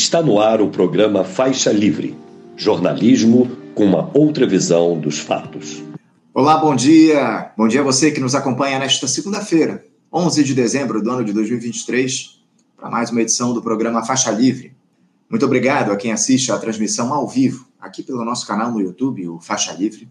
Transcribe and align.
Está 0.00 0.22
no 0.22 0.38
ar 0.38 0.60
o 0.60 0.70
programa 0.70 1.24
Faixa 1.24 1.72
Livre 1.72 2.16
jornalismo 2.56 3.50
com 3.74 3.84
uma 3.84 4.08
outra 4.16 4.46
visão 4.46 4.96
dos 4.96 5.18
fatos. 5.18 5.82
Olá, 6.32 6.56
bom 6.56 6.76
dia. 6.76 7.50
Bom 7.56 7.66
dia 7.66 7.80
a 7.80 7.84
você 7.84 8.12
que 8.12 8.20
nos 8.20 8.36
acompanha 8.36 8.78
nesta 8.78 9.08
segunda-feira, 9.08 9.84
11 10.12 10.44
de 10.44 10.54
dezembro 10.54 11.02
do 11.02 11.10
ano 11.10 11.24
de 11.24 11.32
2023, 11.32 12.40
para 12.76 12.88
mais 12.88 13.10
uma 13.10 13.22
edição 13.22 13.52
do 13.52 13.60
programa 13.60 14.04
Faixa 14.04 14.30
Livre. 14.30 14.72
Muito 15.28 15.44
obrigado 15.44 15.90
a 15.90 15.96
quem 15.96 16.12
assiste 16.12 16.52
a 16.52 16.58
transmissão 16.58 17.12
ao 17.12 17.26
vivo 17.26 17.66
aqui 17.80 18.04
pelo 18.04 18.24
nosso 18.24 18.46
canal 18.46 18.70
no 18.70 18.80
YouTube, 18.80 19.28
o 19.28 19.40
Faixa 19.40 19.72
Livre. 19.72 20.08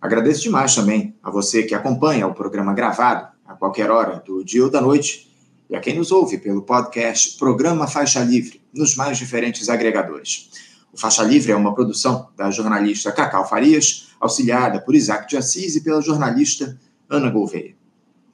Agradeço 0.00 0.42
demais 0.42 0.74
também 0.74 1.14
a 1.22 1.30
você 1.30 1.62
que 1.62 1.74
acompanha 1.74 2.26
o 2.26 2.34
programa 2.34 2.74
gravado 2.74 3.28
a 3.46 3.54
qualquer 3.54 3.92
hora 3.92 4.20
do 4.26 4.44
dia 4.44 4.64
ou 4.64 4.70
da 4.70 4.80
noite 4.80 5.29
e 5.70 5.76
a 5.76 5.80
quem 5.80 5.94
nos 5.94 6.10
ouve 6.10 6.36
pelo 6.36 6.62
podcast 6.62 7.38
Programa 7.38 7.86
Faixa 7.86 8.18
Livre 8.24 8.60
nos 8.74 8.96
mais 8.96 9.16
diferentes 9.16 9.68
agregadores. 9.68 10.50
O 10.92 10.98
Faixa 10.98 11.22
Livre 11.22 11.52
é 11.52 11.56
uma 11.56 11.72
produção 11.72 12.28
da 12.36 12.50
jornalista 12.50 13.12
Cacau 13.12 13.48
Farias, 13.48 14.08
auxiliada 14.18 14.80
por 14.80 14.96
Isaac 14.96 15.28
de 15.28 15.36
Assis 15.36 15.76
e 15.76 15.80
pela 15.82 16.02
jornalista 16.02 16.76
Ana 17.08 17.30
Gouveia. 17.30 17.76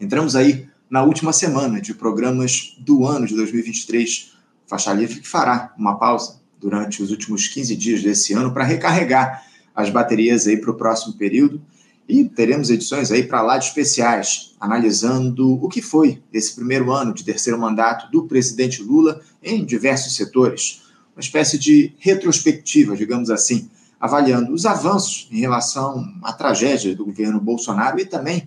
Entramos 0.00 0.34
aí 0.34 0.66
na 0.88 1.02
última 1.02 1.30
semana 1.30 1.78
de 1.78 1.92
programas 1.92 2.74
do 2.78 3.04
ano 3.06 3.26
de 3.26 3.36
2023. 3.36 4.32
O 4.64 4.70
Faixa 4.70 4.94
Livre 4.94 5.20
que 5.20 5.28
fará 5.28 5.74
uma 5.76 5.98
pausa 5.98 6.40
durante 6.58 7.02
os 7.02 7.10
últimos 7.10 7.48
15 7.48 7.76
dias 7.76 8.02
desse 8.02 8.32
ano 8.32 8.50
para 8.50 8.64
recarregar 8.64 9.44
as 9.74 9.90
baterias 9.90 10.46
aí 10.46 10.56
para 10.56 10.70
o 10.70 10.74
próximo 10.74 11.12
período 11.18 11.60
e 12.08 12.24
teremos 12.24 12.70
edições 12.70 13.10
aí 13.10 13.24
para 13.24 13.42
lá 13.42 13.58
de 13.58 13.66
especiais, 13.66 14.54
analisando 14.60 15.62
o 15.62 15.68
que 15.68 15.82
foi 15.82 16.22
esse 16.32 16.54
primeiro 16.54 16.92
ano 16.92 17.12
de 17.12 17.24
terceiro 17.24 17.58
mandato 17.58 18.10
do 18.10 18.26
presidente 18.26 18.82
Lula 18.82 19.20
em 19.42 19.64
diversos 19.64 20.14
setores 20.14 20.86
uma 21.16 21.20
espécie 21.20 21.58
de 21.58 21.94
retrospectiva, 21.98 22.94
digamos 22.94 23.30
assim, 23.30 23.70
avaliando 23.98 24.52
os 24.52 24.66
avanços 24.66 25.26
em 25.32 25.40
relação 25.40 26.04
à 26.22 26.30
tragédia 26.30 26.94
do 26.94 27.06
governo 27.06 27.40
Bolsonaro 27.40 27.98
e 27.98 28.04
também 28.04 28.46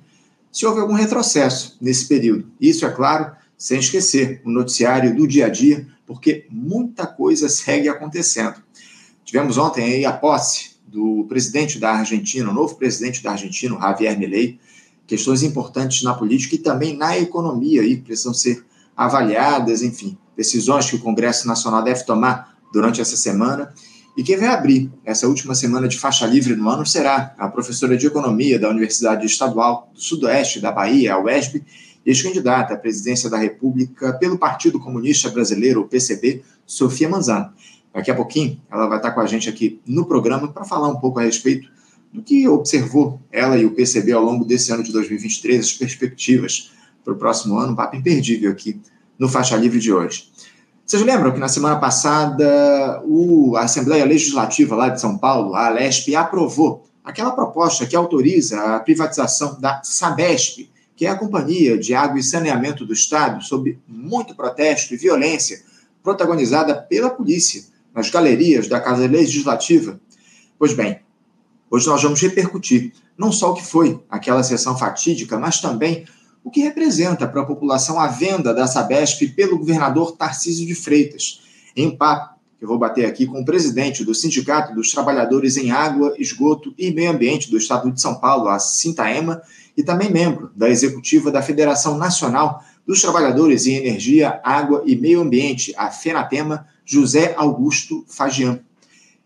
se 0.52 0.68
houve 0.68 0.80
algum 0.80 0.94
retrocesso 0.94 1.76
nesse 1.82 2.08
período. 2.08 2.52
Isso, 2.62 2.86
é 2.86 2.92
claro, 2.92 3.36
sem 3.58 3.80
esquecer 3.80 4.42
o 4.46 4.52
noticiário 4.52 5.16
do 5.16 5.28
dia 5.28 5.48
a 5.48 5.50
dia, 5.50 5.88
porque 6.06 6.46
muita 6.50 7.08
coisa 7.08 7.50
segue 7.50 7.90
acontecendo. 7.90 8.62
Tivemos 9.26 9.58
ontem 9.58 9.84
aí 9.84 10.06
a 10.06 10.14
posse 10.14 10.69
do 10.92 11.26
presidente 11.30 11.78
da 11.78 11.92
Argentina, 11.92 12.50
o 12.50 12.54
novo 12.54 12.76
presidente 12.76 13.22
da 13.22 13.32
Argentina, 13.32 13.80
Javier 13.80 14.18
Milei, 14.18 14.60
questões 15.06 15.44
importantes 15.44 16.04
na 16.04 16.14
política 16.14 16.56
e 16.56 16.60
também 16.60 16.96
na 16.96 17.18
economia 17.18 17.82
aí 17.82 17.98
precisam 17.98 18.34
ser 18.34 18.66
avaliadas, 18.96 19.82
enfim, 19.82 20.18
decisões 20.36 20.90
que 20.90 20.96
o 20.96 21.00
Congresso 21.00 21.48
Nacional 21.48 21.84
deve 21.84 22.04
tomar 22.04 22.56
durante 22.74 23.02
essa 23.02 23.16
semana. 23.16 23.74
E 24.18 24.24
quem 24.24 24.38
vai 24.38 24.50
abrir 24.50 24.92
essa 25.06 25.28
última 25.28 25.56
semana 25.56 25.88
de 25.88 25.98
faixa 25.98 26.26
livre 26.26 26.56
no 26.56 26.70
ano 26.70 26.86
será 26.86 27.34
a 27.38 27.48
professora 27.48 27.96
de 27.96 28.08
Economia 28.08 28.60
da 28.60 28.70
Universidade 28.70 29.26
Estadual 29.26 29.90
do 29.94 30.02
Sudoeste 30.02 30.60
da 30.60 30.72
Bahia, 30.72 31.14
a 31.14 31.24
UESB, 31.24 31.64
ex-candidata 32.06 32.74
à 32.74 32.78
presidência 32.78 33.30
da 33.30 33.38
República 33.38 34.14
pelo 34.14 34.38
Partido 34.38 34.80
Comunista 34.80 35.30
Brasileiro, 35.30 35.82
o 35.82 35.88
PCB, 35.88 36.42
Sofia 36.66 37.08
Manzano. 37.08 37.54
Daqui 37.94 38.12
a 38.12 38.16
pouquinho 38.16 38.62
ela 38.72 38.88
vai 38.88 38.98
estar 38.98 39.12
com 39.12 39.20
a 39.20 39.26
gente 39.26 39.50
aqui 39.50 39.82
no 39.86 40.06
programa 40.06 40.48
para 40.48 40.64
falar 40.64 40.88
um 40.88 41.00
pouco 41.00 41.20
a 41.20 41.24
respeito 41.24 41.70
do 42.14 42.22
que 42.22 42.48
observou 42.48 43.20
ela 43.32 43.58
e 43.58 43.66
o 43.66 43.72
PCB 43.72 44.12
ao 44.12 44.24
longo 44.24 44.46
desse 44.46 44.72
ano 44.72 44.84
de 44.84 44.92
2023, 44.92 45.60
as 45.60 45.74
perspectivas 45.74 46.72
para 47.04 47.14
o 47.14 47.18
próximo 47.18 47.58
ano, 47.58 47.74
um 47.74 47.76
papo 47.76 47.96
imperdível 47.96 48.52
aqui 48.52 48.80
no 49.18 49.30
Faixa 49.30 49.56
Livre 49.56 49.80
de 49.80 49.92
hoje. 49.92 50.30
Vocês 50.86 51.04
lembram 51.04 51.32
que 51.32 51.40
na 51.40 51.48
semana 51.48 51.80
passada 51.80 53.02
o, 53.06 53.56
a 53.56 53.62
Assembleia 53.62 54.06
Legislativa 54.06 54.76
lá 54.76 54.90
de 54.90 55.00
São 55.00 55.18
Paulo, 55.18 55.54
a 55.54 55.68
Alesp, 55.68 56.16
aprovou 56.16 56.84
aquela 57.04 57.32
proposta 57.32 57.86
que 57.86 57.96
autoriza 57.96 58.60
a 58.60 58.80
privatização 58.80 59.60
da 59.60 59.82
Sabesp, 59.84 60.70
que 60.96 61.06
é 61.06 61.10
a 61.10 61.16
Companhia 61.16 61.78
de 61.78 61.94
Água 61.94 62.20
e 62.20 62.24
Saneamento 62.24 62.86
do 62.86 62.94
Estado, 62.94 63.44
sob 63.44 63.80
muito 63.88 64.36
protesto 64.36 64.94
e 64.94 64.98
violência, 64.98 65.62
protagonizada 66.02 66.76
pela 66.76 67.10
polícia 67.10 67.64
nas 68.00 68.10
galerias 68.10 68.70
da 68.70 68.80
Casa 68.80 69.06
Legislativa. 69.06 70.00
Pois 70.58 70.72
bem, 70.72 71.02
hoje 71.70 71.86
nós 71.86 72.02
vamos 72.02 72.22
repercutir 72.22 72.94
não 73.18 73.30
só 73.30 73.52
o 73.52 73.56
que 73.56 73.66
foi 73.66 74.02
aquela 74.10 74.42
sessão 74.42 74.78
fatídica, 74.78 75.38
mas 75.38 75.60
também 75.60 76.06
o 76.42 76.50
que 76.50 76.62
representa 76.62 77.28
para 77.28 77.42
a 77.42 77.46
população 77.46 78.00
a 78.00 78.08
venda 78.08 78.54
da 78.54 78.68
Sabesp 78.68 79.28
pelo 79.36 79.60
governador 79.60 80.14
Tarcísio 80.14 80.66
de 80.66 80.74
Freitas, 80.74 81.42
em 81.76 81.94
papo 81.94 82.40
que 82.58 82.64
eu 82.64 82.70
vou 82.70 82.80
bater 82.80 83.06
aqui 83.06 83.26
com 83.26 83.42
o 83.42 83.46
presidente 83.46 84.04
do 84.04 84.16
Sindicato 84.16 84.74
dos 84.74 84.92
Trabalhadores 84.92 85.58
em 85.58 85.72
Água, 85.72 86.14
Esgoto 86.18 86.74
e 86.78 86.92
Meio 86.92 87.12
Ambiente 87.12 87.52
do 87.52 87.58
Estado 87.58 87.92
de 87.92 88.02
São 88.02 88.16
Paulo, 88.16 88.48
a 88.48 88.60
Sintaema, 88.60 89.42
e 89.76 89.84
também 89.84 90.10
membro 90.12 90.52
da 90.56 90.70
executiva 90.70 91.32
da 91.32 91.42
Federação 91.42 91.98
Nacional 91.98 92.64
dos 92.86 93.02
Trabalhadores 93.02 93.66
em 93.66 93.76
Energia, 93.76 94.42
Água 94.44 94.84
e 94.86 94.96
Meio 94.96 95.22
Ambiente, 95.22 95.74
a 95.78 95.90
FENATEMA, 95.90 96.66
José 96.90 97.36
Augusto 97.38 98.04
Fagian. 98.08 98.62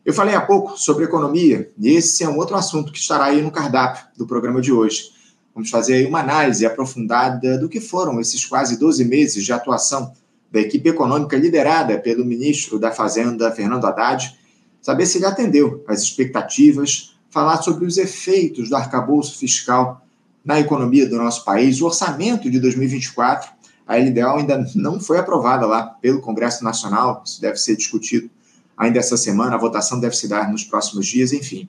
Eu 0.04 0.14
falei 0.14 0.36
há 0.36 0.42
pouco 0.42 0.78
sobre 0.78 1.06
economia, 1.06 1.72
e 1.80 1.92
esse 1.92 2.22
é 2.22 2.28
um 2.28 2.38
outro 2.38 2.58
assunto 2.58 2.92
que 2.92 3.00
estará 3.00 3.24
aí 3.24 3.42
no 3.42 3.52
cardápio 3.52 4.06
do 4.18 4.28
programa 4.28 4.60
de 4.60 4.74
hoje. 4.74 5.12
Vamos 5.56 5.70
fazer 5.70 5.94
aí 5.94 6.06
uma 6.06 6.20
análise 6.20 6.66
aprofundada 6.66 7.58
do 7.58 7.70
que 7.70 7.80
foram 7.80 8.20
esses 8.20 8.44
quase 8.46 8.78
12 8.78 9.06
meses 9.06 9.46
de 9.46 9.54
atuação 9.54 10.12
da 10.52 10.60
equipe 10.60 10.90
econômica 10.90 11.38
liderada 11.38 11.98
pelo 11.98 12.26
ministro 12.26 12.78
da 12.78 12.92
Fazenda, 12.92 13.50
Fernando 13.50 13.86
Haddad, 13.86 14.38
saber 14.82 15.06
se 15.06 15.18
ele 15.18 15.26
atendeu 15.26 15.86
às 15.88 16.02
expectativas, 16.02 17.16
falar 17.30 17.62
sobre 17.62 17.86
os 17.86 17.98
efeitos 17.98 18.68
do 18.68 18.76
arcabouço 18.76 19.38
fiscal 19.38 20.06
na 20.44 20.60
economia 20.60 21.08
do 21.08 21.16
nosso 21.16 21.46
país, 21.46 21.80
o 21.80 21.86
orçamento 21.86 22.52
de 22.52 22.60
2024. 22.60 23.50
A 23.88 23.98
LDO 23.98 24.38
ainda 24.38 24.66
não 24.76 25.00
foi 25.00 25.18
aprovada 25.18 25.66
lá 25.66 25.84
pelo 25.84 26.22
Congresso 26.22 26.64
Nacional, 26.64 27.22
isso 27.26 27.42
deve 27.42 27.58
ser 27.58 27.76
discutido 27.76 28.30
ainda 28.78 29.00
essa 29.00 29.18
semana, 29.18 29.56
a 29.56 29.60
votação 29.60 30.00
deve 30.00 30.16
se 30.16 30.28
dar 30.28 30.52
nos 30.52 30.64
próximos 30.64 31.06
dias, 31.06 31.32
enfim. 31.32 31.68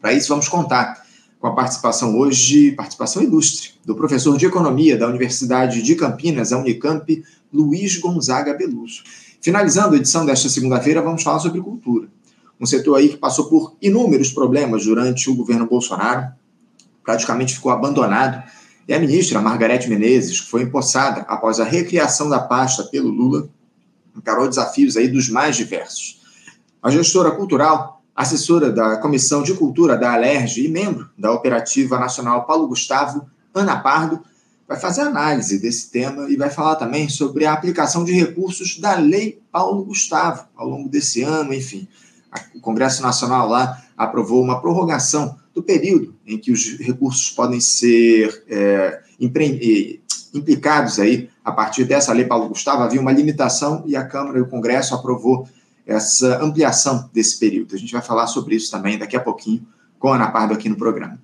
Para 0.00 0.12
isso, 0.12 0.28
vamos 0.28 0.48
contar 0.48 1.02
com 1.38 1.46
a 1.46 1.54
participação 1.54 2.16
hoje, 2.18 2.72
participação 2.72 3.22
ilustre, 3.22 3.70
do 3.84 3.96
professor 3.96 4.36
de 4.36 4.46
Economia 4.46 4.96
da 4.96 5.08
Universidade 5.08 5.82
de 5.82 5.94
Campinas, 5.96 6.52
a 6.52 6.58
Unicamp, 6.58 7.24
Luiz 7.52 7.96
Gonzaga 7.98 8.54
Beluso. 8.54 9.02
Finalizando 9.40 9.94
a 9.94 9.98
edição 9.98 10.24
desta 10.24 10.48
segunda-feira, 10.48 11.02
vamos 11.02 11.22
falar 11.22 11.40
sobre 11.40 11.60
cultura. 11.60 12.08
Um 12.60 12.66
setor 12.66 12.96
aí 12.96 13.08
que 13.08 13.16
passou 13.16 13.46
por 13.46 13.76
inúmeros 13.82 14.30
problemas 14.30 14.84
durante 14.84 15.28
o 15.28 15.34
governo 15.34 15.66
Bolsonaro, 15.66 16.32
praticamente 17.02 17.54
ficou 17.54 17.72
abandonado, 17.72 18.40
e 18.92 18.94
a 18.94 18.98
ministra 18.98 19.40
Margarete 19.40 19.88
Menezes, 19.88 20.42
que 20.42 20.50
foi 20.50 20.64
empossada 20.64 21.22
após 21.22 21.58
a 21.58 21.64
recriação 21.64 22.28
da 22.28 22.38
pasta 22.38 22.84
pelo 22.84 23.08
Lula, 23.08 23.48
encarou 24.14 24.46
desafios 24.46 24.98
aí 24.98 25.08
dos 25.08 25.30
mais 25.30 25.56
diversos. 25.56 26.20
A 26.82 26.90
gestora 26.90 27.30
cultural 27.30 28.02
assessora 28.14 28.70
da 28.70 28.98
Comissão 28.98 29.42
de 29.42 29.54
Cultura 29.54 29.96
da 29.96 30.12
Alerj 30.12 30.62
e 30.62 30.68
membro 30.68 31.08
da 31.16 31.32
Operativa 31.32 31.98
Nacional 31.98 32.44
Paulo 32.44 32.68
Gustavo, 32.68 33.24
Ana 33.54 33.78
Pardo, 33.78 34.20
vai 34.68 34.78
fazer 34.78 35.00
análise 35.00 35.58
desse 35.58 35.90
tema 35.90 36.28
e 36.28 36.36
vai 36.36 36.50
falar 36.50 36.76
também 36.76 37.08
sobre 37.08 37.46
a 37.46 37.54
aplicação 37.54 38.04
de 38.04 38.12
recursos 38.12 38.78
da 38.78 38.96
Lei 38.96 39.40
Paulo 39.50 39.86
Gustavo 39.86 40.44
ao 40.54 40.68
longo 40.68 40.90
desse 40.90 41.22
ano, 41.22 41.54
enfim. 41.54 41.88
O 42.54 42.60
Congresso 42.60 43.00
Nacional 43.00 43.48
lá 43.48 43.82
aprovou 43.96 44.42
uma 44.42 44.60
prorrogação 44.60 45.40
do 45.54 45.62
período 45.62 46.14
em 46.26 46.38
que 46.38 46.50
os 46.50 46.78
recursos 46.78 47.30
podem 47.30 47.60
ser 47.60 48.44
é, 48.48 49.02
implicados 50.34 50.98
aí 50.98 51.28
a 51.44 51.52
partir 51.52 51.84
dessa 51.84 52.12
Lei 52.12 52.24
Paulo 52.24 52.48
Gustavo. 52.48 52.82
Havia 52.82 53.00
uma 53.00 53.12
limitação 53.12 53.84
e 53.86 53.94
a 53.94 54.04
Câmara 54.04 54.38
e 54.38 54.42
o 54.42 54.48
Congresso 54.48 54.94
aprovou 54.94 55.46
essa 55.86 56.42
ampliação 56.42 57.08
desse 57.12 57.38
período. 57.38 57.74
A 57.74 57.78
gente 57.78 57.92
vai 57.92 58.02
falar 58.02 58.26
sobre 58.26 58.54
isso 58.54 58.70
também 58.70 58.98
daqui 58.98 59.16
a 59.16 59.20
pouquinho 59.20 59.66
com 59.98 60.08
a 60.08 60.16
Ana 60.16 60.30
Pardo 60.30 60.54
aqui 60.54 60.68
no 60.68 60.76
programa. 60.76 61.20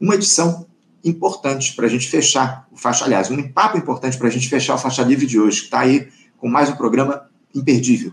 Uma 0.00 0.14
edição 0.14 0.66
importante 1.04 1.74
para 1.74 1.86
a 1.86 1.88
gente 1.88 2.08
fechar 2.08 2.66
o 2.70 2.76
Faixa, 2.76 3.04
aliás, 3.04 3.30
um 3.30 3.48
papo 3.48 3.76
importante 3.78 4.16
para 4.18 4.28
a 4.28 4.30
gente 4.30 4.48
fechar 4.48 4.74
o 4.74 4.78
Faixa 4.78 5.02
Livre 5.02 5.26
de 5.26 5.38
hoje, 5.38 5.60
que 5.60 5.64
está 5.64 5.80
aí 5.80 6.08
com 6.38 6.48
mais 6.48 6.68
um 6.68 6.76
programa 6.76 7.28
imperdível. 7.54 8.12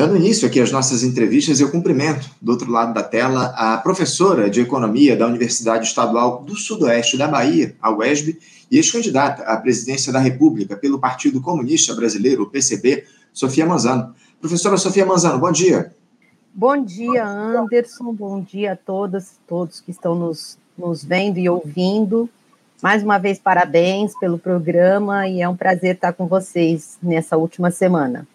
Dando 0.00 0.16
início 0.16 0.48
aqui 0.48 0.58
às 0.58 0.72
nossas 0.72 1.02
entrevistas, 1.02 1.60
eu 1.60 1.70
cumprimento, 1.70 2.30
do 2.40 2.52
outro 2.52 2.70
lado 2.70 2.94
da 2.94 3.02
tela, 3.02 3.52
a 3.54 3.76
professora 3.76 4.48
de 4.48 4.62
Economia 4.62 5.14
da 5.14 5.26
Universidade 5.26 5.86
Estadual 5.86 6.42
do 6.42 6.56
Sudoeste 6.56 7.18
da 7.18 7.28
Bahia, 7.28 7.76
a 7.82 7.90
UESB, 7.90 8.38
e 8.70 8.78
ex-candidata 8.78 9.42
à 9.42 9.58
presidência 9.58 10.10
da 10.10 10.18
República 10.18 10.74
pelo 10.74 10.98
Partido 10.98 11.42
Comunista 11.42 11.94
Brasileiro, 11.94 12.44
o 12.44 12.46
PCB, 12.46 13.04
Sofia 13.30 13.66
Manzano. 13.66 14.14
Professora 14.40 14.78
Sofia 14.78 15.04
Manzano, 15.04 15.38
bom 15.38 15.52
dia. 15.52 15.94
Bom 16.54 16.82
dia, 16.82 17.22
Anderson. 17.26 18.14
Bom 18.14 18.40
dia 18.40 18.72
a 18.72 18.76
todas 18.76 19.34
todos 19.46 19.82
que 19.82 19.90
estão 19.90 20.14
nos, 20.14 20.56
nos 20.78 21.04
vendo 21.04 21.36
e 21.36 21.46
ouvindo. 21.46 22.26
Mais 22.82 23.02
uma 23.02 23.18
vez, 23.18 23.38
parabéns 23.38 24.18
pelo 24.18 24.38
programa 24.38 25.28
e 25.28 25.42
é 25.42 25.48
um 25.48 25.56
prazer 25.56 25.96
estar 25.96 26.14
com 26.14 26.26
vocês 26.26 26.96
nessa 27.02 27.36
última 27.36 27.70
semana. 27.70 28.26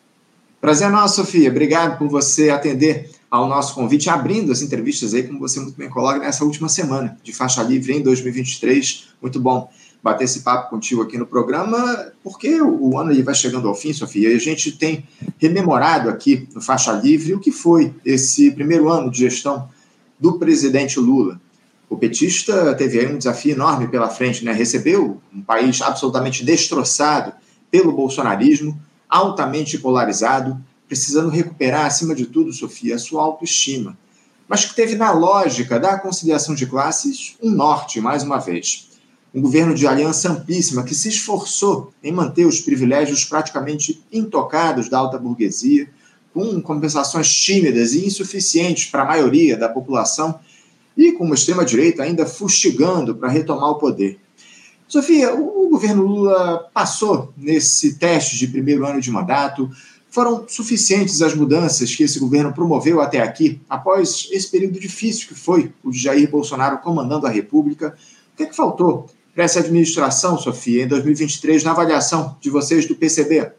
Prazer 0.65 0.89
nosso, 0.89 1.17
Sofia. 1.17 1.51
Obrigado 1.51 1.95
por 1.99 2.07
você 2.09 2.49
atender 2.49 3.11
ao 3.29 3.47
nosso 3.47 3.75
convite, 3.75 4.09
abrindo 4.09 4.51
as 4.51 4.63
entrevistas 4.63 5.13
aí, 5.13 5.21
como 5.21 5.37
você 5.37 5.59
muito 5.59 5.77
bem 5.77 5.87
coloca, 5.87 6.17
nessa 6.17 6.43
última 6.43 6.67
semana 6.67 7.15
de 7.23 7.31
faixa 7.31 7.61
livre 7.61 7.93
em 7.93 8.01
2023. 8.01 9.09
Muito 9.21 9.39
bom 9.39 9.69
bater 10.01 10.23
esse 10.23 10.39
papo 10.39 10.71
contigo 10.71 11.03
aqui 11.03 11.19
no 11.19 11.27
programa, 11.27 12.11
porque 12.23 12.59
o 12.59 12.97
ano 12.97 13.23
vai 13.23 13.35
chegando 13.35 13.67
ao 13.67 13.75
fim, 13.75 13.93
Sofia, 13.93 14.31
e 14.31 14.35
a 14.35 14.39
gente 14.39 14.71
tem 14.71 15.07
rememorado 15.37 16.09
aqui 16.09 16.49
no 16.55 16.59
Faixa 16.59 16.93
Livre 16.93 17.35
o 17.35 17.39
que 17.39 17.51
foi 17.51 17.93
esse 18.03 18.49
primeiro 18.49 18.89
ano 18.89 19.11
de 19.11 19.19
gestão 19.19 19.69
do 20.19 20.39
presidente 20.39 20.99
Lula. 20.99 21.39
O 21.87 21.95
petista 21.95 22.73
teve 22.73 22.99
aí 22.99 23.13
um 23.13 23.19
desafio 23.19 23.51
enorme 23.51 23.87
pela 23.87 24.09
frente, 24.09 24.43
né? 24.43 24.51
Recebeu 24.51 25.21
um 25.31 25.43
país 25.43 25.79
absolutamente 25.83 26.43
destroçado 26.43 27.33
pelo 27.69 27.91
bolsonarismo, 27.91 28.75
altamente 29.15 29.77
polarizado, 29.77 30.59
precisando 30.87 31.29
recuperar, 31.29 31.85
acima 31.85 32.13
de 32.13 32.25
tudo, 32.25 32.51
Sofia, 32.51 32.95
a 32.95 32.99
sua 32.99 33.23
autoestima. 33.23 33.97
Mas 34.47 34.65
que 34.65 34.75
teve 34.75 34.95
na 34.95 35.11
lógica 35.11 35.79
da 35.79 35.97
conciliação 35.97 36.53
de 36.53 36.65
classes 36.65 37.35
um 37.41 37.49
norte, 37.49 38.01
mais 38.01 38.23
uma 38.23 38.37
vez 38.37 38.89
um 39.35 39.41
governo 39.41 39.75
de 39.75 39.85
aliança 39.85 40.31
amplíssima 40.31 40.83
que 40.83 40.95
se 40.95 41.09
esforçou 41.09 41.91
em 42.01 42.09
manter 42.09 42.45
os 42.45 42.61
privilégios 42.61 43.25
praticamente 43.25 44.01
intocados 44.09 44.87
da 44.87 44.97
alta 44.97 45.17
burguesia, 45.17 45.89
com 46.33 46.61
compensações 46.61 47.29
tímidas 47.29 47.93
e 47.93 48.05
insuficientes 48.05 48.85
para 48.85 49.01
a 49.01 49.05
maioria 49.05 49.57
da 49.57 49.67
população, 49.67 50.39
e 50.95 51.11
com 51.11 51.25
uma 51.25 51.35
extrema-direita 51.35 52.03
ainda 52.03 52.25
fustigando 52.25 53.13
para 53.13 53.27
retomar 53.27 53.71
o 53.71 53.75
poder. 53.75 54.17
Sofia, 54.87 55.35
o 55.35 55.54
governo 55.75 56.05
Lula 56.05 56.69
passou 56.73 57.33
nesse 57.35 57.95
teste 57.95 58.37
de 58.37 58.47
primeiro 58.47 58.85
ano 58.85 59.01
de 59.01 59.11
mandato. 59.11 59.69
Foram 60.09 60.45
suficientes 60.47 61.21
as 61.21 61.35
mudanças 61.35 61.93
que 61.93 62.03
esse 62.03 62.17
governo 62.17 62.53
promoveu 62.53 63.01
até 63.01 63.21
aqui, 63.21 63.59
após 63.69 64.29
esse 64.31 64.49
período 64.49 64.79
difícil 64.79 65.27
que 65.27 65.35
foi 65.35 65.73
o 65.83 65.91
de 65.91 65.99
Jair 65.99 66.31
Bolsonaro 66.31 66.77
comandando 66.77 67.27
a 67.27 67.29
República? 67.29 67.97
O 68.33 68.37
que, 68.37 68.43
é 68.43 68.45
que 68.45 68.55
faltou 68.55 69.07
para 69.33 69.43
essa 69.43 69.59
administração, 69.59 70.37
Sofia, 70.37 70.83
em 70.83 70.87
2023, 70.87 71.65
na 71.65 71.71
avaliação 71.71 72.37
de 72.39 72.49
vocês 72.49 72.87
do 72.87 72.95
PCB? 72.95 73.51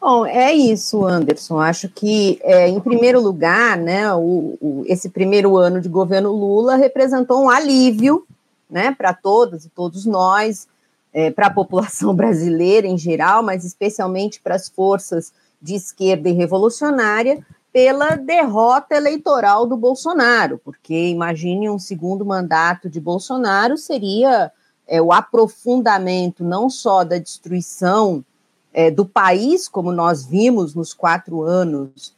Bom, 0.00 0.26
é 0.26 0.52
isso, 0.52 1.06
Anderson. 1.06 1.60
Acho 1.60 1.88
que, 1.88 2.40
é, 2.42 2.68
em 2.68 2.80
primeiro 2.80 3.20
lugar, 3.20 3.78
né, 3.78 4.12
o, 4.12 4.58
o, 4.60 4.84
esse 4.86 5.08
primeiro 5.08 5.56
ano 5.56 5.80
de 5.80 5.88
governo 5.88 6.32
Lula 6.32 6.74
representou 6.74 7.44
um 7.44 7.48
alívio 7.48 8.26
né, 8.68 8.92
para 8.92 9.14
todas 9.14 9.64
e 9.64 9.68
todos 9.68 10.04
nós, 10.04 10.66
é, 11.14 11.30
para 11.30 11.46
a 11.46 11.54
população 11.54 12.12
brasileira 12.16 12.86
em 12.86 12.98
geral, 12.98 13.42
mas 13.42 13.64
especialmente 13.64 14.40
para 14.42 14.56
as 14.56 14.68
forças 14.68 15.32
de 15.62 15.74
esquerda 15.76 16.28
e 16.28 16.32
revolucionária, 16.32 17.38
pela 17.72 18.14
derrota 18.16 18.94
eleitoral 18.94 19.66
do 19.66 19.76
Bolsonaro, 19.76 20.60
porque 20.62 21.08
imagine 21.08 21.70
um 21.70 21.78
segundo 21.78 22.24
mandato 22.24 22.88
de 22.88 23.00
Bolsonaro 23.00 23.76
seria 23.76 24.52
é, 24.86 25.00
o 25.00 25.12
aprofundamento 25.12 26.44
não 26.44 26.68
só 26.68 27.02
da 27.02 27.18
destruição 27.18 28.24
é, 28.72 28.90
do 28.90 29.04
país, 29.04 29.68
como 29.68 29.90
nós 29.90 30.24
vimos 30.24 30.74
nos 30.74 30.92
quatro 30.92 31.42
anos 31.42 32.14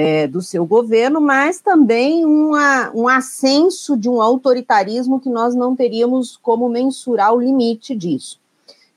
é, 0.00 0.26
do 0.26 0.40
seu 0.40 0.64
governo, 0.64 1.20
mas 1.20 1.60
também 1.60 2.24
uma, 2.24 2.90
um 2.94 3.06
ascenso 3.06 3.98
de 3.98 4.08
um 4.08 4.22
autoritarismo 4.22 5.20
que 5.20 5.28
nós 5.28 5.54
não 5.54 5.76
teríamos 5.76 6.38
como 6.38 6.70
mensurar 6.70 7.34
o 7.34 7.40
limite 7.42 7.94
disso. 7.94 8.40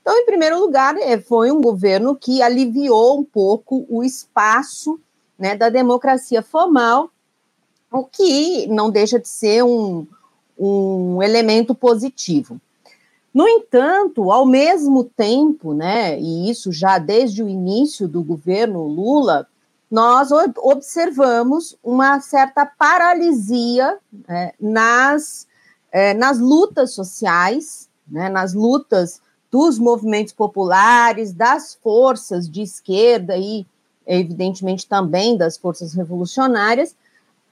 Então, 0.01 0.17
em 0.17 0.25
primeiro 0.25 0.57
lugar, 0.57 0.95
é, 0.95 1.19
foi 1.19 1.51
um 1.51 1.61
governo 1.61 2.15
que 2.15 2.41
aliviou 2.41 3.19
um 3.19 3.23
pouco 3.23 3.85
o 3.89 4.01
espaço 4.01 4.97
né, 5.37 5.57
da 5.57 5.67
democracia 5.67 6.41
formal, 6.41 7.09
o 7.91 8.05
que 8.05 8.65
não 8.67 8.89
deixa 8.89 9.19
de 9.19 9.27
ser 9.27 9.61
um, 9.61 10.07
um 10.57 11.21
elemento 11.21 11.75
positivo. 11.75 12.61
No 13.33 13.45
entanto, 13.45 14.31
ao 14.31 14.45
mesmo 14.45 15.03
tempo, 15.03 15.73
né, 15.73 16.17
e 16.17 16.49
isso 16.49 16.71
já 16.71 16.97
desde 16.97 17.43
o 17.43 17.49
início 17.49 18.07
do 18.07 18.23
governo 18.23 18.87
Lula, 18.87 19.49
nós 19.93 20.29
observamos 20.57 21.77
uma 21.83 22.19
certa 22.19 22.65
paralisia 22.65 23.99
né, 24.27 24.51
nas, 24.59 25.45
é, 25.91 26.15
nas 26.15 26.39
lutas 26.39 26.95
sociais, 26.95 27.87
né, 28.07 28.27
nas 28.27 28.55
lutas 28.55 29.21
dos 29.51 29.77
movimentos 29.77 30.33
populares, 30.33 31.31
das 31.31 31.75
forças 31.75 32.49
de 32.49 32.63
esquerda 32.63 33.37
e, 33.37 33.67
evidentemente, 34.07 34.87
também 34.87 35.37
das 35.37 35.57
forças 35.57 35.93
revolucionárias, 35.93 36.95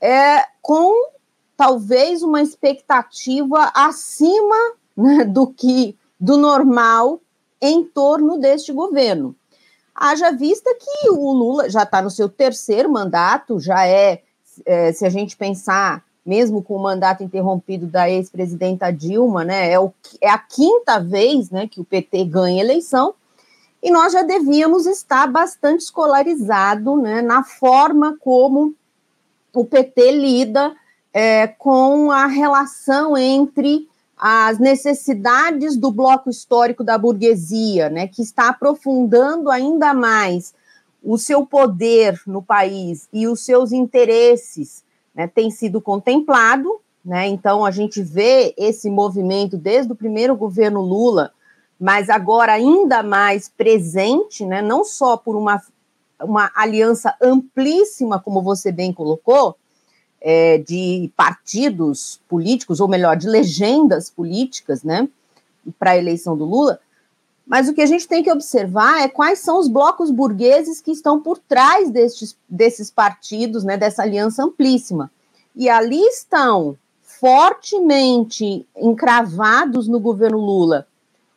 é, 0.02 0.44
com 0.64 1.12
talvez 1.56 2.24
uma 2.24 2.42
expectativa 2.42 3.72
acima 3.72 4.74
né, 4.98 5.26
do 5.26 5.46
que 5.46 5.96
do 6.20 6.38
normal 6.38 7.22
em 7.62 7.84
torno 7.84 8.40
deste 8.40 8.74
governo. 8.74 9.36
Haja 10.04 10.32
vista 10.32 10.74
que 10.74 11.12
o 11.12 11.32
Lula 11.32 11.70
já 11.70 11.84
está 11.84 12.02
no 12.02 12.10
seu 12.10 12.28
terceiro 12.28 12.90
mandato, 12.90 13.60
já 13.60 13.86
é, 13.86 14.24
é, 14.66 14.92
se 14.92 15.06
a 15.06 15.12
gente 15.12 15.38
pensar, 15.38 16.04
mesmo 16.26 16.64
com 16.64 16.76
o 16.76 16.82
mandato 16.82 17.24
interrompido 17.24 17.86
da 17.86 18.10
ex-presidenta 18.10 18.92
Dilma, 18.92 19.44
né, 19.44 19.72
é, 19.72 19.80
o, 19.80 19.94
é 20.20 20.28
a 20.28 20.40
quinta 20.40 21.00
vez 21.00 21.52
né, 21.52 21.68
que 21.68 21.80
o 21.80 21.86
PT 21.86 22.26
ganha 22.26 22.64
eleição, 22.64 23.14
e 23.80 23.92
nós 23.92 24.12
já 24.12 24.24
devíamos 24.24 24.88
estar 24.88 25.28
bastante 25.28 25.82
escolarizado 25.82 26.98
né, 26.98 27.22
na 27.22 27.44
forma 27.44 28.18
como 28.22 28.74
o 29.54 29.64
PT 29.64 30.14
lida 30.14 30.76
é, 31.14 31.46
com 31.46 32.10
a 32.10 32.26
relação 32.26 33.16
entre 33.16 33.88
as 34.24 34.60
necessidades 34.60 35.76
do 35.76 35.92
bloco 35.92 36.30
histórico 36.30 36.84
da 36.84 36.96
burguesia, 36.96 37.90
né, 37.90 38.08
que 38.08 38.22
está 38.22 38.50
aprofundando 38.50 39.50
ainda 39.50 39.96
mais 39.96 40.54
o 41.02 41.18
seu 41.18 41.44
poder 41.44 42.22
no 42.28 42.44
país 42.44 43.10
e 43.12 43.28
os 43.28 43.44
seus 43.44 43.72
interesses, 43.72 44.84
né, 45.16 45.26
tem 45.26 45.50
sido 45.50 45.82
contemplado. 45.82 46.80
Né, 47.04 47.28
então, 47.30 47.66
a 47.66 47.72
gente 47.72 48.04
vê 48.04 48.54
esse 48.56 48.92
movimento 48.92 49.58
desde 49.58 49.92
o 49.92 49.96
primeiro 49.96 50.36
governo 50.36 50.82
Lula, 50.82 51.32
mas 51.80 52.08
agora 52.08 52.54
ainda 52.54 53.02
mais 53.02 53.50
presente, 53.50 54.46
né, 54.46 54.62
não 54.62 54.84
só 54.84 55.18
por 55.18 55.36
uma, 55.36 55.60
uma 56.22 56.52
aliança 56.54 57.16
amplíssima, 57.20 58.20
como 58.20 58.44
você 58.44 58.72
bem 58.72 58.94
colocou, 58.94 59.58
é, 60.22 60.60
de 60.60 61.12
partidos 61.16 62.22
políticos, 62.30 62.80
ou 62.80 62.88
melhor, 62.88 63.18
de 63.18 63.28
legendas 63.28 64.10
políticas, 64.10 64.84
né, 64.84 65.10
para 65.80 65.92
a 65.92 65.98
eleição 65.98 66.38
do 66.38 66.46
Lula. 66.46 66.80
Mas 67.46 67.68
o 67.68 67.74
que 67.74 67.82
a 67.82 67.86
gente 67.86 68.08
tem 68.08 68.24
que 68.24 68.32
observar 68.32 69.02
é 69.02 69.10
quais 69.10 69.40
são 69.40 69.60
os 69.60 69.68
blocos 69.68 70.12
burgueses 70.12 70.80
que 70.80 70.92
estão 70.92 71.20
por 71.20 71.38
trás 71.38 71.90
destes, 71.90 72.38
desses 72.48 72.92
partidos, 72.92 73.64
né, 73.64 73.78
dessa 73.78 74.04
aliança 74.04 74.44
amplíssima. 74.44 75.12
E 75.56 75.68
ali 75.68 76.00
estão 76.00 76.78
fortemente 77.02 78.66
encravados 78.78 79.88
no 79.88 80.00
governo 80.00 80.38
Lula 80.38 80.88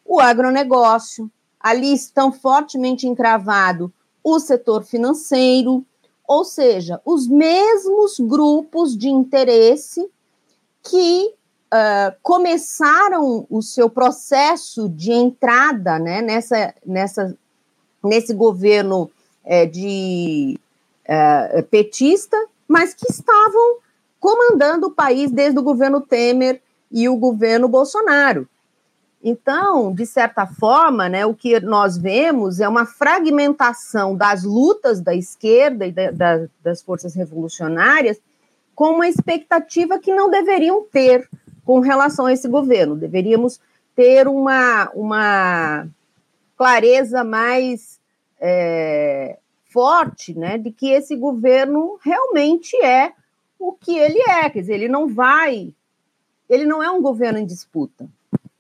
o 0.04 0.20
agronegócio, 0.20 1.30
ali 1.58 1.92
estão 1.94 2.30
fortemente 2.30 3.06
encravado 3.06 3.92
o 4.22 4.38
setor 4.38 4.84
financeiro, 4.84 5.84
ou 6.26 6.45
seja, 6.45 7.00
os 7.04 7.28
mesmos 7.28 8.19
grupos 8.19 8.97
de 8.97 9.09
interesse 9.09 10.09
que 10.83 11.35
uh, 11.73 12.16
começaram 12.23 13.47
o 13.50 13.62
seu 13.62 13.90
processo 13.90 14.88
de 14.88 15.12
entrada 15.12 15.99
né, 15.99 16.23
nessa, 16.23 16.75
nessa, 16.85 17.37
nesse 18.02 18.33
governo 18.35 19.11
é, 19.45 19.66
de 19.66 20.59
uh, 21.04 21.62
petista, 21.64 22.37
mas 22.66 22.95
que 22.95 23.11
estavam 23.11 23.78
comandando 24.19 24.87
o 24.87 24.90
país 24.90 25.31
desde 25.31 25.59
o 25.59 25.62
governo 25.62 26.00
Temer 26.00 26.62
e 26.90 27.09
o 27.09 27.16
governo 27.16 27.69
Bolsonaro. 27.69 28.49
Então, 29.26 29.90
de 29.90 30.04
certa 30.04 30.47
forma, 30.47 31.09
né, 31.09 31.25
o 31.25 31.33
que 31.33 31.59
nós 31.59 31.97
vemos 31.97 32.61
é 32.61 32.69
uma 32.69 32.85
fragmentação 32.85 34.14
das 34.14 34.45
lutas 34.45 35.00
da 35.00 35.14
esquerda 35.14 35.87
e 35.87 35.93
da, 35.93 36.11
da, 36.11 36.47
das 36.62 36.83
forças 36.83 37.14
revolucionárias 37.14 38.21
com 38.75 38.90
uma 38.90 39.09
expectativa 39.09 39.99
que 39.99 40.12
não 40.12 40.28
deveriam 40.28 40.85
ter 40.85 41.26
com 41.64 41.81
relação 41.81 42.26
a 42.26 42.35
esse 42.35 42.47
governo. 42.47 42.95
Deveríamos 42.95 43.59
ter 43.97 44.28
uma, 44.28 44.90
uma 44.90 45.88
clareza 46.54 47.25
mais 47.25 47.99
é, 48.38 49.38
forte 49.73 50.38
né, 50.38 50.59
de 50.59 50.71
que 50.71 50.90
esse 50.90 51.16
governo 51.16 51.99
realmente 52.02 52.76
é 52.76 53.14
o 53.59 53.73
que 53.73 53.97
ele 53.97 54.21
é. 54.28 54.50
Quer 54.50 54.61
dizer, 54.61 54.75
ele 54.75 54.88
não 54.88 55.09
vai, 55.09 55.73
ele 56.47 56.66
não 56.66 56.83
é 56.83 56.90
um 56.90 57.00
governo 57.00 57.38
em 57.38 57.47
disputa 57.47 58.07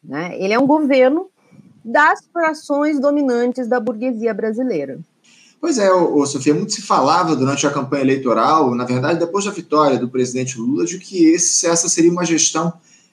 Né? 0.04 0.36
Ele 0.38 0.52
é 0.52 0.58
um 0.58 0.66
governo 0.66 1.28
das 1.84 2.20
frações 2.32 2.98
dominantes 2.98 3.66
da 3.68 3.78
burguesia 3.78 4.32
brasileira. 4.32 4.98
Pois 5.60 5.78
é, 5.78 5.90
ô, 5.90 6.26
Sofia, 6.26 6.54
muito 6.54 6.72
se 6.72 6.82
falava 6.82 7.34
durante 7.34 7.66
a 7.66 7.70
campanha 7.70 8.02
eleitoral, 8.02 8.74
na 8.74 8.84
verdade, 8.84 9.18
depois 9.18 9.46
da 9.46 9.50
vitória 9.50 9.98
do 9.98 10.08
presidente 10.08 10.58
Lula, 10.58 10.84
de 10.84 10.98
que 10.98 11.24
esse, 11.24 11.66
essa 11.66 11.88
seria 11.88 12.12
uma 12.12 12.24
gestão 12.24 12.72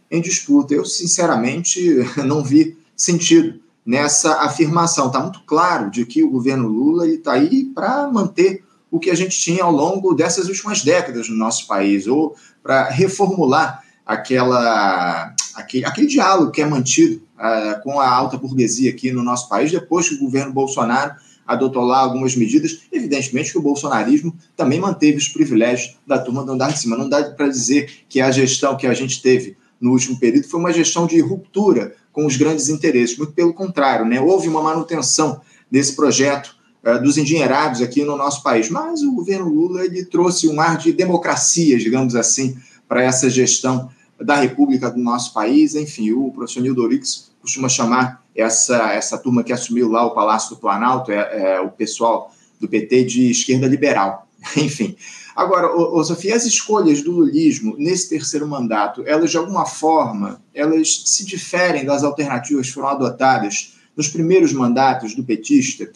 em 0.09 0.21
disputa. 0.21 0.73
Eu, 0.73 0.83
sinceramente, 0.83 1.95
não 2.25 2.43
vi 2.43 2.77
sentido 2.95 3.59
nessa 3.85 4.41
afirmação. 4.41 5.07
Está 5.07 5.21
muito 5.21 5.41
claro 5.45 5.89
de 5.89 6.05
que 6.05 6.23
o 6.23 6.29
governo 6.29 6.67
Lula 6.67 7.07
está 7.07 7.33
aí 7.33 7.65
para 7.65 8.09
manter 8.11 8.63
o 8.91 8.99
que 8.99 9.09
a 9.09 9.15
gente 9.15 9.39
tinha 9.39 9.63
ao 9.63 9.71
longo 9.71 10.13
dessas 10.13 10.49
últimas 10.49 10.83
décadas 10.83 11.29
no 11.29 11.37
nosso 11.37 11.65
país, 11.65 12.05
ou 12.05 12.35
para 12.61 12.89
reformular 12.89 13.81
aquela, 14.05 15.33
aquele, 15.55 15.85
aquele 15.85 16.07
diálogo 16.07 16.51
que 16.51 16.61
é 16.61 16.65
mantido 16.65 17.21
uh, 17.37 17.81
com 17.83 17.99
a 17.99 18.09
alta 18.09 18.37
burguesia 18.37 18.91
aqui 18.91 19.11
no 19.11 19.23
nosso 19.23 19.47
país, 19.47 19.71
depois 19.71 20.09
que 20.09 20.15
o 20.15 20.19
governo 20.19 20.51
Bolsonaro 20.51 21.15
adotou 21.45 21.83
lá 21.83 21.99
algumas 21.99 22.35
medidas. 22.35 22.81
Evidentemente 22.91 23.51
que 23.51 23.57
o 23.57 23.61
bolsonarismo 23.61 24.35
também 24.55 24.79
manteve 24.79 25.17
os 25.17 25.27
privilégios 25.27 25.97
da 26.07 26.19
turma 26.19 26.43
do 26.43 26.53
andar 26.53 26.71
de 26.71 26.79
cima. 26.79 26.97
Não 26.97 27.09
dá 27.09 27.23
para 27.23 27.47
dizer 27.47 27.91
que 28.07 28.21
a 28.21 28.31
gestão 28.31 28.77
que 28.77 28.87
a 28.87 28.93
gente 28.93 29.21
teve 29.21 29.57
no 29.79 29.91
último 29.91 30.19
período 30.19 30.47
foi 30.47 30.59
uma 30.59 30.71
gestão 30.71 31.07
de 31.07 31.19
ruptura 31.19 31.95
com 32.11 32.25
os 32.25 32.37
grandes 32.37 32.69
interesses. 32.69 33.17
Muito 33.17 33.33
pelo 33.33 33.53
contrário, 33.53 34.05
né? 34.05 34.19
houve 34.19 34.47
uma 34.47 34.61
manutenção 34.61 35.41
desse 35.69 35.95
projeto 35.95 36.55
uh, 36.85 37.01
dos 37.01 37.17
engenheirados 37.17 37.81
aqui 37.81 38.03
no 38.03 38.15
nosso 38.15 38.43
país. 38.43 38.69
Mas 38.69 39.01
o 39.01 39.13
governo 39.13 39.49
Lula 39.49 39.85
ele 39.85 40.05
trouxe 40.05 40.47
um 40.47 40.59
ar 40.61 40.77
de 40.77 40.93
democracia, 40.93 41.77
digamos 41.77 42.15
assim, 42.15 42.55
para 42.91 43.03
essa 43.03 43.29
gestão 43.29 43.89
da 44.19 44.35
República 44.35 44.91
do 44.91 44.99
nosso 44.99 45.33
país. 45.33 45.75
Enfim, 45.75 46.11
o 46.11 46.29
professor 46.29 46.59
Nildo 46.59 46.83
Orix 46.83 47.31
costuma 47.41 47.69
chamar 47.69 48.21
essa, 48.35 48.91
essa 48.91 49.17
turma 49.17 49.45
que 49.45 49.53
assumiu 49.53 49.87
lá 49.87 50.05
o 50.05 50.13
Palácio 50.13 50.49
do 50.49 50.59
Planalto, 50.59 51.09
é, 51.09 51.53
é 51.53 51.61
o 51.61 51.69
pessoal 51.69 52.35
do 52.59 52.67
PT 52.67 53.05
de 53.05 53.31
esquerda 53.31 53.65
liberal. 53.65 54.27
Enfim, 54.57 54.97
Agora, 55.33 55.73
ô, 55.73 55.97
ô, 55.97 56.03
Sofia, 56.03 56.35
as 56.35 56.45
escolhas 56.45 57.01
do 57.01 57.13
lulismo 57.13 57.75
nesse 57.77 58.09
terceiro 58.09 58.45
mandato, 58.45 59.01
elas 59.07 59.31
de 59.31 59.37
alguma 59.37 59.65
forma, 59.65 60.41
elas 60.53 61.03
se 61.05 61.25
diferem 61.25 61.85
das 61.85 62.03
alternativas 62.03 62.67
que 62.67 62.73
foram 62.73 62.89
adotadas 62.89 63.77
nos 63.95 64.09
primeiros 64.09 64.51
mandatos 64.51 65.15
do 65.15 65.23
petista? 65.23 65.89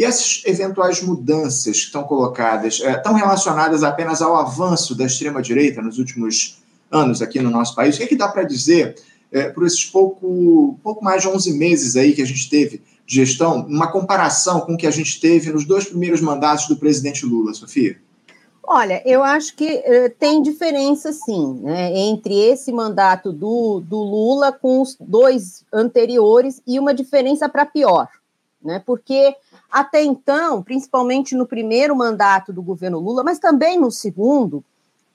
E 0.00 0.04
essas 0.04 0.42
eventuais 0.46 1.02
mudanças 1.02 1.76
que 1.76 1.84
estão 1.84 2.04
colocadas 2.04 2.80
estão 2.80 3.12
relacionadas 3.12 3.82
apenas 3.82 4.22
ao 4.22 4.34
avanço 4.34 4.94
da 4.94 5.04
extrema-direita 5.04 5.82
nos 5.82 5.98
últimos 5.98 6.58
anos 6.90 7.20
aqui 7.20 7.38
no 7.38 7.50
nosso 7.50 7.74
país? 7.74 7.96
O 7.96 7.98
que, 7.98 8.04
é 8.04 8.06
que 8.06 8.16
dá 8.16 8.26
para 8.26 8.42
dizer 8.42 8.96
é, 9.30 9.50
por 9.50 9.66
esses 9.66 9.84
pouco, 9.84 10.78
pouco 10.82 11.04
mais 11.04 11.20
de 11.20 11.28
11 11.28 11.52
meses 11.52 11.96
aí 11.96 12.14
que 12.14 12.22
a 12.22 12.26
gente 12.26 12.48
teve 12.48 12.80
de 13.04 13.16
gestão, 13.16 13.66
uma 13.66 13.92
comparação 13.92 14.62
com 14.62 14.72
o 14.72 14.76
que 14.78 14.86
a 14.86 14.90
gente 14.90 15.20
teve 15.20 15.52
nos 15.52 15.66
dois 15.66 15.84
primeiros 15.84 16.22
mandatos 16.22 16.66
do 16.66 16.76
presidente 16.76 17.26
Lula, 17.26 17.52
Sofia? 17.52 17.98
Olha, 18.62 19.02
eu 19.04 19.22
acho 19.22 19.54
que 19.54 19.66
uh, 19.66 20.10
tem 20.18 20.40
diferença, 20.40 21.12
sim, 21.12 21.60
né, 21.62 21.94
entre 21.94 22.34
esse 22.34 22.72
mandato 22.72 23.34
do, 23.34 23.80
do 23.80 23.98
Lula 23.98 24.50
com 24.50 24.80
os 24.80 24.96
dois 24.98 25.62
anteriores 25.70 26.62
e 26.66 26.78
uma 26.78 26.94
diferença 26.94 27.50
para 27.50 27.66
pior, 27.66 28.08
né, 28.64 28.82
porque 28.86 29.36
até 29.70 30.02
então, 30.02 30.62
principalmente 30.62 31.34
no 31.34 31.46
primeiro 31.46 31.94
mandato 31.94 32.52
do 32.52 32.62
governo 32.62 32.98
Lula, 32.98 33.22
mas 33.22 33.38
também 33.38 33.78
no 33.78 33.90
segundo, 33.90 34.64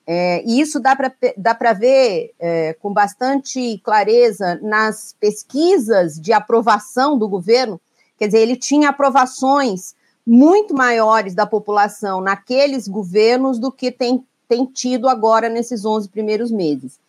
é, 0.08 0.44
e 0.46 0.62
isso 0.62 0.80
dá 0.80 0.96
para 0.96 1.12
dá 1.36 1.74
ver 1.74 2.34
é, 2.40 2.74
com 2.74 2.94
bastante 2.94 3.80
clareza 3.84 4.60
nas 4.62 5.16
pesquisas 5.20 6.20
de 6.20 6.32
aprovação 6.32 7.18
do 7.18 7.28
governo, 7.28 7.82
quer 8.18 8.28
dizer, 8.28 8.40
ele 8.40 8.56
tinha 8.56 8.90
aprovações 8.90 9.96
muito 10.26 10.74
maiores 10.74 11.36
da 11.36 11.46
população 11.46 12.22
naqueles 12.22 12.88
governos 12.88 13.60
do 13.60 13.72
que 13.72 13.92
tem, 13.92 14.24
tem 14.48 14.66
tido 14.66 15.10
agora 15.10 15.50
nesses 15.50 15.86
11 15.86 16.10
primeiros 16.10 16.52
meses. 16.52 17.00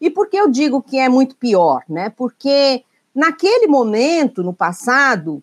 E 0.00 0.08
por 0.08 0.28
que 0.28 0.36
eu 0.36 0.48
digo 0.48 0.82
que 0.82 0.98
é 0.98 1.08
muito 1.08 1.36
pior? 1.36 1.82
Né? 1.88 2.10
Porque 2.10 2.84
naquele 3.14 3.66
momento, 3.66 4.42
no 4.42 4.52
passado, 4.52 5.42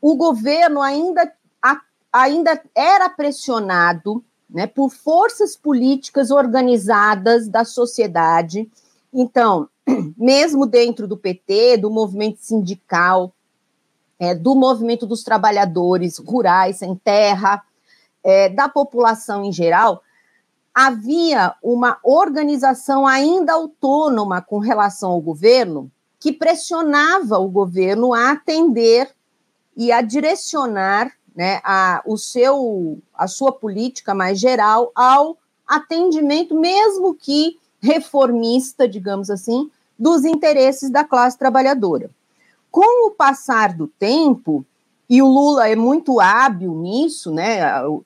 o 0.00 0.16
governo 0.16 0.80
ainda, 0.80 1.32
a, 1.62 1.80
ainda 2.12 2.60
era 2.74 3.08
pressionado 3.08 4.24
né, 4.48 4.66
por 4.66 4.90
forças 4.90 5.56
políticas 5.56 6.30
organizadas 6.30 7.48
da 7.48 7.64
sociedade. 7.64 8.70
Então, 9.12 9.68
mesmo 10.16 10.66
dentro 10.66 11.06
do 11.06 11.16
PT, 11.16 11.78
do 11.78 11.90
movimento 11.90 12.38
sindical, 12.40 13.32
é, 14.18 14.34
do 14.34 14.54
movimento 14.54 15.06
dos 15.06 15.22
trabalhadores 15.22 16.18
rurais 16.18 16.78
sem 16.78 16.94
terra, 16.96 17.62
é, 18.24 18.48
da 18.48 18.68
população 18.68 19.44
em 19.44 19.52
geral, 19.52 20.02
havia 20.74 21.54
uma 21.62 21.98
organização 22.02 23.06
ainda 23.06 23.52
autônoma 23.52 24.40
com 24.42 24.58
relação 24.58 25.10
ao 25.10 25.20
governo 25.20 25.90
que 26.20 26.32
pressionava 26.32 27.38
o 27.38 27.48
governo 27.48 28.12
a 28.12 28.32
atender 28.32 29.08
e 29.78 29.92
a 29.92 30.02
direcionar 30.02 31.12
né, 31.36 31.60
a, 31.62 32.02
o 32.04 32.18
seu, 32.18 32.98
a 33.14 33.28
sua 33.28 33.52
política 33.52 34.12
mais 34.12 34.40
geral 34.40 34.90
ao 34.92 35.38
atendimento, 35.64 36.52
mesmo 36.58 37.14
que 37.14 37.56
reformista, 37.80 38.88
digamos 38.88 39.30
assim, 39.30 39.70
dos 39.96 40.24
interesses 40.24 40.90
da 40.90 41.04
classe 41.04 41.38
trabalhadora. 41.38 42.10
Com 42.72 43.06
o 43.06 43.12
passar 43.12 43.72
do 43.72 43.86
tempo, 43.86 44.66
e 45.08 45.22
o 45.22 45.28
Lula 45.28 45.68
é 45.68 45.76
muito 45.76 46.18
hábil 46.18 46.74
nisso, 46.74 47.30
né? 47.30 47.60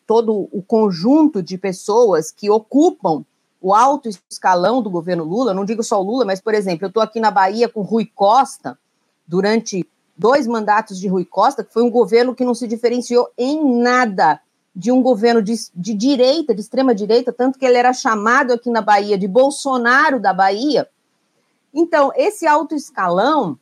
Todo 0.07 0.49
o 0.53 0.63
conjunto 0.63 1.43
de 1.43 1.57
pessoas 1.57 2.31
que 2.31 2.51
ocupam 2.51 3.25
o 3.63 3.75
alto 3.75 4.11
escalão 4.31 4.83
do 4.83 4.91
governo 4.91 5.25
Lula, 5.25 5.55
não 5.55 5.65
digo 5.65 5.83
só 5.83 5.99
o 5.99 6.05
Lula, 6.05 6.27
mas, 6.27 6.41
por 6.41 6.53
exemplo, 6.53 6.85
eu 6.85 6.89
estou 6.89 7.03
aqui 7.03 7.19
na 7.19 7.31
Bahia 7.31 7.67
com 7.69 7.81
Rui 7.81 8.05
Costa, 8.15 8.79
durante 9.27 9.87
dois 10.23 10.47
mandatos 10.47 11.01
de 11.01 11.09
Rui 11.09 11.25
Costa, 11.25 11.65
que 11.65 11.73
foi 11.73 11.83
um 11.83 11.91
governo 11.91 12.33
que 12.33 12.45
não 12.45 12.55
se 12.55 12.69
diferenciou 12.69 13.29
em 13.37 13.83
nada 13.83 14.41
de 14.75 14.93
um 14.93 15.03
governo 15.03 15.43
de, 15.43 15.55
de 15.75 15.93
direita, 15.93 16.55
de 16.55 16.61
extrema 16.61 16.95
direita, 16.95 17.33
tanto 17.33 17.59
que 17.59 17.67
ele 17.67 17.77
era 17.77 17.93
chamado 17.93 18.53
aqui 18.53 18.71
na 18.71 18.81
Bahia 18.81 19.19
de 19.19 19.27
Bolsonaro 19.27 20.21
da 20.21 20.33
Bahia. 20.33 20.89
Então, 21.75 22.13
esse 22.15 22.47
alto 22.47 22.73
escalão 22.77 23.59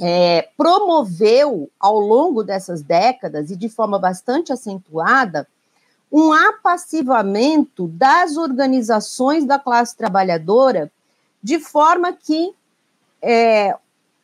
é, 0.00 0.48
promoveu 0.56 1.70
ao 1.78 2.00
longo 2.00 2.42
dessas 2.42 2.82
décadas 2.82 3.52
e 3.52 3.56
de 3.56 3.68
forma 3.68 3.96
bastante 3.96 4.52
acentuada 4.52 5.46
um 6.10 6.32
apassivamento 6.32 7.86
das 7.86 8.36
organizações 8.36 9.44
da 9.44 9.58
classe 9.58 9.96
trabalhadora, 9.96 10.90
de 11.40 11.60
forma 11.60 12.12
que 12.12 12.52
é, 13.22 13.76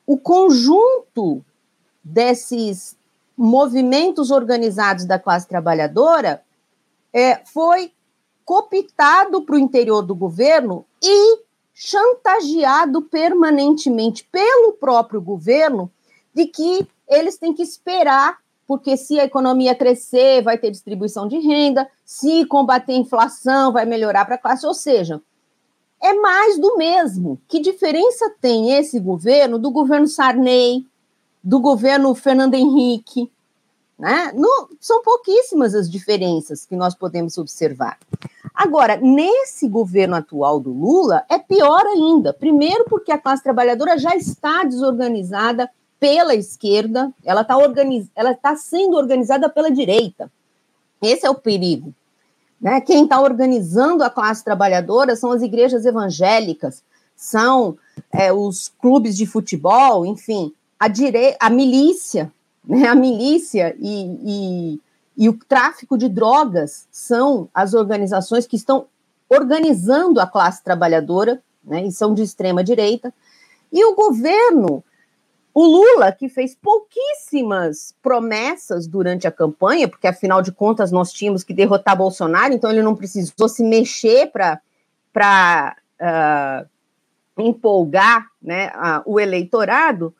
o 0.06 0.18
conjunto 0.18 1.44
desses 2.02 2.96
movimentos 3.36 4.30
organizados 4.30 5.04
da 5.04 5.18
classe 5.18 5.48
trabalhadora 5.48 6.42
é, 7.12 7.40
foi 7.46 7.92
cooptado 8.44 9.42
para 9.42 9.56
o 9.56 9.58
interior 9.58 10.02
do 10.02 10.14
governo 10.14 10.84
e 11.02 11.40
chantageado 11.72 13.02
permanentemente 13.02 14.28
pelo 14.30 14.72
próprio 14.74 15.20
governo 15.20 15.90
de 16.34 16.46
que 16.46 16.86
eles 17.08 17.38
têm 17.38 17.54
que 17.54 17.62
esperar, 17.62 18.38
porque 18.66 18.96
se 18.96 19.18
a 19.18 19.24
economia 19.24 19.74
crescer, 19.74 20.42
vai 20.42 20.58
ter 20.58 20.70
distribuição 20.70 21.26
de 21.26 21.38
renda, 21.38 21.88
se 22.04 22.44
combater 22.44 22.92
a 22.92 22.96
inflação, 22.96 23.72
vai 23.72 23.84
melhorar 23.86 24.24
para 24.24 24.34
a 24.34 24.38
classe, 24.38 24.66
ou 24.66 24.74
seja, 24.74 25.20
é 26.02 26.14
mais 26.14 26.58
do 26.58 26.76
mesmo. 26.76 27.40
Que 27.48 27.60
diferença 27.60 28.30
tem 28.40 28.72
esse 28.72 29.00
governo 29.00 29.58
do 29.58 29.70
governo 29.70 30.06
Sarney, 30.06 30.86
do 31.42 31.60
governo 31.60 32.14
Fernando 32.14 32.54
Henrique? 32.54 33.30
Né? 33.98 34.32
são 34.80 35.02
pouquíssimas 35.02 35.74
as 35.74 35.90
diferenças 35.90 36.64
que 36.64 36.74
nós 36.74 36.94
podemos 36.94 37.36
observar. 37.36 37.98
Agora, 38.54 38.96
nesse 38.96 39.68
governo 39.68 40.16
atual 40.16 40.58
do 40.58 40.72
Lula, 40.72 41.22
é 41.28 41.38
pior 41.38 41.84
ainda. 41.84 42.32
Primeiro, 42.32 42.86
porque 42.88 43.12
a 43.12 43.18
classe 43.18 43.42
trabalhadora 43.42 43.98
já 43.98 44.16
está 44.16 44.64
desorganizada 44.64 45.70
pela 45.98 46.34
esquerda, 46.34 47.12
ela 47.22 47.42
está 47.42 47.58
organiz... 47.58 48.08
ela 48.16 48.34
tá 48.34 48.56
sendo 48.56 48.96
organizada 48.96 49.50
pela 49.50 49.70
direita. 49.70 50.32
Esse 51.02 51.26
é 51.26 51.30
o 51.30 51.34
perigo. 51.34 51.92
Né? 52.58 52.80
Quem 52.80 53.04
está 53.04 53.20
organizando 53.20 54.02
a 54.02 54.10
classe 54.10 54.42
trabalhadora 54.42 55.14
são 55.14 55.30
as 55.30 55.42
igrejas 55.42 55.84
evangélicas, 55.84 56.82
são 57.14 57.76
é, 58.10 58.32
os 58.32 58.72
clubes 58.80 59.14
de 59.14 59.26
futebol, 59.26 60.06
enfim, 60.06 60.54
a, 60.80 60.88
dire... 60.88 61.36
a 61.38 61.50
milícia, 61.50 62.32
né? 62.64 62.88
a 62.88 62.94
milícia 62.94 63.76
e, 63.78 64.74
e 64.74 64.80
e 65.20 65.28
o 65.28 65.36
tráfico 65.36 65.98
de 65.98 66.08
drogas 66.08 66.88
são 66.90 67.46
as 67.52 67.74
organizações 67.74 68.46
que 68.46 68.56
estão 68.56 68.86
organizando 69.28 70.18
a 70.18 70.26
classe 70.26 70.64
trabalhadora, 70.64 71.42
né, 71.62 71.84
e 71.84 71.92
são 71.92 72.14
de 72.14 72.22
extrema 72.22 72.64
direita, 72.64 73.12
e 73.70 73.84
o 73.84 73.94
governo 73.94 74.82
o 75.52 75.64
Lula, 75.66 76.10
que 76.12 76.28
fez 76.28 76.54
pouquíssimas 76.54 77.94
promessas 78.00 78.86
durante 78.86 79.26
a 79.26 79.32
campanha, 79.32 79.88
porque 79.88 80.06
afinal 80.06 80.40
de 80.40 80.52
contas 80.52 80.90
nós 80.90 81.12
tínhamos 81.12 81.44
que 81.44 81.52
derrotar 81.52 81.98
Bolsonaro, 81.98 82.54
então 82.54 82.70
ele 82.70 82.82
não 82.82 82.96
precisou 82.96 83.48
se 83.48 83.62
mexer 83.62 84.30
para 84.32 85.76
uh, 86.00 86.00
ah, 86.00 86.64
empolgar 87.36 88.26
né, 88.40 88.70
o 89.04 89.20
eleitorado, 89.20 90.14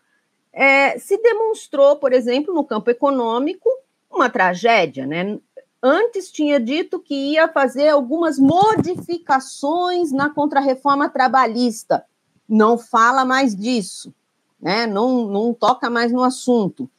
é, 0.52 0.98
se 0.98 1.16
demonstrou, 1.18 1.96
por 1.96 2.12
exemplo, 2.12 2.54
no 2.54 2.64
campo 2.64 2.90
econômico, 2.90 3.68
uma 4.10 4.28
tragédia. 4.28 5.06
Né? 5.06 5.38
Antes 5.82 6.30
tinha 6.30 6.58
dito 6.58 6.98
que 6.98 7.32
ia 7.32 7.48
fazer 7.48 7.88
algumas 7.88 8.38
modificações 8.38 10.12
na 10.12 10.30
contrarreforma 10.30 11.08
trabalhista. 11.08 12.04
Não 12.48 12.76
fala 12.76 13.24
mais 13.24 13.54
disso 13.54 14.12
né? 14.60 14.86
não, 14.86 15.26
não 15.26 15.54
toca 15.54 15.88
mais 15.88 16.12
no 16.12 16.22
assunto. 16.22 16.90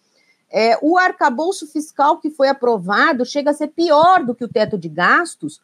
É, 0.50 0.78
o 0.82 0.98
arcabouço 0.98 1.68
fiscal 1.68 2.18
que 2.20 2.30
foi 2.30 2.50
aprovado 2.50 3.26
chega 3.26 3.52
a 3.52 3.54
ser 3.54 3.68
pior 3.68 4.26
do 4.26 4.36
que 4.36 4.44
o 4.44 4.50
teto 4.50 4.78
de 4.78 4.90
gastos, 4.90 5.62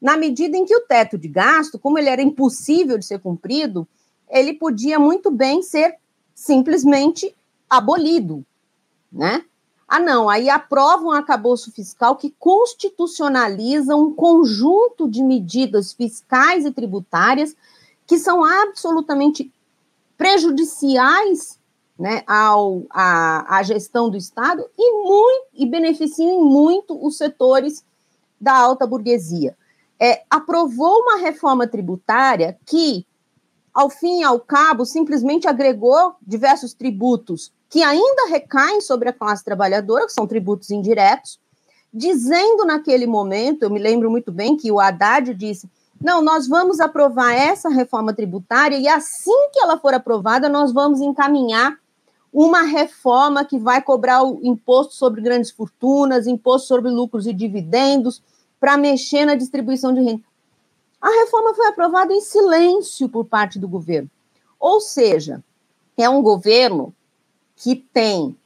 na 0.00 0.16
medida 0.16 0.56
em 0.56 0.66
que 0.66 0.76
o 0.76 0.82
teto 0.82 1.16
de 1.16 1.28
gasto, 1.28 1.78
como 1.78 1.98
ele 1.98 2.10
era 2.10 2.20
impossível 2.20 2.98
de 2.98 3.06
ser 3.06 3.18
cumprido, 3.18 3.88
ele 4.28 4.52
podia 4.52 4.98
muito 4.98 5.30
bem 5.30 5.62
ser 5.62 5.96
simplesmente 6.36 7.34
abolido, 7.68 8.44
né? 9.10 9.42
Ah, 9.88 9.98
não, 9.98 10.28
aí 10.28 10.50
aprovam 10.50 11.08
um 11.08 11.12
arcabouço 11.12 11.72
fiscal 11.72 12.16
que 12.16 12.34
constitucionaliza 12.38 13.96
um 13.96 14.12
conjunto 14.12 15.08
de 15.08 15.22
medidas 15.22 15.92
fiscais 15.92 16.66
e 16.66 16.72
tributárias 16.72 17.56
que 18.04 18.18
são 18.18 18.44
absolutamente 18.44 19.50
prejudiciais 20.18 21.58
né, 21.98 22.22
ao, 22.26 22.82
à, 22.90 23.58
à 23.58 23.62
gestão 23.62 24.10
do 24.10 24.16
Estado 24.16 24.64
e, 24.76 25.04
muito, 25.04 25.46
e 25.54 25.64
beneficiam 25.64 26.44
muito 26.44 26.98
os 27.04 27.16
setores 27.16 27.84
da 28.40 28.54
alta 28.54 28.86
burguesia. 28.86 29.56
É, 29.98 30.24
aprovou 30.28 31.00
uma 31.00 31.16
reforma 31.16 31.66
tributária 31.66 32.58
que, 32.66 33.06
ao 33.76 33.90
fim 33.90 34.20
e 34.20 34.24
ao 34.24 34.40
cabo, 34.40 34.86
simplesmente 34.86 35.46
agregou 35.46 36.14
diversos 36.26 36.72
tributos 36.72 37.52
que 37.68 37.82
ainda 37.82 38.26
recaem 38.30 38.80
sobre 38.80 39.10
a 39.10 39.12
classe 39.12 39.44
trabalhadora, 39.44 40.06
que 40.06 40.14
são 40.14 40.26
tributos 40.26 40.70
indiretos, 40.70 41.38
dizendo 41.92 42.64
naquele 42.64 43.06
momento, 43.06 43.64
eu 43.64 43.70
me 43.70 43.78
lembro 43.78 44.10
muito 44.10 44.32
bem 44.32 44.56
que 44.56 44.72
o 44.72 44.80
Haddad 44.80 45.34
disse: 45.34 45.68
não, 46.02 46.22
nós 46.22 46.48
vamos 46.48 46.80
aprovar 46.80 47.34
essa 47.34 47.68
reforma 47.68 48.14
tributária 48.14 48.78
e 48.78 48.88
assim 48.88 49.50
que 49.52 49.60
ela 49.60 49.78
for 49.78 49.92
aprovada, 49.92 50.48
nós 50.48 50.72
vamos 50.72 51.02
encaminhar 51.02 51.76
uma 52.32 52.62
reforma 52.62 53.44
que 53.44 53.58
vai 53.58 53.82
cobrar 53.82 54.22
o 54.22 54.40
imposto 54.42 54.94
sobre 54.94 55.20
grandes 55.20 55.50
fortunas, 55.50 56.26
imposto 56.26 56.68
sobre 56.68 56.90
lucros 56.90 57.26
e 57.26 57.32
dividendos, 57.34 58.22
para 58.58 58.78
mexer 58.78 59.26
na 59.26 59.34
distribuição 59.34 59.92
de 59.92 60.00
renda. 60.00 60.22
A 61.00 61.08
reforma 61.08 61.54
foi 61.54 61.66
aprovada 61.66 62.12
em 62.12 62.20
silêncio 62.20 63.08
por 63.08 63.24
parte 63.24 63.58
do 63.58 63.68
governo. 63.68 64.10
Ou 64.58 64.80
seja, 64.80 65.42
é 65.96 66.08
um 66.08 66.22
governo 66.22 66.94
que 67.54 67.76
tem, 67.76 68.36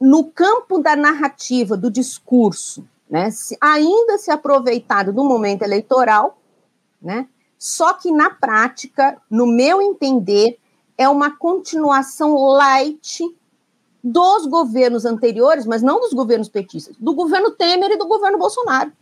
no 0.00 0.24
campo 0.24 0.78
da 0.78 0.94
narrativa, 0.94 1.76
do 1.76 1.90
discurso, 1.90 2.86
né, 3.08 3.30
ainda 3.60 4.18
se 4.18 4.30
aproveitado 4.30 5.12
do 5.12 5.24
momento 5.24 5.62
eleitoral 5.62 6.38
né? 7.00 7.28
Só 7.58 7.94
que 7.94 8.10
na 8.12 8.30
prática, 8.30 9.20
no 9.30 9.46
meu 9.46 9.80
entender, 9.80 10.58
é 10.96 11.08
uma 11.08 11.36
continuação 11.36 12.34
light 12.34 13.24
dos 14.02 14.46
governos 14.46 15.04
anteriores, 15.04 15.66
mas 15.66 15.82
não 15.82 16.00
dos 16.00 16.12
governos 16.12 16.48
petistas, 16.48 16.96
do 16.98 17.14
governo 17.14 17.50
Temer 17.52 17.92
e 17.92 17.96
do 17.96 18.06
governo 18.06 18.38
Bolsonaro. 18.38 18.92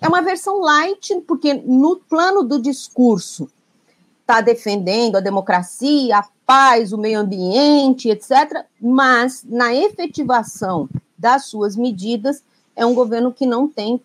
É 0.00 0.08
uma 0.08 0.22
versão 0.22 0.60
light, 0.60 1.14
porque 1.26 1.54
no 1.54 1.96
plano 1.96 2.42
do 2.42 2.60
discurso 2.60 3.48
está 4.20 4.40
defendendo 4.40 5.16
a 5.16 5.20
democracia, 5.20 6.18
a 6.18 6.24
paz, 6.46 6.92
o 6.92 6.98
meio 6.98 7.18
ambiente, 7.20 8.08
etc., 8.08 8.64
mas 8.80 9.44
na 9.48 9.74
efetivação 9.74 10.88
das 11.16 11.46
suas 11.46 11.76
medidas, 11.76 12.42
é 12.76 12.86
um 12.86 12.94
governo 12.94 13.32
que 13.32 13.44
não 13.44 13.66
tem 13.66 14.00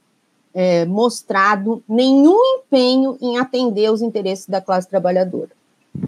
é, 0.53 0.85
mostrado 0.85 1.83
nenhum 1.87 2.39
empenho 2.57 3.17
em 3.21 3.37
atender 3.37 3.91
os 3.91 4.01
interesses 4.01 4.47
da 4.47 4.59
classe 4.59 4.89
trabalhadora. 4.89 5.49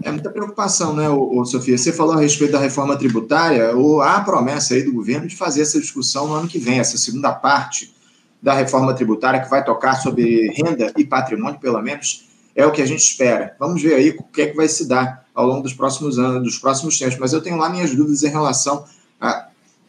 É 0.02 0.12
muita 0.12 0.32
preocupação, 0.32 0.96
né, 0.96 1.08
ô, 1.08 1.40
ô, 1.40 1.46
Sofia? 1.46 1.78
Você 1.78 1.94
falou 1.94 2.16
a 2.16 2.20
respeito 2.20 2.54
da 2.54 2.60
reforma 2.60 2.98
tributária, 2.98 3.76
ou 3.76 4.02
há 4.02 4.16
a 4.16 4.24
promessa 4.24 4.74
aí 4.74 4.82
do 4.82 4.94
governo 4.94 5.28
de 5.28 5.36
fazer 5.36 5.62
essa 5.62 5.80
discussão 5.80 6.28
no 6.28 6.34
ano 6.34 6.48
que 6.48 6.58
vem, 6.58 6.80
essa 6.80 6.98
segunda 6.98 7.32
parte 7.32 7.95
da 8.46 8.54
reforma 8.54 8.94
tributária 8.94 9.42
que 9.42 9.50
vai 9.50 9.66
tocar 9.66 9.96
sobre 9.96 10.52
renda 10.52 10.94
e 10.96 11.04
patrimônio, 11.04 11.60
pelo 11.60 11.82
menos, 11.82 12.30
é 12.56 12.64
o 12.64 12.72
que 12.72 12.80
a 12.80 12.86
gente 12.86 13.00
espera. 13.00 13.56
Vamos 13.60 13.82
ver 13.82 13.96
aí 13.96 14.12
o 14.12 14.22
que 14.22 14.44
é 14.44 14.46
que 14.46 14.56
vai 14.56 14.68
se 14.68 14.88
dar 14.88 15.26
ao 15.34 15.48
longo 15.48 15.64
dos 15.64 15.74
próximos 15.74 16.20
anos, 16.20 16.44
dos 16.44 16.60
próximos 16.60 17.00
tempos. 17.00 17.18
Mas 17.18 17.34
eu 17.34 17.42
tenho 17.42 17.58
lá 17.58 17.68
minhas 17.70 17.96
dúvidas 17.96 18.22
em 18.22 18.30
relação 18.30 18.86
a 19.20 19.48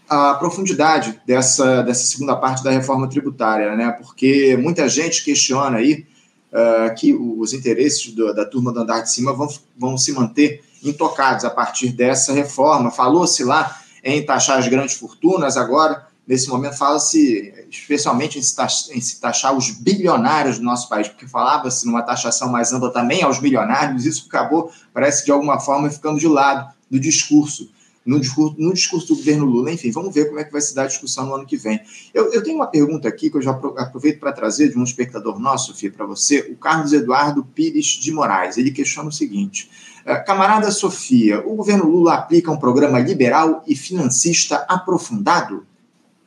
a 0.09 0.35
profundidade 0.35 1.21
dessa, 1.27 1.83
dessa 1.83 2.07
segunda 2.07 2.37
parte 2.37 2.63
da 2.63 2.71
reforma 2.71 3.09
tributária, 3.09 3.75
né? 3.75 3.91
porque 3.91 4.57
muita 4.57 4.89
gente 4.89 5.25
questiona 5.25 5.79
aí 5.79 6.07
uh, 6.53 6.95
que 6.95 7.13
os 7.13 7.53
interesses 7.53 8.13
do, 8.13 8.33
da 8.33 8.45
turma 8.45 8.73
do 8.73 8.79
andar 8.79 9.01
de 9.01 9.11
cima 9.11 9.33
vão, 9.33 9.49
vão 9.77 9.99
se 9.99 10.13
manter 10.13 10.63
intocados 10.81 11.45
a 11.45 11.51
partir 11.51 11.89
dessa 11.89 12.33
reforma. 12.33 12.93
Falou-se 12.93 13.43
lá 13.43 13.81
em 14.05 14.25
taxar 14.25 14.59
as 14.59 14.69
grandes 14.69 14.95
fortunas, 14.95 15.57
agora, 15.57 16.06
nesse 16.27 16.49
momento, 16.49 16.77
fala-se 16.77 17.53
especialmente 17.71 18.39
em 18.39 18.43
se, 18.43 18.57
taxar, 18.57 18.97
em 18.97 19.01
se 19.01 19.21
taxar 19.21 19.57
os 19.57 19.71
bilionários 19.71 20.59
do 20.59 20.65
nosso 20.65 20.89
país, 20.89 21.09
porque 21.09 21.27
falava-se 21.27 21.87
numa 21.87 22.03
taxação 22.03 22.51
mais 22.51 22.73
ampla 22.73 22.93
também 22.93 23.23
aos 23.23 23.39
bilionários, 23.39 24.05
isso 24.05 24.27
acabou, 24.29 24.71
parece 24.93 25.25
de 25.25 25.31
alguma 25.31 25.61
forma, 25.61 25.91
ficando 25.91 26.19
de 26.19 26.27
lado 26.27 26.73
do 26.91 26.99
discurso 26.99 27.71
no 28.07 28.21
discurso, 28.21 28.55
no 28.57 28.73
discurso 28.73 29.09
do 29.09 29.17
governo 29.17 29.45
Lula. 29.45 29.73
Enfim, 29.73 29.91
vamos 29.91 30.15
ver 30.15 30.27
como 30.27 30.39
é 30.39 30.45
que 30.45 30.53
vai 30.53 30.61
se 30.61 30.75
dar 30.75 30.85
a 30.85 30.87
discussão 30.87 31.27
no 31.27 31.35
ano 31.35 31.45
que 31.45 31.57
vem. 31.57 31.81
Eu, 32.15 32.33
eu 32.33 32.43
tenho 32.43 32.57
uma 32.57 32.69
pergunta 32.69 33.09
aqui 33.09 33.29
que 33.29 33.37
eu 33.37 33.43
já 33.43 33.51
aproveito 33.51 34.21
para 34.21 34.33
trazer 34.33 34.71
de 34.71 34.79
um 34.79 34.85
espectador 34.85 35.39
nosso, 35.41 35.73
Sofia, 35.73 35.91
para 35.91 36.07
você, 36.07 36.49
o 36.51 36.57
Carlos 36.57 36.93
Eduardo 36.93 37.45
Pires 37.45 37.87
de 37.87 38.13
Moraes. 38.13 38.57
Ele 38.57 38.71
questiona 38.71 39.09
o 39.09 39.13
seguinte: 39.13 39.69
eh, 40.05 40.15
Camarada 40.21 40.71
Sofia, 40.71 41.41
o 41.45 41.57
governo 41.57 41.91
Lula 41.91 42.15
aplica 42.15 42.51
um 42.51 42.57
programa 42.57 43.01
liberal 43.01 43.65
e 43.67 43.75
financista 43.75 44.65
aprofundado? 44.69 45.67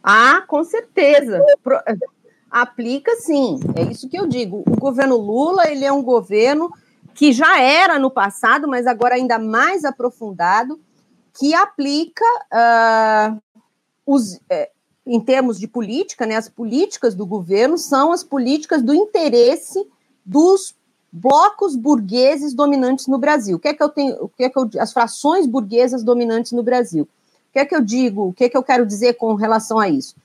Ah, 0.03 0.43
com 0.47 0.63
certeza. 0.63 1.43
Pro... 1.63 1.79
Aplica 2.49 3.15
sim, 3.17 3.59
é 3.75 3.83
isso 3.83 4.09
que 4.09 4.17
eu 4.17 4.25
digo. 4.25 4.63
O 4.67 4.79
governo 4.79 5.17
Lula 5.17 5.69
ele 5.69 5.85
é 5.85 5.91
um 5.91 6.01
governo 6.01 6.71
que 7.13 7.31
já 7.31 7.61
era 7.61 7.99
no 7.99 8.09
passado, 8.09 8.67
mas 8.67 8.87
agora 8.87 9.15
ainda 9.15 9.37
mais 9.37 9.85
aprofundado 9.85 10.79
que 11.37 11.53
aplica 11.53 12.25
uh, 12.51 13.41
os, 14.05 14.39
é, 14.49 14.71
em 15.05 15.19
termos 15.19 15.59
de 15.59 15.67
política, 15.67 16.25
né, 16.25 16.35
as 16.35 16.49
políticas 16.49 17.13
do 17.13 17.25
governo 17.25 17.77
são 17.77 18.11
as 18.11 18.23
políticas 18.23 18.81
do 18.81 18.93
interesse 18.93 19.87
dos 20.25 20.75
blocos 21.11 21.75
burgueses 21.75 22.53
dominantes 22.53 23.07
no 23.07 23.17
Brasil. 23.17 23.57
O 23.57 23.59
que 23.59 23.67
é 23.67 23.73
que 23.73 23.81
eu 23.81 23.89
tenho? 23.89 24.23
O 24.23 24.29
que 24.29 24.43
é 24.43 24.49
que 24.49 24.57
eu, 24.57 24.69
as 24.79 24.93
frações 24.93 25.47
burguesas 25.47 26.03
dominantes 26.03 26.51
no 26.51 26.63
Brasil? 26.63 27.07
Que 27.59 27.63
é 27.63 27.65
que 27.65 27.75
eu 27.75 27.81
digo? 27.81 28.27
O 28.27 28.33
que 28.33 28.45
é 28.45 28.49
que 28.49 28.55
eu 28.55 28.63
quero 28.63 28.85
dizer 28.85 29.15
com 29.15 29.33
relação 29.33 29.77
a 29.77 29.89
isso? 29.89 30.15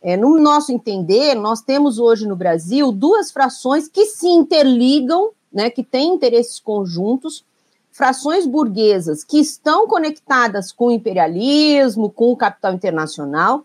É, 0.00 0.16
no 0.16 0.38
nosso 0.38 0.70
entender, 0.70 1.34
nós 1.34 1.60
temos 1.60 1.98
hoje 1.98 2.24
no 2.24 2.36
Brasil 2.36 2.92
duas 2.92 3.32
frações 3.32 3.88
que 3.88 4.06
se 4.06 4.28
interligam, 4.28 5.30
né, 5.52 5.70
que 5.70 5.82
têm 5.82 6.14
interesses 6.14 6.60
conjuntos, 6.60 7.44
frações 7.90 8.46
burguesas 8.46 9.24
que 9.24 9.40
estão 9.40 9.88
conectadas 9.88 10.70
com 10.70 10.86
o 10.86 10.90
imperialismo, 10.92 12.08
com 12.08 12.30
o 12.30 12.36
capital 12.36 12.74
internacional 12.74 13.64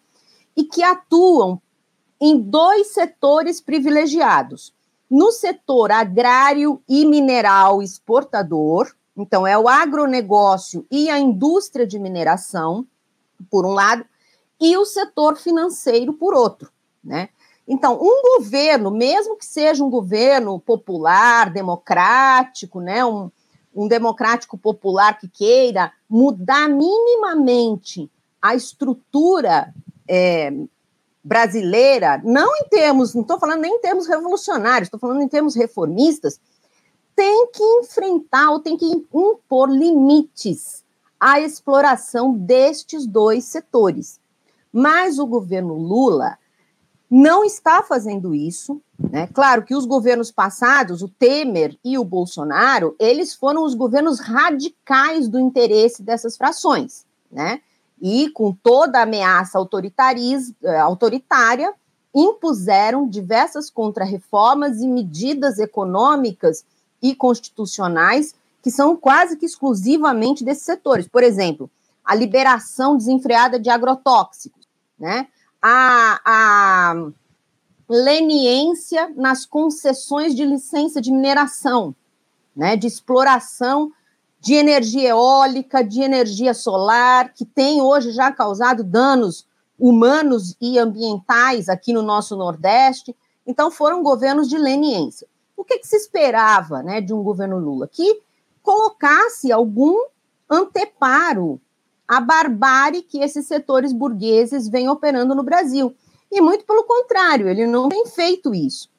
e 0.58 0.64
que 0.64 0.82
atuam 0.82 1.62
em 2.20 2.40
dois 2.40 2.88
setores 2.94 3.62
privilegiados. 3.62 4.74
No 5.08 5.32
setor 5.32 5.92
agrário 5.92 6.82
e 6.90 7.06
mineral 7.06 7.84
exportador, 7.84 8.92
então 9.16 9.46
é 9.46 9.56
o 9.56 9.68
agronegócio 9.68 10.84
e 10.90 11.12
a 11.12 11.20
indústria 11.20 11.86
de 11.86 12.00
mineração, 12.00 12.88
por 13.50 13.66
um 13.66 13.72
lado, 13.72 14.06
e 14.60 14.76
o 14.78 14.86
setor 14.86 15.38
financeiro, 15.38 16.14
por 16.14 16.34
outro, 16.34 16.72
né? 17.04 17.30
Então, 17.68 18.00
um 18.02 18.40
governo, 18.40 18.90
mesmo 18.90 19.38
que 19.38 19.46
seja 19.46 19.84
um 19.84 19.92
governo 19.92 20.60
popular, 20.60 21.52
democrático, 21.52 22.82
né, 22.82 23.06
um, 23.06 23.30
um 23.76 23.88
democrático 23.88 24.58
popular 24.58 25.20
que 25.20 25.28
queira 25.28 25.92
mudar 26.10 26.68
minimamente 26.68 28.10
a 28.42 28.56
estrutura 28.56 29.72
é, 30.08 30.52
brasileira, 31.24 32.20
não 32.24 32.56
em 32.58 32.68
termos, 32.70 33.14
não 33.14 33.22
estou 33.22 33.40
falando 33.40 33.62
nem 33.62 33.76
em 33.76 33.80
termos 33.80 34.08
revolucionários, 34.08 34.88
estou 34.88 35.00
falando 35.00 35.22
em 35.22 35.28
termos 35.28 35.56
reformistas, 35.56 36.42
tem 37.16 37.52
que 37.52 37.64
enfrentar 37.64 38.50
ou 38.50 38.60
tem 38.60 38.76
que 38.76 38.86
impor 39.14 39.70
limites 39.70 40.84
a 41.20 41.40
exploração 41.40 42.34
destes 42.34 43.06
dois 43.06 43.46
setores. 43.46 44.20
Mas 44.72 45.20
o 45.20 45.26
governo 45.26 45.74
Lula 45.74 46.38
não 47.10 47.44
está 47.44 47.82
fazendo 47.82 48.36
isso. 48.36 48.82
Né? 48.98 49.28
Claro 49.34 49.64
que 49.64 49.76
os 49.76 49.86
governos 49.86 50.32
passados, 50.32 51.02
o 51.02 51.10
Temer 51.10 51.78
e 51.84 51.98
o 51.98 52.04
Bolsonaro, 52.04 52.96
eles 53.00 53.34
foram 53.34 53.64
os 53.64 53.74
governos 53.74 54.20
radicais 54.20 55.28
do 55.28 55.40
interesse 55.40 56.04
dessas 56.04 56.38
frações, 56.38 57.06
né? 57.32 57.62
E 58.02 58.30
com 58.30 58.54
toda 58.54 59.00
a 59.00 59.04
ameaça 59.04 59.58
eh, 59.58 60.78
autoritária, 60.80 61.74
impuseram 62.16 63.08
diversas 63.08 63.70
contrarreformas 63.70 64.80
e 64.80 64.88
medidas 64.88 65.60
econômicas 65.60 66.64
e 67.02 67.14
constitucionais 67.14 68.34
que 68.62 68.72
são 68.72 68.96
quase 68.96 69.38
que 69.38 69.46
exclusivamente 69.46 70.44
desses 70.44 70.64
setores. 70.64 71.08
Por 71.08 71.24
exemplo, 71.24 71.70
a 72.04 72.16
liberação 72.16 72.98
desenfreada 72.98 73.60
de 73.60 73.70
agrotóxicos, 73.70 74.68
né? 74.98 75.28
a, 75.62 76.22
a 76.26 77.12
leniência 77.88 79.12
nas 79.16 79.46
concessões 79.46 80.36
de 80.36 80.46
licença 80.46 81.02
de 81.02 81.12
mineração, 81.12 81.96
né, 82.56 82.76
de 82.76 82.88
exploração 82.88 83.92
de 84.40 84.54
energia 84.54 85.10
eólica, 85.10 85.84
de 85.84 86.02
energia 86.02 86.54
solar, 86.54 87.34
que 87.34 87.44
tem 87.44 87.82
hoje 87.82 88.12
já 88.12 88.32
causado 88.32 88.84
danos 88.84 89.46
humanos 89.78 90.56
e 90.62 90.78
ambientais 90.78 91.68
aqui 91.68 91.92
no 91.92 92.02
nosso 92.02 92.36
Nordeste. 92.38 93.16
Então, 93.46 93.70
foram 93.70 94.02
governos 94.02 94.48
de 94.48 94.58
leniência. 94.58 95.28
O 95.58 95.64
que, 95.64 95.80
que 95.80 95.88
se 95.88 95.96
esperava 95.96 96.82
né, 96.82 97.02
de 97.02 97.14
um 97.14 97.22
governo 97.22 97.60
Lula? 97.60 97.88
Que 97.88 98.22
colocasse 98.62 99.52
algum 99.52 99.96
anteparo 100.50 101.60
a 102.08 102.20
barbárie 102.20 103.04
que 103.04 103.20
esses 103.20 103.46
setores 103.46 103.94
burgueses 103.94 104.68
vêm 104.68 104.90
operando 104.90 105.36
no 105.36 105.44
Brasil. 105.44 105.96
E 106.32 106.42
muito 106.42 106.66
pelo 106.66 106.84
contrário, 106.84 107.48
ele 107.48 107.68
não 107.68 107.88
tem 107.88 108.06
feito 108.08 108.54
isso. 108.54 108.90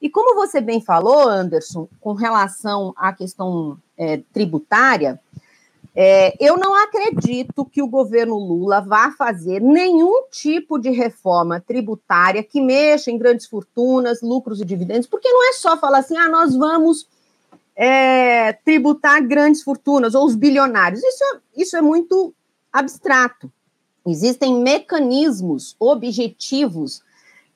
E 0.00 0.08
como 0.08 0.34
você 0.34 0.60
bem 0.60 0.80
falou, 0.80 1.28
Anderson, 1.28 1.88
com 2.00 2.12
relação 2.12 2.92
à 2.96 3.12
questão 3.12 3.78
é, 3.96 4.22
tributária, 4.32 5.20
é, 5.96 6.34
eu 6.40 6.56
não 6.56 6.74
acredito 6.74 7.64
que 7.64 7.80
o 7.80 7.86
governo 7.86 8.36
Lula 8.36 8.80
vá 8.80 9.12
fazer 9.12 9.60
nenhum 9.60 10.24
tipo 10.30 10.78
de 10.78 10.90
reforma 10.90 11.60
tributária 11.60 12.42
que 12.42 12.60
mexa 12.60 13.10
em 13.10 13.18
grandes 13.18 13.46
fortunas, 13.46 14.20
lucros 14.20 14.60
e 14.60 14.64
dividendos, 14.64 15.06
porque 15.06 15.30
não 15.30 15.48
é 15.48 15.52
só 15.52 15.76
falar 15.76 15.98
assim, 15.98 16.16
ah, 16.16 16.28
nós 16.28 16.56
vamos 16.56 17.06
é, 17.76 18.52
tributar 18.52 19.22
grandes 19.26 19.62
fortunas 19.62 20.14
ou 20.14 20.24
os 20.24 20.34
bilionários. 20.34 21.02
Isso, 21.02 21.24
é, 21.24 21.40
isso 21.56 21.76
é 21.76 21.82
muito 21.82 22.34
abstrato. 22.72 23.52
Existem 24.06 24.60
mecanismos 24.60 25.74
objetivos 25.78 27.02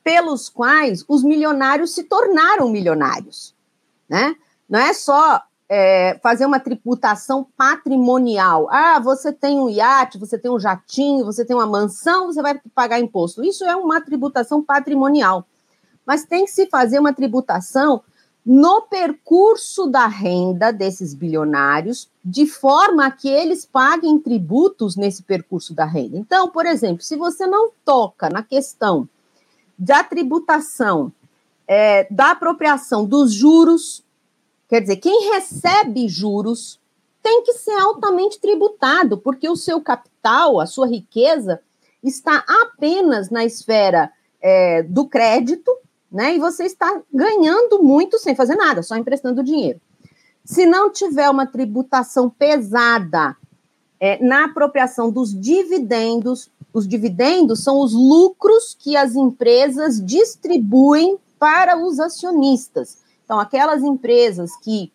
pelos 0.02 0.48
quais 0.48 1.04
os 1.06 1.22
milionários 1.22 1.94
se 1.94 2.04
tornaram 2.04 2.70
milionários, 2.70 3.54
né? 4.08 4.34
Não 4.68 4.78
é 4.78 4.94
só 4.94 5.42
é, 5.68 6.18
fazer 6.22 6.46
uma 6.46 6.58
tributação 6.58 7.46
patrimonial. 7.56 8.68
Ah, 8.70 8.98
você 8.98 9.32
tem 9.32 9.58
um 9.58 9.68
iate, 9.68 10.18
você 10.18 10.38
tem 10.38 10.50
um 10.50 10.58
jatinho, 10.58 11.24
você 11.24 11.44
tem 11.44 11.54
uma 11.54 11.66
mansão, 11.66 12.26
você 12.26 12.40
vai 12.40 12.58
pagar 12.74 12.98
imposto. 12.98 13.44
Isso 13.44 13.64
é 13.64 13.76
uma 13.76 14.00
tributação 14.00 14.62
patrimonial. 14.62 15.46
Mas 16.06 16.24
tem 16.24 16.46
que 16.46 16.50
se 16.50 16.66
fazer 16.66 16.98
uma 16.98 17.12
tributação 17.12 18.02
no 18.44 18.82
percurso 18.82 19.86
da 19.86 20.06
renda 20.06 20.72
desses 20.72 21.12
bilionários, 21.14 22.08
de 22.24 22.46
forma 22.46 23.10
que 23.10 23.28
eles 23.28 23.66
paguem 23.66 24.18
tributos 24.18 24.96
nesse 24.96 25.22
percurso 25.22 25.74
da 25.74 25.84
renda. 25.84 26.16
Então, 26.16 26.48
por 26.48 26.64
exemplo, 26.64 27.02
se 27.02 27.16
você 27.16 27.46
não 27.46 27.70
toca 27.84 28.30
na 28.30 28.42
questão 28.42 29.08
da 29.78 30.02
tributação, 30.02 31.12
é, 31.66 32.06
da 32.10 32.30
apropriação 32.30 33.04
dos 33.04 33.32
juros, 33.32 34.02
quer 34.68 34.80
dizer, 34.80 34.96
quem 34.96 35.30
recebe 35.32 36.08
juros 36.08 36.80
tem 37.22 37.42
que 37.42 37.52
ser 37.52 37.78
altamente 37.78 38.40
tributado, 38.40 39.18
porque 39.18 39.48
o 39.48 39.56
seu 39.56 39.80
capital, 39.80 40.58
a 40.58 40.66
sua 40.66 40.86
riqueza, 40.86 41.60
está 42.02 42.44
apenas 42.48 43.28
na 43.28 43.44
esfera 43.44 44.10
é, 44.40 44.82
do 44.82 45.06
crédito 45.06 45.70
né? 46.10 46.34
E 46.34 46.38
você 46.38 46.64
está 46.64 47.00
ganhando 47.12 47.82
muito 47.82 48.18
sem 48.18 48.34
fazer 48.34 48.56
nada, 48.56 48.82
só 48.82 48.96
emprestando 48.96 49.42
dinheiro. 49.42 49.80
Se 50.44 50.64
não 50.64 50.90
tiver 50.90 51.28
uma 51.28 51.46
tributação 51.46 52.30
pesada 52.30 53.36
é, 54.00 54.22
na 54.24 54.46
apropriação 54.46 55.10
dos 55.10 55.38
dividendos, 55.38 56.50
os 56.72 56.88
dividendos 56.88 57.62
são 57.62 57.80
os 57.80 57.92
lucros 57.92 58.76
que 58.78 58.96
as 58.96 59.14
empresas 59.14 60.04
distribuem 60.04 61.18
para 61.38 61.76
os 61.76 62.00
acionistas. 62.00 62.98
Então, 63.24 63.38
aquelas 63.38 63.82
empresas 63.82 64.56
que 64.56 64.92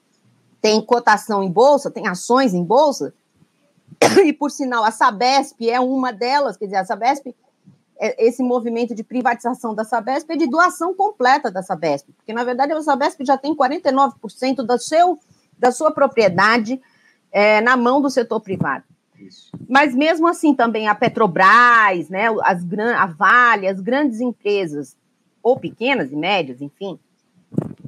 têm 0.62 0.82
cotação 0.82 1.44
em 1.44 1.52
bolsa, 1.52 1.92
têm 1.92 2.08
ações 2.08 2.54
em 2.54 2.64
bolsa, 2.64 3.14
e 4.26 4.34
por 4.34 4.50
sinal 4.50 4.84
a 4.84 4.92
Sabesp 4.92 5.70
é 5.70 5.80
uma 5.80 6.12
delas, 6.12 6.58
quer 6.58 6.66
dizer, 6.66 6.78
a 6.78 6.86
Sabesp 6.86 7.36
esse 8.00 8.42
movimento 8.44 8.96
de 8.96 9.04
privatização 9.04 9.74
da 9.74 9.84
Sabesp 9.84 10.30
é 10.32 10.36
de 10.36 10.48
doação 10.48 10.94
completa 10.94 11.52
da 11.52 11.62
Sabesp, 11.62 12.10
porque 12.16 12.34
na 12.34 12.44
verdade 12.44 12.74
a 12.74 12.82
Sabesp 12.82 13.24
já 13.24 13.38
tem 13.38 13.56
49% 13.56 14.56
do 14.56 14.80
seu, 14.80 15.20
da 15.58 15.72
sua 15.72 15.92
propriedade 15.92 16.82
é, 17.32 17.62
na 17.62 17.78
mão 17.78 18.02
do 18.02 18.10
setor 18.10 18.40
privado. 18.42 18.84
Isso. 19.20 19.52
Mas 19.70 19.96
mesmo 19.96 20.28
assim 20.28 20.54
também 20.54 20.88
a 20.88 20.96
Petrobras, 20.96 22.10
né, 22.10 22.28
as, 22.44 22.66
a 22.98 23.06
Vale, 23.06 23.68
as 23.68 23.80
grandes 23.80 24.20
empresas, 24.20 24.98
ou 25.42 25.58
pequenas 25.60 26.12
e 26.12 26.16
médias, 26.16 26.62
enfim, 26.62 27.00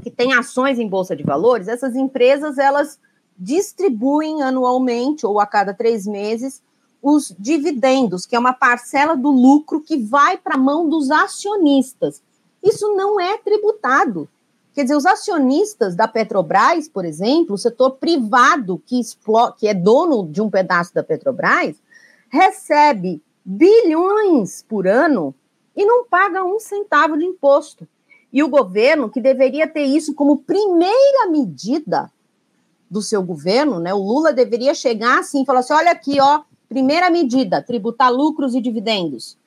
que 0.01 0.11
têm 0.11 0.33
ações 0.33 0.77
em 0.77 0.87
bolsa 0.87 1.15
de 1.15 1.23
valores, 1.23 1.67
essas 1.67 1.95
empresas 1.95 2.57
elas 2.57 2.99
distribuem 3.37 4.43
anualmente 4.43 5.25
ou 5.25 5.39
a 5.39 5.45
cada 5.45 5.73
três 5.73 6.05
meses 6.05 6.61
os 7.07 7.35
dividendos, 7.37 8.25
que 8.25 8.35
é 8.35 8.39
uma 8.39 8.51
parcela 8.51 9.15
do 9.15 9.29
lucro 9.29 9.79
que 9.79 9.95
vai 9.95 10.37
para 10.37 10.55
a 10.55 10.57
mão 10.57 10.89
dos 10.89 11.11
acionistas. 11.11 12.19
Isso 12.63 12.95
não 12.95 13.19
é 13.19 13.37
tributado. 13.37 14.27
Quer 14.73 14.81
dizer, 14.81 14.95
os 14.95 15.05
acionistas 15.05 15.95
da 15.95 16.07
Petrobras, 16.07 16.89
por 16.89 17.05
exemplo, 17.05 17.53
o 17.53 17.59
setor 17.59 17.91
privado 17.91 18.81
que, 18.87 18.99
que 19.59 19.67
é 19.67 19.73
dono 19.75 20.27
de 20.27 20.41
um 20.41 20.49
pedaço 20.49 20.95
da 20.95 21.03
Petrobras, 21.03 21.75
recebe 22.27 23.21
bilhões 23.45 24.65
por 24.67 24.87
ano 24.87 25.35
e 25.75 25.85
não 25.85 26.05
paga 26.05 26.43
um 26.43 26.59
centavo 26.59 27.19
de 27.19 27.23
imposto. 27.23 27.87
E 28.33 28.41
o 28.41 28.49
governo, 28.49 29.11
que 29.11 29.21
deveria 29.21 29.67
ter 29.67 29.83
isso 29.83 30.15
como 30.15 30.39
primeira 30.39 31.29
medida 31.29 32.11
do 32.89 32.99
seu 32.99 33.21
governo, 33.21 33.79
né? 33.79 33.93
O 33.93 34.01
Lula 34.01 34.33
deveria 34.33 34.73
chegar 34.73 35.19
assim 35.19 35.43
e 35.43 35.45
falar 35.45 35.59
assim: 35.59 35.73
olha 35.73 35.91
aqui, 35.91 36.19
ó, 36.19 36.41
Primeira 36.75 37.09
medida, 37.09 37.61
tributar 37.61 38.11
lucros 38.11 38.53
e 38.53 38.59
dividendos. 38.59 39.37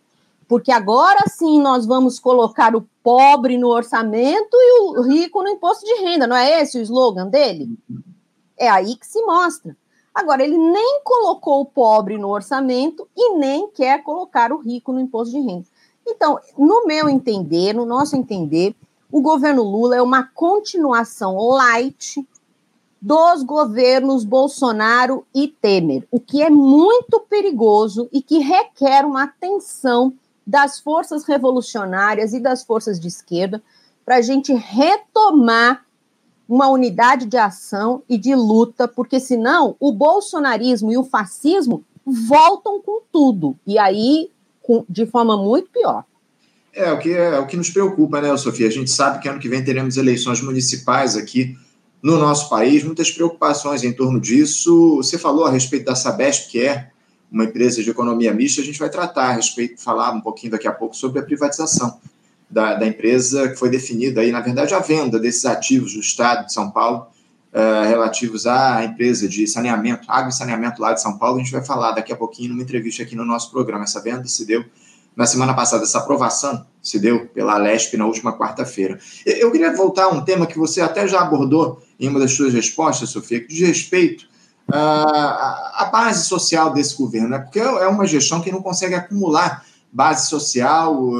Porque 0.48 0.72
agora 0.72 1.28
sim 1.28 1.60
nós 1.60 1.84
vamos 1.84 2.18
colocar 2.18 2.74
o 2.74 2.88
pobre 3.02 3.58
no 3.58 3.68
orçamento 3.68 4.54
e 4.54 4.80
o 4.80 5.02
rico 5.02 5.42
no 5.42 5.50
imposto 5.50 5.84
de 5.84 5.92
renda. 5.96 6.26
Não 6.26 6.34
é 6.34 6.62
esse 6.62 6.78
o 6.78 6.80
slogan 6.80 7.26
dele? 7.26 7.68
É 8.56 8.70
aí 8.70 8.96
que 8.96 9.06
se 9.06 9.20
mostra. 9.26 9.76
Agora, 10.14 10.42
ele 10.42 10.56
nem 10.56 11.02
colocou 11.04 11.60
o 11.60 11.66
pobre 11.66 12.16
no 12.16 12.30
orçamento 12.30 13.06
e 13.14 13.34
nem 13.34 13.68
quer 13.68 14.02
colocar 14.02 14.50
o 14.50 14.56
rico 14.56 14.90
no 14.90 14.98
imposto 14.98 15.34
de 15.34 15.40
renda. 15.46 15.66
Então, 16.06 16.40
no 16.56 16.86
meu 16.86 17.10
entender, 17.10 17.74
no 17.74 17.84
nosso 17.84 18.16
entender, 18.16 18.74
o 19.12 19.20
governo 19.20 19.62
Lula 19.62 19.96
é 19.96 20.00
uma 20.00 20.22
continuação 20.32 21.36
light 21.36 22.26
dos 23.00 23.42
governos 23.42 24.24
Bolsonaro 24.24 25.24
e 25.34 25.48
Temer, 25.48 26.06
o 26.10 26.18
que 26.18 26.42
é 26.42 26.50
muito 26.50 27.20
perigoso 27.20 28.08
e 28.12 28.20
que 28.20 28.38
requer 28.38 29.04
uma 29.04 29.24
atenção 29.24 30.12
das 30.46 30.80
forças 30.80 31.24
revolucionárias 31.24 32.32
e 32.32 32.40
das 32.40 32.64
forças 32.64 32.98
de 32.98 33.06
esquerda 33.06 33.62
para 34.04 34.16
a 34.16 34.22
gente 34.22 34.52
retomar 34.52 35.84
uma 36.48 36.68
unidade 36.68 37.26
de 37.26 37.36
ação 37.36 38.02
e 38.08 38.16
de 38.16 38.34
luta, 38.34 38.88
porque 38.88 39.20
senão 39.20 39.76
o 39.78 39.92
bolsonarismo 39.92 40.90
e 40.90 40.96
o 40.96 41.04
fascismo 41.04 41.84
voltam 42.06 42.80
com 42.80 43.02
tudo, 43.12 43.54
e 43.66 43.78
aí 43.78 44.30
com, 44.62 44.84
de 44.88 45.04
forma 45.04 45.36
muito 45.36 45.68
pior. 45.68 46.04
É 46.72 46.90
o 46.90 46.98
que 46.98 47.12
é 47.12 47.38
o 47.38 47.46
que 47.46 47.56
nos 47.56 47.70
preocupa, 47.70 48.20
né, 48.20 48.34
Sofia? 48.36 48.66
A 48.66 48.70
gente 48.70 48.90
sabe 48.90 49.20
que 49.20 49.28
ano 49.28 49.40
que 49.40 49.48
vem 49.48 49.62
teremos 49.62 49.96
eleições 49.96 50.40
municipais 50.40 51.16
aqui 51.16 51.56
no 52.02 52.16
nosso 52.16 52.48
país, 52.48 52.84
muitas 52.84 53.10
preocupações 53.10 53.82
em 53.82 53.92
torno 53.92 54.20
disso. 54.20 54.96
Você 54.96 55.18
falou 55.18 55.44
a 55.44 55.50
respeito 55.50 55.86
da 55.86 55.94
Sabesp, 55.94 56.50
que 56.50 56.60
é 56.60 56.90
uma 57.30 57.44
empresa 57.44 57.82
de 57.82 57.90
economia 57.90 58.32
mista, 58.32 58.60
a 58.60 58.64
gente 58.64 58.78
vai 58.78 58.88
tratar 58.88 59.26
a 59.26 59.32
respeito, 59.32 59.80
falar 59.80 60.12
um 60.12 60.20
pouquinho 60.20 60.52
daqui 60.52 60.66
a 60.66 60.72
pouco 60.72 60.96
sobre 60.96 61.20
a 61.20 61.22
privatização 61.22 61.98
da, 62.50 62.74
da 62.74 62.86
empresa 62.86 63.48
que 63.50 63.56
foi 63.56 63.68
definida 63.68 64.22
aí, 64.22 64.32
na 64.32 64.40
verdade, 64.40 64.72
a 64.72 64.78
venda 64.78 65.18
desses 65.18 65.44
ativos 65.44 65.92
do 65.92 66.00
Estado 66.00 66.46
de 66.46 66.52
São 66.52 66.70
Paulo 66.70 67.06
uh, 67.52 67.86
relativos 67.86 68.46
à 68.46 68.82
empresa 68.84 69.28
de 69.28 69.46
saneamento, 69.46 70.10
água 70.10 70.30
e 70.30 70.32
saneamento 70.32 70.80
lá 70.80 70.94
de 70.94 71.02
São 71.02 71.18
Paulo. 71.18 71.36
A 71.36 71.42
gente 71.42 71.52
vai 71.52 71.62
falar 71.62 71.92
daqui 71.92 72.12
a 72.12 72.16
pouquinho 72.16 72.50
numa 72.50 72.62
entrevista 72.62 73.02
aqui 73.02 73.14
no 73.14 73.24
nosso 73.24 73.50
programa. 73.50 73.84
Essa 73.84 74.00
venda 74.00 74.26
se 74.26 74.46
deu 74.46 74.64
na 75.18 75.26
semana 75.26 75.52
passada, 75.52 75.82
essa 75.82 75.98
aprovação 75.98 76.64
se 76.80 76.96
deu 76.96 77.26
pela 77.26 77.54
Alesp 77.54 77.96
na 77.96 78.06
última 78.06 78.38
quarta-feira. 78.38 79.00
Eu 79.26 79.50
queria 79.50 79.76
voltar 79.76 80.04
a 80.04 80.08
um 80.10 80.24
tema 80.24 80.46
que 80.46 80.56
você 80.56 80.80
até 80.80 81.08
já 81.08 81.20
abordou 81.20 81.82
em 81.98 82.06
uma 82.08 82.20
das 82.20 82.34
suas 82.34 82.54
respostas, 82.54 83.10
Sofia, 83.10 83.40
que 83.40 83.48
diz 83.48 83.66
respeito 83.66 84.28
à 84.68 85.90
base 85.90 86.24
social 86.24 86.72
desse 86.72 86.96
governo, 86.96 87.30
né? 87.30 87.38
porque 87.40 87.58
é 87.58 87.88
uma 87.88 88.06
gestão 88.06 88.40
que 88.40 88.52
não 88.52 88.62
consegue 88.62 88.94
acumular 88.94 89.64
base 89.92 90.28
social, 90.28 91.10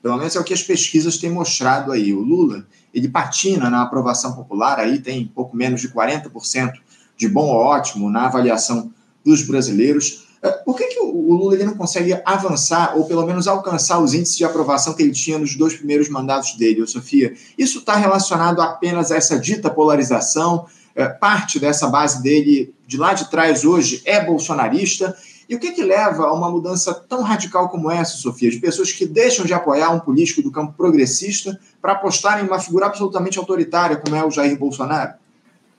pelo 0.00 0.18
menos 0.18 0.36
é 0.36 0.38
o 0.38 0.44
que 0.44 0.54
as 0.54 0.62
pesquisas 0.62 1.18
têm 1.18 1.30
mostrado 1.30 1.90
aí. 1.90 2.12
O 2.14 2.20
Lula, 2.20 2.64
ele 2.94 3.08
patina 3.08 3.68
na 3.68 3.82
aprovação 3.82 4.34
popular, 4.36 4.78
aí 4.78 5.00
tem 5.00 5.26
pouco 5.26 5.56
menos 5.56 5.80
de 5.80 5.88
40% 5.88 6.74
de 7.16 7.28
bom 7.28 7.48
ou 7.48 7.56
ótimo 7.56 8.08
na 8.08 8.26
avaliação 8.26 8.92
dos 9.24 9.42
brasileiros. 9.42 10.21
Por 10.64 10.76
que, 10.76 10.86
que 10.88 11.00
o 11.00 11.36
Lula 11.36 11.54
ele 11.54 11.64
não 11.64 11.74
consegue 11.74 12.20
avançar, 12.24 12.96
ou 12.96 13.04
pelo 13.04 13.24
menos 13.24 13.46
alcançar 13.46 14.00
os 14.00 14.12
índices 14.12 14.36
de 14.36 14.44
aprovação 14.44 14.92
que 14.92 15.02
ele 15.02 15.12
tinha 15.12 15.38
nos 15.38 15.54
dois 15.54 15.74
primeiros 15.74 16.08
mandatos 16.08 16.56
dele, 16.56 16.84
Sofia? 16.86 17.32
Isso 17.56 17.78
está 17.78 17.94
relacionado 17.94 18.60
apenas 18.60 19.12
a 19.12 19.16
essa 19.16 19.38
dita 19.38 19.70
polarização? 19.70 20.66
É, 20.94 21.06
parte 21.06 21.58
dessa 21.58 21.86
base 21.86 22.22
dele, 22.22 22.74
de 22.86 22.98
lá 22.98 23.14
de 23.14 23.30
trás 23.30 23.64
hoje, 23.64 24.02
é 24.04 24.22
bolsonarista? 24.22 25.16
E 25.48 25.54
o 25.54 25.58
que, 25.58 25.72
que 25.72 25.82
leva 25.82 26.24
a 26.24 26.32
uma 26.32 26.50
mudança 26.50 26.92
tão 26.92 27.22
radical 27.22 27.68
como 27.68 27.90
essa, 27.90 28.16
Sofia, 28.16 28.50
de 28.50 28.58
pessoas 28.58 28.92
que 28.92 29.06
deixam 29.06 29.46
de 29.46 29.54
apoiar 29.54 29.90
um 29.90 30.00
político 30.00 30.42
do 30.42 30.50
campo 30.50 30.72
progressista 30.72 31.58
para 31.80 31.92
apostarem 31.92 32.44
em 32.44 32.48
uma 32.48 32.58
figura 32.58 32.86
absolutamente 32.86 33.38
autoritária, 33.38 33.96
como 33.96 34.16
é 34.16 34.24
o 34.24 34.30
Jair 34.30 34.58
Bolsonaro? 34.58 35.21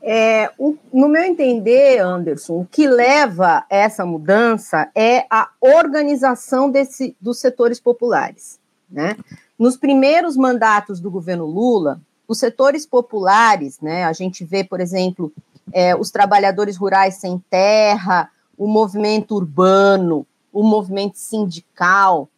É, 0.06 0.52
o, 0.58 0.76
no 0.92 1.08
meu 1.08 1.24
entender, 1.24 2.00
Anderson, 2.00 2.60
o 2.60 2.68
que 2.70 2.86
leva 2.86 3.66
essa 3.70 4.06
mudança 4.06 4.92
é 4.94 5.26
a 5.30 5.50
organização 5.62 6.70
desse, 6.70 7.16
dos 7.22 7.40
setores 7.40 7.80
populares. 7.80 8.60
Né? 8.92 9.16
Nos 9.58 9.78
primeiros 9.78 10.36
mandatos 10.36 11.00
do 11.00 11.10
governo 11.10 11.46
Lula, 11.46 12.02
os 12.28 12.38
setores 12.38 12.86
populares, 12.86 13.80
né, 13.80 14.04
a 14.04 14.12
gente 14.12 14.44
vê, 14.44 14.64
por 14.64 14.82
exemplo, 14.82 15.32
é, 15.72 15.96
os 15.96 16.12
trabalhadores 16.12 16.76
rurais 16.76 17.16
sem 17.16 17.42
terra, 17.50 18.30
o 18.58 18.68
movimento 18.68 19.36
urbano, 19.36 20.28
o 20.52 20.64
movimento 20.64 21.18
sindical, 21.18 22.30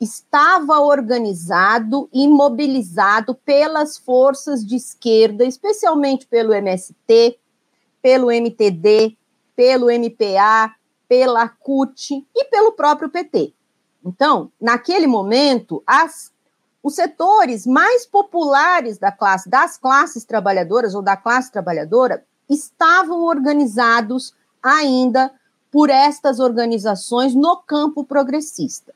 estava 0.00 0.80
organizado 0.80 2.08
e 2.12 2.26
mobilizado 2.26 3.34
pelas 3.34 3.98
forças 3.98 4.64
de 4.64 4.76
esquerda, 4.76 5.44
especialmente 5.44 6.26
pelo 6.26 6.54
MST, 6.54 7.38
pelo 8.00 8.30
MTD, 8.30 9.16
pelo 9.54 9.90
MPA, 9.90 10.74
pela 11.06 11.48
CUT 11.48 12.26
e 12.34 12.44
pelo 12.46 12.72
próprio 12.72 13.10
PT. 13.10 13.52
Então, 14.02 14.50
naquele 14.58 15.06
momento, 15.06 15.82
as, 15.86 16.32
os 16.82 16.94
setores 16.94 17.66
mais 17.66 18.06
populares 18.06 18.96
da 18.96 19.12
classe, 19.12 19.50
das 19.50 19.76
classes 19.76 20.24
trabalhadoras 20.24 20.94
ou 20.94 21.02
da 21.02 21.16
classe 21.16 21.52
trabalhadora, 21.52 22.24
estavam 22.48 23.22
organizados 23.24 24.34
ainda 24.62 25.30
por 25.70 25.90
estas 25.90 26.40
organizações 26.40 27.34
no 27.34 27.58
campo 27.58 28.02
progressista. 28.02 28.94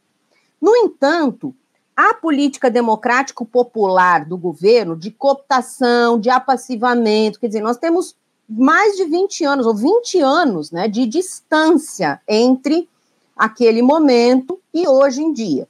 No 0.64 0.74
entanto, 0.74 1.54
a 1.94 2.14
política 2.14 2.70
democrático-popular 2.70 4.24
do 4.24 4.38
governo 4.38 4.96
de 4.96 5.10
cooptação, 5.10 6.18
de 6.18 6.30
apassivamento, 6.30 7.38
quer 7.38 7.48
dizer, 7.48 7.60
nós 7.60 7.76
temos 7.76 8.16
mais 8.48 8.96
de 8.96 9.04
20 9.04 9.44
anos, 9.44 9.66
ou 9.66 9.74
20 9.74 10.20
anos, 10.20 10.70
né, 10.70 10.88
de 10.88 11.04
distância 11.04 12.18
entre 12.26 12.88
aquele 13.36 13.82
momento 13.82 14.58
e 14.72 14.88
hoje 14.88 15.20
em 15.20 15.34
dia. 15.34 15.68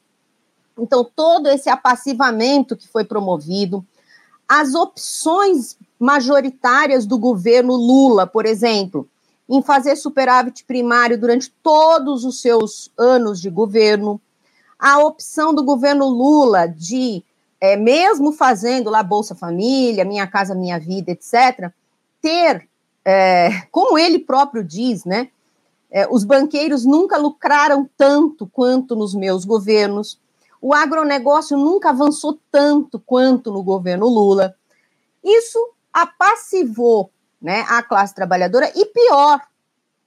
Então, 0.79 1.03
todo 1.05 1.49
esse 1.49 1.69
apassivamento 1.69 2.77
que 2.77 2.87
foi 2.87 3.05
promovido, 3.05 3.85
as 4.49 4.77
opções 4.77 5.77
majoritárias 5.99 7.05
do 7.05 7.19
governo 7.19 7.75
Lula, 7.75 8.29
por 8.29 8.47
exemplo, 8.47 9.09
em 9.49 9.61
fazer 9.61 9.97
superávit 9.97 10.65
primário 10.65 11.19
durante 11.19 11.53
todos 11.65 12.25
os 12.25 12.41
seus 12.41 12.93
anos 12.97 13.41
de 13.41 13.51
governo, 13.51 14.21
a 14.85 14.99
opção 14.99 15.55
do 15.55 15.65
governo 15.65 16.07
Lula 16.07 16.69
de, 16.69 17.25
é, 17.59 17.75
mesmo 17.75 18.33
fazendo 18.33 18.91
lá 18.91 19.03
Bolsa 19.03 19.35
Família, 19.35 20.05
Minha 20.05 20.27
Casa 20.27 20.55
Minha 20.55 20.79
Vida, 20.79 21.11
etc., 21.11 21.73
ter, 22.21 22.69
é, 23.03 23.63
como 23.71 23.99
ele 23.99 24.19
próprio 24.19 24.63
diz, 24.63 25.07
né? 25.07 25.31
É, 25.91 26.07
os 26.11 26.23
banqueiros 26.23 26.85
nunca 26.85 27.17
lucraram 27.17 27.89
tanto 27.97 28.47
quanto 28.47 28.95
nos 28.95 29.15
meus 29.15 29.47
governos, 29.47 30.21
o 30.61 30.75
agronegócio 30.75 31.57
nunca 31.57 31.89
avançou 31.89 32.39
tanto 32.53 33.01
quanto 33.01 33.51
no 33.51 33.63
governo 33.63 34.07
Lula. 34.07 34.55
Isso 35.25 35.59
apassivou 35.95 37.11
né, 37.41 37.65
a 37.71 37.83
classe 37.83 38.15
trabalhadora 38.15 38.71
e 38.77 38.85
pior, 38.85 39.41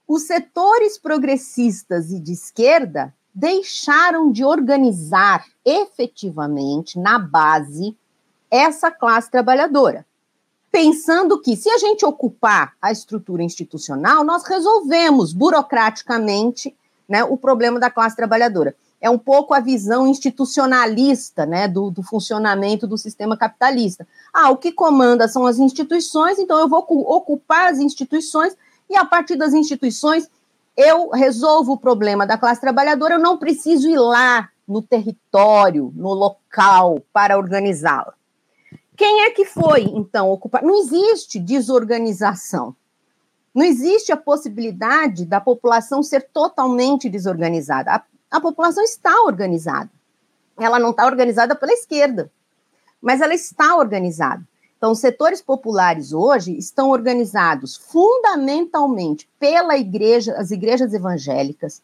os 0.06 0.22
setores 0.22 0.96
progressistas 0.96 2.12
e 2.12 2.20
de 2.20 2.32
esquerda 2.32 3.12
deixaram 3.38 4.32
de 4.32 4.44
organizar 4.44 5.46
efetivamente 5.64 6.98
na 6.98 7.20
base 7.20 7.96
essa 8.50 8.90
classe 8.90 9.30
trabalhadora, 9.30 10.04
pensando 10.72 11.40
que 11.40 11.54
se 11.54 11.70
a 11.70 11.78
gente 11.78 12.04
ocupar 12.04 12.74
a 12.82 12.90
estrutura 12.90 13.44
institucional, 13.44 14.24
nós 14.24 14.44
resolvemos 14.44 15.32
burocraticamente 15.32 16.74
né, 17.08 17.22
o 17.22 17.36
problema 17.36 17.78
da 17.78 17.88
classe 17.88 18.16
trabalhadora. 18.16 18.74
É 19.00 19.08
um 19.08 19.18
pouco 19.18 19.54
a 19.54 19.60
visão 19.60 20.08
institucionalista 20.08 21.46
né, 21.46 21.68
do, 21.68 21.92
do 21.92 22.02
funcionamento 22.02 22.88
do 22.88 22.98
sistema 22.98 23.36
capitalista. 23.36 24.04
Ah, 24.34 24.50
o 24.50 24.56
que 24.56 24.72
comanda 24.72 25.28
são 25.28 25.46
as 25.46 25.60
instituições, 25.60 26.40
então 26.40 26.58
eu 26.58 26.68
vou 26.68 26.84
ocupar 27.06 27.70
as 27.70 27.78
instituições 27.78 28.56
e 28.90 28.96
a 28.96 29.04
partir 29.04 29.36
das 29.36 29.54
instituições 29.54 30.28
eu 30.78 31.10
resolvo 31.10 31.72
o 31.72 31.78
problema 31.78 32.24
da 32.24 32.38
classe 32.38 32.60
trabalhadora, 32.60 33.14
eu 33.14 33.18
não 33.18 33.36
preciso 33.36 33.88
ir 33.88 33.98
lá 33.98 34.48
no 34.66 34.80
território, 34.80 35.92
no 35.96 36.14
local, 36.14 37.02
para 37.12 37.36
organizá-la. 37.36 38.14
Quem 38.96 39.22
é 39.22 39.30
que 39.30 39.44
foi, 39.44 39.82
então, 39.82 40.30
ocupar? 40.30 40.62
Não 40.62 40.76
existe 40.76 41.40
desorganização. 41.40 42.76
Não 43.52 43.64
existe 43.64 44.12
a 44.12 44.16
possibilidade 44.16 45.24
da 45.24 45.40
população 45.40 46.00
ser 46.00 46.28
totalmente 46.32 47.08
desorganizada. 47.08 47.90
A, 47.90 48.04
a 48.30 48.40
população 48.40 48.84
está 48.84 49.22
organizada. 49.22 49.90
Ela 50.56 50.78
não 50.78 50.90
está 50.90 51.06
organizada 51.06 51.56
pela 51.56 51.72
esquerda, 51.72 52.30
mas 53.02 53.20
ela 53.20 53.34
está 53.34 53.74
organizada. 53.76 54.46
Então, 54.78 54.92
os 54.92 55.00
setores 55.00 55.42
populares 55.42 56.12
hoje 56.12 56.56
estão 56.56 56.90
organizados 56.90 57.76
fundamentalmente 57.76 59.28
pela 59.38 59.76
igreja, 59.76 60.34
as 60.34 60.52
igrejas 60.52 60.94
evangélicas. 60.94 61.82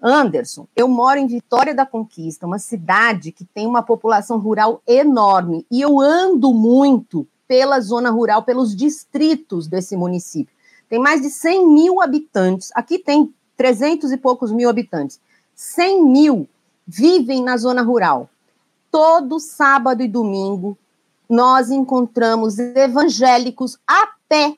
Anderson, 0.00 0.68
eu 0.76 0.86
moro 0.86 1.18
em 1.18 1.26
Vitória 1.26 1.74
da 1.74 1.86
Conquista, 1.86 2.46
uma 2.46 2.58
cidade 2.58 3.32
que 3.32 3.46
tem 3.46 3.66
uma 3.66 3.82
população 3.82 4.38
rural 4.38 4.82
enorme, 4.86 5.66
e 5.70 5.80
eu 5.80 5.98
ando 5.98 6.52
muito 6.52 7.26
pela 7.48 7.80
zona 7.80 8.10
rural, 8.10 8.42
pelos 8.42 8.76
distritos 8.76 9.66
desse 9.66 9.96
município. 9.96 10.54
Tem 10.86 10.98
mais 10.98 11.22
de 11.22 11.30
100 11.30 11.66
mil 11.66 12.00
habitantes, 12.00 12.70
aqui 12.74 12.98
tem 12.98 13.34
300 13.56 14.12
e 14.12 14.16
poucos 14.18 14.52
mil 14.52 14.68
habitantes. 14.68 15.18
100 15.54 16.04
mil 16.04 16.48
vivem 16.86 17.42
na 17.42 17.56
zona 17.56 17.82
rural. 17.82 18.28
Todo 18.90 19.40
sábado 19.40 20.02
e 20.02 20.08
domingo 20.08 20.78
nós 21.28 21.70
encontramos 21.70 22.58
evangélicos 22.58 23.78
a 23.86 24.08
pé, 24.28 24.56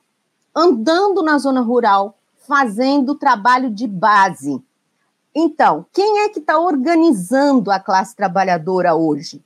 andando 0.55 1.21
na 1.21 1.37
zona 1.37 1.61
rural, 1.61 2.17
fazendo 2.47 3.15
trabalho 3.15 3.69
de 3.69 3.87
base. 3.87 4.61
Então, 5.33 5.85
quem 5.93 6.19
é 6.19 6.29
que 6.29 6.39
está 6.39 6.59
organizando 6.59 7.71
a 7.71 7.79
classe 7.79 8.15
trabalhadora 8.15 8.95
hoje? 8.95 9.41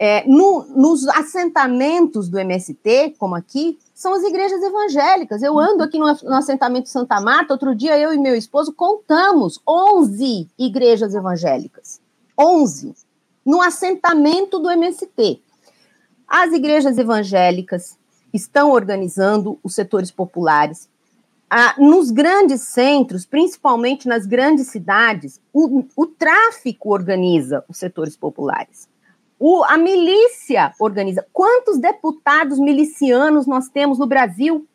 É, 0.00 0.24
no, 0.28 0.64
nos 0.76 1.08
assentamentos 1.08 2.28
do 2.28 2.38
MST, 2.38 3.16
como 3.18 3.34
aqui, 3.34 3.78
são 3.92 4.14
as 4.14 4.22
igrejas 4.22 4.62
evangélicas. 4.62 5.42
Eu 5.42 5.58
ando 5.58 5.82
aqui 5.82 5.98
no, 5.98 6.06
no 6.06 6.34
assentamento 6.34 6.88
Santa 6.88 7.20
Marta, 7.20 7.54
outro 7.54 7.74
dia 7.74 7.98
eu 7.98 8.12
e 8.12 8.18
meu 8.18 8.36
esposo 8.36 8.72
contamos 8.72 9.60
11 9.66 10.48
igrejas 10.56 11.14
evangélicas. 11.14 12.00
11. 12.38 12.94
No 13.44 13.60
assentamento 13.60 14.60
do 14.60 14.70
MST. 14.70 15.42
As 16.28 16.52
igrejas 16.52 16.98
evangélicas 16.98 17.98
estão 18.34 18.70
organizando 18.70 19.58
os 19.62 19.74
setores 19.74 20.10
populares. 20.10 20.90
Ah, 21.48 21.74
nos 21.78 22.10
grandes 22.10 22.60
centros, 22.60 23.24
principalmente 23.24 24.06
nas 24.06 24.26
grandes 24.26 24.66
cidades, 24.66 25.40
o, 25.50 25.84
o 25.96 26.06
tráfico 26.06 26.92
organiza 26.92 27.64
os 27.66 27.78
setores 27.78 28.14
populares. 28.14 28.86
O, 29.38 29.64
a 29.64 29.78
milícia 29.78 30.74
organiza. 30.78 31.26
Quantos 31.32 31.78
deputados 31.78 32.58
milicianos 32.58 33.46
nós 33.46 33.68
temos 33.68 33.98
no 33.98 34.06
Brasil? 34.06 34.66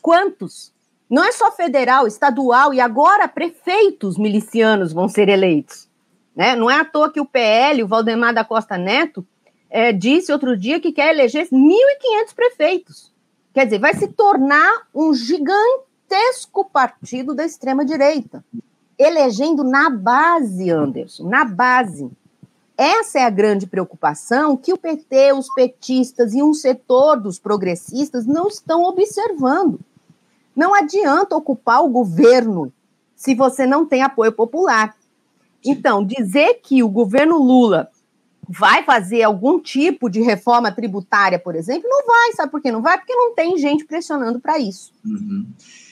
Quantos? 0.00 0.72
Não 1.10 1.22
é 1.22 1.32
só 1.32 1.52
federal, 1.52 2.06
estadual 2.06 2.72
e 2.72 2.80
agora 2.80 3.28
prefeitos 3.28 4.16
milicianos 4.16 4.94
vão 4.94 5.08
ser 5.08 5.28
eleitos. 5.28 5.88
Né? 6.34 6.56
Não 6.56 6.70
é 6.70 6.80
à 6.80 6.84
toa 6.84 7.12
que 7.12 7.20
o 7.20 7.26
PL, 7.26 7.82
o 7.82 7.88
Valdemar 7.88 8.32
da 8.32 8.44
Costa 8.44 8.78
Neto, 8.78 9.26
é, 9.76 9.92
disse 9.92 10.32
outro 10.32 10.56
dia 10.56 10.80
que 10.80 10.90
quer 10.90 11.12
eleger 11.12 11.46
1.500 11.50 12.34
prefeitos. 12.34 13.12
Quer 13.52 13.66
dizer, 13.66 13.78
vai 13.78 13.92
se 13.92 14.08
tornar 14.08 14.86
um 14.94 15.12
gigantesco 15.12 16.64
partido 16.64 17.34
da 17.34 17.44
extrema-direita, 17.44 18.42
elegendo 18.98 19.62
na 19.62 19.90
base, 19.90 20.70
Anderson, 20.70 21.28
na 21.28 21.44
base. 21.44 22.10
Essa 22.74 23.18
é 23.18 23.24
a 23.24 23.30
grande 23.30 23.66
preocupação 23.66 24.56
que 24.56 24.72
o 24.72 24.78
PT, 24.78 25.34
os 25.34 25.52
petistas 25.52 26.32
e 26.32 26.42
um 26.42 26.54
setor 26.54 27.20
dos 27.20 27.38
progressistas 27.38 28.24
não 28.24 28.48
estão 28.48 28.82
observando. 28.82 29.78
Não 30.54 30.74
adianta 30.74 31.36
ocupar 31.36 31.84
o 31.84 31.90
governo 31.90 32.72
se 33.14 33.34
você 33.34 33.66
não 33.66 33.84
tem 33.84 34.02
apoio 34.02 34.32
popular. 34.32 34.96
Então, 35.62 36.02
dizer 36.02 36.60
que 36.62 36.82
o 36.82 36.88
governo 36.88 37.36
Lula 37.36 37.90
vai 38.48 38.84
fazer 38.84 39.22
algum 39.22 39.58
tipo 39.60 40.08
de 40.08 40.20
reforma 40.20 40.70
tributária, 40.70 41.38
por 41.38 41.54
exemplo, 41.54 41.88
não 41.88 42.06
vai. 42.06 42.32
Sabe 42.32 42.50
por 42.50 42.60
que 42.60 42.70
não 42.70 42.82
vai? 42.82 42.98
Porque 42.98 43.14
não 43.14 43.34
tem 43.34 43.58
gente 43.58 43.84
pressionando 43.84 44.40
para 44.40 44.58
isso. 44.58 44.92
Uhum. 45.04 45.46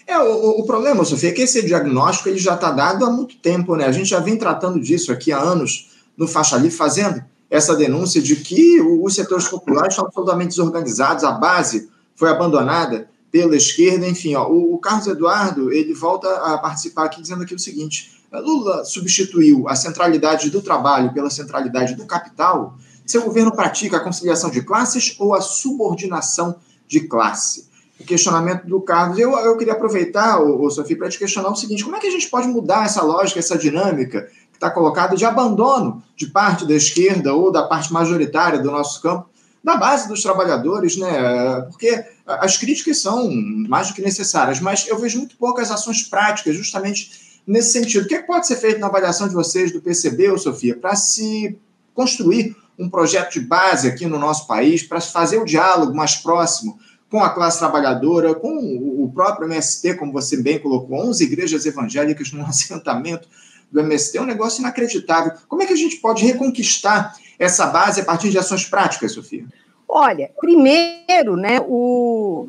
É, 0.06 0.18
o, 0.18 0.60
o, 0.60 0.66
problema, 0.66 1.04
Sofia, 1.04 1.30
é 1.30 1.32
que 1.32 1.42
esse 1.42 1.64
diagnóstico 1.64 2.28
ele 2.28 2.38
já 2.38 2.54
está 2.54 2.70
dado 2.70 3.04
há 3.04 3.10
muito 3.10 3.36
tempo, 3.36 3.74
né? 3.74 3.86
A 3.86 3.92
gente 3.92 4.08
já 4.08 4.20
vem 4.20 4.36
tratando 4.36 4.78
disso 4.78 5.10
aqui 5.10 5.32
há 5.32 5.38
anos 5.38 5.90
no 6.16 6.28
Faixa 6.28 6.56
Livre, 6.56 6.76
fazendo 6.76 7.24
essa 7.50 7.74
denúncia 7.74 8.20
de 8.20 8.36
que 8.36 8.80
os 8.80 9.14
setores 9.14 9.48
populares 9.48 9.94
estão 9.94 10.06
absolutamente 10.06 10.48
desorganizados, 10.48 11.24
a 11.24 11.32
base 11.32 11.88
foi 12.14 12.28
abandonada 12.28 13.08
pela 13.30 13.56
esquerda, 13.56 14.06
enfim, 14.06 14.34
ó, 14.34 14.48
o, 14.48 14.74
o 14.74 14.78
Carlos 14.78 15.06
Eduardo 15.06 15.72
ele 15.72 15.92
volta 15.92 16.28
a 16.28 16.58
participar 16.58 17.06
aqui 17.06 17.20
dizendo 17.20 17.42
aqui 17.42 17.54
o 17.54 17.58
seguinte: 17.58 18.13
Lula 18.40 18.84
substituiu 18.84 19.68
a 19.68 19.76
centralidade 19.76 20.50
do 20.50 20.60
trabalho 20.60 21.12
pela 21.12 21.30
centralidade 21.30 21.94
do 21.94 22.06
capital, 22.06 22.76
seu 23.06 23.22
governo 23.22 23.52
pratica 23.52 23.98
a 23.98 24.00
conciliação 24.00 24.50
de 24.50 24.62
classes 24.62 25.14
ou 25.18 25.34
a 25.34 25.40
subordinação 25.40 26.56
de 26.88 27.00
classe? 27.00 27.68
O 28.00 28.04
questionamento 28.04 28.66
do 28.66 28.80
Carlos, 28.80 29.18
eu, 29.18 29.32
eu 29.38 29.56
queria 29.56 29.74
aproveitar, 29.74 30.40
o, 30.40 30.68
Sofia, 30.70 30.96
para 30.96 31.08
te 31.08 31.18
questionar 31.18 31.50
o 31.50 31.56
seguinte: 31.56 31.84
como 31.84 31.96
é 31.96 32.00
que 32.00 32.06
a 32.06 32.10
gente 32.10 32.28
pode 32.28 32.48
mudar 32.48 32.84
essa 32.84 33.02
lógica, 33.02 33.38
essa 33.38 33.56
dinâmica 33.56 34.22
que 34.50 34.56
está 34.56 34.70
colocada 34.70 35.16
de 35.16 35.24
abandono 35.24 36.02
de 36.16 36.26
parte 36.26 36.66
da 36.66 36.74
esquerda 36.74 37.34
ou 37.34 37.52
da 37.52 37.62
parte 37.62 37.92
majoritária 37.92 38.58
do 38.58 38.70
nosso 38.70 39.00
campo, 39.00 39.28
da 39.62 39.76
base 39.76 40.08
dos 40.08 40.22
trabalhadores, 40.22 40.96
né? 40.96 41.62
Porque 41.70 42.04
as 42.26 42.56
críticas 42.56 43.00
são 43.00 43.30
mais 43.68 43.88
do 43.88 43.94
que 43.94 44.02
necessárias, 44.02 44.60
mas 44.60 44.88
eu 44.88 44.98
vejo 44.98 45.18
muito 45.18 45.36
poucas 45.36 45.70
ações 45.70 46.02
práticas, 46.02 46.56
justamente 46.56 47.23
nesse 47.46 47.72
sentido. 47.72 48.04
O 48.04 48.08
que, 48.08 48.14
é 48.14 48.20
que 48.20 48.26
pode 48.26 48.46
ser 48.46 48.56
feito 48.56 48.80
na 48.80 48.86
avaliação 48.86 49.28
de 49.28 49.34
vocês 49.34 49.72
do 49.72 49.80
PCB, 49.80 50.30
ou 50.30 50.38
Sofia, 50.38 50.76
para 50.76 50.94
se 50.96 51.56
construir 51.92 52.56
um 52.78 52.88
projeto 52.88 53.34
de 53.34 53.40
base 53.40 53.86
aqui 53.86 54.06
no 54.06 54.18
nosso 54.18 54.46
país, 54.46 54.82
para 54.82 55.00
fazer 55.00 55.38
o 55.38 55.44
diálogo 55.44 55.94
mais 55.94 56.16
próximo 56.16 56.78
com 57.10 57.22
a 57.22 57.30
classe 57.30 57.58
trabalhadora, 57.58 58.34
com 58.34 58.56
o 58.58 59.10
próprio 59.14 59.46
MST, 59.46 59.94
como 59.94 60.12
você 60.12 60.36
bem 60.42 60.58
colocou, 60.58 60.98
11 60.98 61.22
igrejas 61.22 61.64
evangélicas 61.64 62.32
num 62.32 62.42
assentamento 62.44 63.28
do 63.70 63.80
MST, 63.80 64.18
é 64.18 64.20
um 64.20 64.26
negócio 64.26 64.60
inacreditável. 64.60 65.32
Como 65.48 65.62
é 65.62 65.66
que 65.66 65.72
a 65.72 65.76
gente 65.76 65.96
pode 65.96 66.24
reconquistar 66.24 67.14
essa 67.38 67.66
base 67.66 68.00
a 68.00 68.04
partir 68.04 68.30
de 68.30 68.38
ações 68.38 68.64
práticas, 68.64 69.12
Sofia? 69.12 69.44
Olha, 69.88 70.30
primeiro, 70.40 71.36
né, 71.36 71.60
o, 71.60 72.48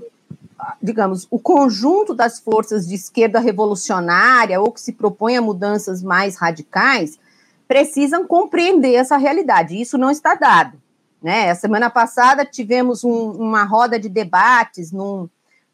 digamos, 0.81 1.27
o 1.29 1.39
conjunto 1.39 2.13
das 2.13 2.39
forças 2.39 2.87
de 2.87 2.95
esquerda 2.95 3.39
revolucionária 3.39 4.59
ou 4.59 4.71
que 4.71 4.81
se 4.81 4.93
propõem 4.93 5.37
a 5.37 5.41
mudanças 5.41 6.01
mais 6.01 6.37
radicais 6.37 7.19
precisam 7.67 8.25
compreender 8.25 8.93
essa 8.93 9.17
realidade. 9.17 9.79
Isso 9.79 9.97
não 9.97 10.11
está 10.11 10.35
dado. 10.35 10.81
Né? 11.21 11.49
A 11.49 11.55
semana 11.55 11.89
passada 11.89 12.45
tivemos 12.45 13.03
um, 13.03 13.31
uma 13.31 13.63
roda 13.63 13.99
de 13.99 14.07
debates 14.07 14.91
num, 14.91 15.27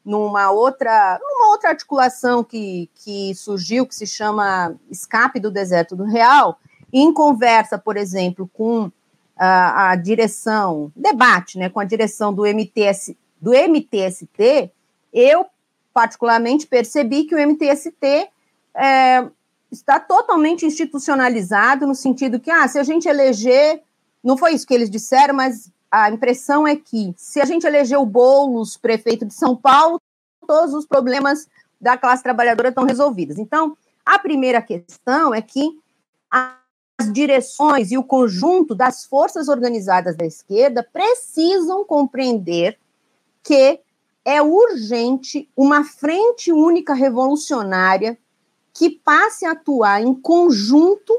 numa 0.03 0.49
outra 0.51 1.19
numa 1.21 1.49
outra 1.49 1.69
articulação 1.69 2.43
que, 2.43 2.89
que 2.95 3.35
surgiu, 3.35 3.85
que 3.85 3.95
se 3.95 4.07
chama 4.07 4.75
Escape 4.89 5.39
do 5.39 5.51
Deserto 5.51 5.95
do 5.95 6.05
Real, 6.05 6.57
em 6.93 7.13
conversa, 7.13 7.77
por 7.77 7.97
exemplo, 7.97 8.49
com 8.53 8.91
a, 9.37 9.91
a 9.91 9.95
direção, 9.95 10.91
debate 10.95 11.57
né, 11.57 11.67
com 11.67 11.79
a 11.79 11.85
direção 11.85 12.33
do 12.33 12.45
MTS, 12.45 13.17
do 13.41 13.51
MTST, 13.51 14.71
eu 15.11 15.45
particularmente 15.93 16.67
percebi 16.67 17.25
que 17.25 17.35
o 17.35 17.39
MTST 17.39 18.29
é, 18.75 19.27
está 19.71 19.99
totalmente 19.99 20.65
institucionalizado 20.65 21.87
no 21.87 21.95
sentido 21.95 22.39
que, 22.39 22.51
ah, 22.51 22.67
se 22.67 22.77
a 22.77 22.83
gente 22.83 23.07
eleger, 23.07 23.81
não 24.23 24.37
foi 24.37 24.53
isso 24.53 24.67
que 24.67 24.73
eles 24.73 24.89
disseram, 24.89 25.33
mas 25.33 25.71
a 25.89 26.09
impressão 26.09 26.67
é 26.67 26.75
que 26.75 27.13
se 27.17 27.41
a 27.41 27.45
gente 27.45 27.65
eleger 27.65 27.97
o 27.97 28.05
Boulos, 28.05 28.77
prefeito 28.77 29.25
de 29.25 29.33
São 29.33 29.55
Paulo, 29.55 29.99
todos 30.47 30.73
os 30.73 30.85
problemas 30.85 31.47
da 31.79 31.97
classe 31.97 32.23
trabalhadora 32.23 32.69
estão 32.69 32.85
resolvidos. 32.85 33.37
Então, 33.37 33.75
a 34.05 34.19
primeira 34.19 34.61
questão 34.61 35.33
é 35.33 35.41
que 35.41 35.79
as 36.29 37.11
direções 37.11 37.91
e 37.91 37.97
o 37.97 38.03
conjunto 38.03 38.75
das 38.75 39.03
forças 39.05 39.47
organizadas 39.47 40.15
da 40.15 40.25
esquerda 40.25 40.87
precisam 40.93 41.83
compreender 41.83 42.77
que 43.43 43.79
é 44.23 44.41
urgente 44.41 45.49
uma 45.55 45.83
frente 45.83 46.51
única 46.51 46.93
revolucionária 46.93 48.17
que 48.73 48.89
passe 48.89 49.45
a 49.45 49.51
atuar 49.51 50.01
em 50.01 50.13
conjunto 50.13 51.13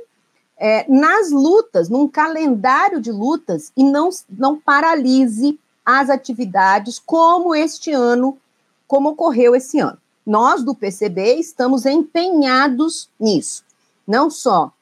é, 0.56 0.86
nas 0.88 1.30
lutas, 1.30 1.88
num 1.88 2.06
calendário 2.06 3.00
de 3.00 3.10
lutas, 3.10 3.72
e 3.76 3.82
não, 3.82 4.10
não 4.30 4.56
paralise 4.58 5.58
as 5.84 6.08
atividades 6.08 7.00
como 7.00 7.54
este 7.54 7.90
ano, 7.90 8.38
como 8.86 9.10
ocorreu 9.10 9.56
esse 9.56 9.80
ano. 9.80 9.98
Nós, 10.24 10.62
do 10.62 10.74
PCB, 10.74 11.34
estamos 11.34 11.84
empenhados 11.84 13.10
nisso, 13.18 13.64
não 14.06 14.30
só 14.30 14.72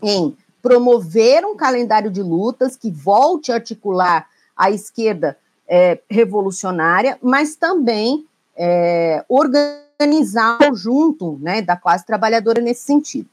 em 0.00 0.36
promover 0.62 1.44
um 1.44 1.56
calendário 1.56 2.10
de 2.10 2.22
lutas 2.22 2.76
que 2.76 2.90
volte 2.90 3.50
a 3.50 3.56
articular 3.56 4.28
a 4.56 4.70
esquerda 4.70 5.36
é, 5.68 6.00
revolucionária, 6.08 7.18
mas 7.22 7.54
também 7.54 8.26
é, 8.56 9.24
organizar 9.28 10.56
o 10.56 10.68
conjunto 10.68 11.38
né, 11.40 11.60
da 11.60 11.76
classe 11.76 12.06
trabalhadora 12.06 12.60
nesse 12.60 12.82
sentido. 12.82 13.28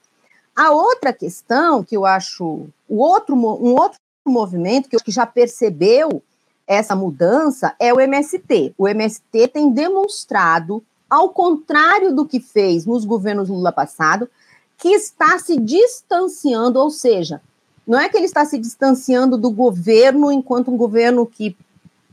A 0.56 0.72
outra 0.72 1.12
questão 1.14 1.84
que 1.84 1.96
eu 1.96 2.06
acho, 2.06 2.68
o 2.88 2.98
outro, 2.98 3.36
um 3.36 3.74
outro 3.74 4.00
movimento 4.26 4.90
que, 4.90 4.98
que 4.98 5.12
já 5.12 5.26
percebeu 5.26 6.22
essa 6.68 6.96
mudança 6.96 7.76
é 7.80 7.94
o 7.94 8.00
MST. 8.00 8.74
O 8.78 8.88
MST 8.88 9.48
tem 9.50 9.72
demonstrado, 9.72 10.84
ao 11.10 11.30
contrário 11.30 12.14
do 12.14 12.26
que 12.26 12.40
fez 12.40 12.86
nos 12.86 13.06
governos 13.06 13.50
Lula 13.50 13.72
passado, 13.72 14.30
que 14.78 14.90
está 14.90 15.38
se 15.40 15.60
distanciando, 15.60 16.80
ou 16.80 16.90
seja, 16.90 17.42
não 17.86 18.00
é 18.00 18.10
que 18.10 18.18
ele 18.18 18.26
está 18.26 18.44
se 18.46 18.58
distanciando 18.58 19.38
do 19.38 19.52
governo 19.52 20.32
enquanto 20.32 20.72
um 20.72 20.78
governo 20.78 21.26
que 21.26 21.56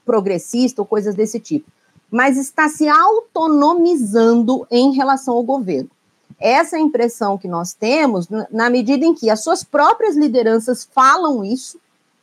progressista 0.05 0.83
ou 0.83 0.87
coisas 0.87 1.15
desse 1.15 1.38
tipo, 1.41 1.71
mas 2.11 2.37
está 2.37 2.69
se 2.69 2.88
autonomizando 2.88 4.67
em 4.71 4.93
relação 4.93 5.35
ao 5.35 5.43
governo. 5.43 5.91
Essa 6.38 6.77
é 6.77 6.79
a 6.81 6.83
impressão 6.83 7.38
que 7.38 7.47
nós 7.47 7.73
temos 7.73 8.29
na 8.51 8.69
medida 8.69 9.07
em 9.07 9.15
que 9.15 9.31
as 9.31 9.43
suas 9.43 9.62
próprias 9.62 10.17
lideranças 10.17 10.88
falam 10.93 11.45
isso, 11.45 11.79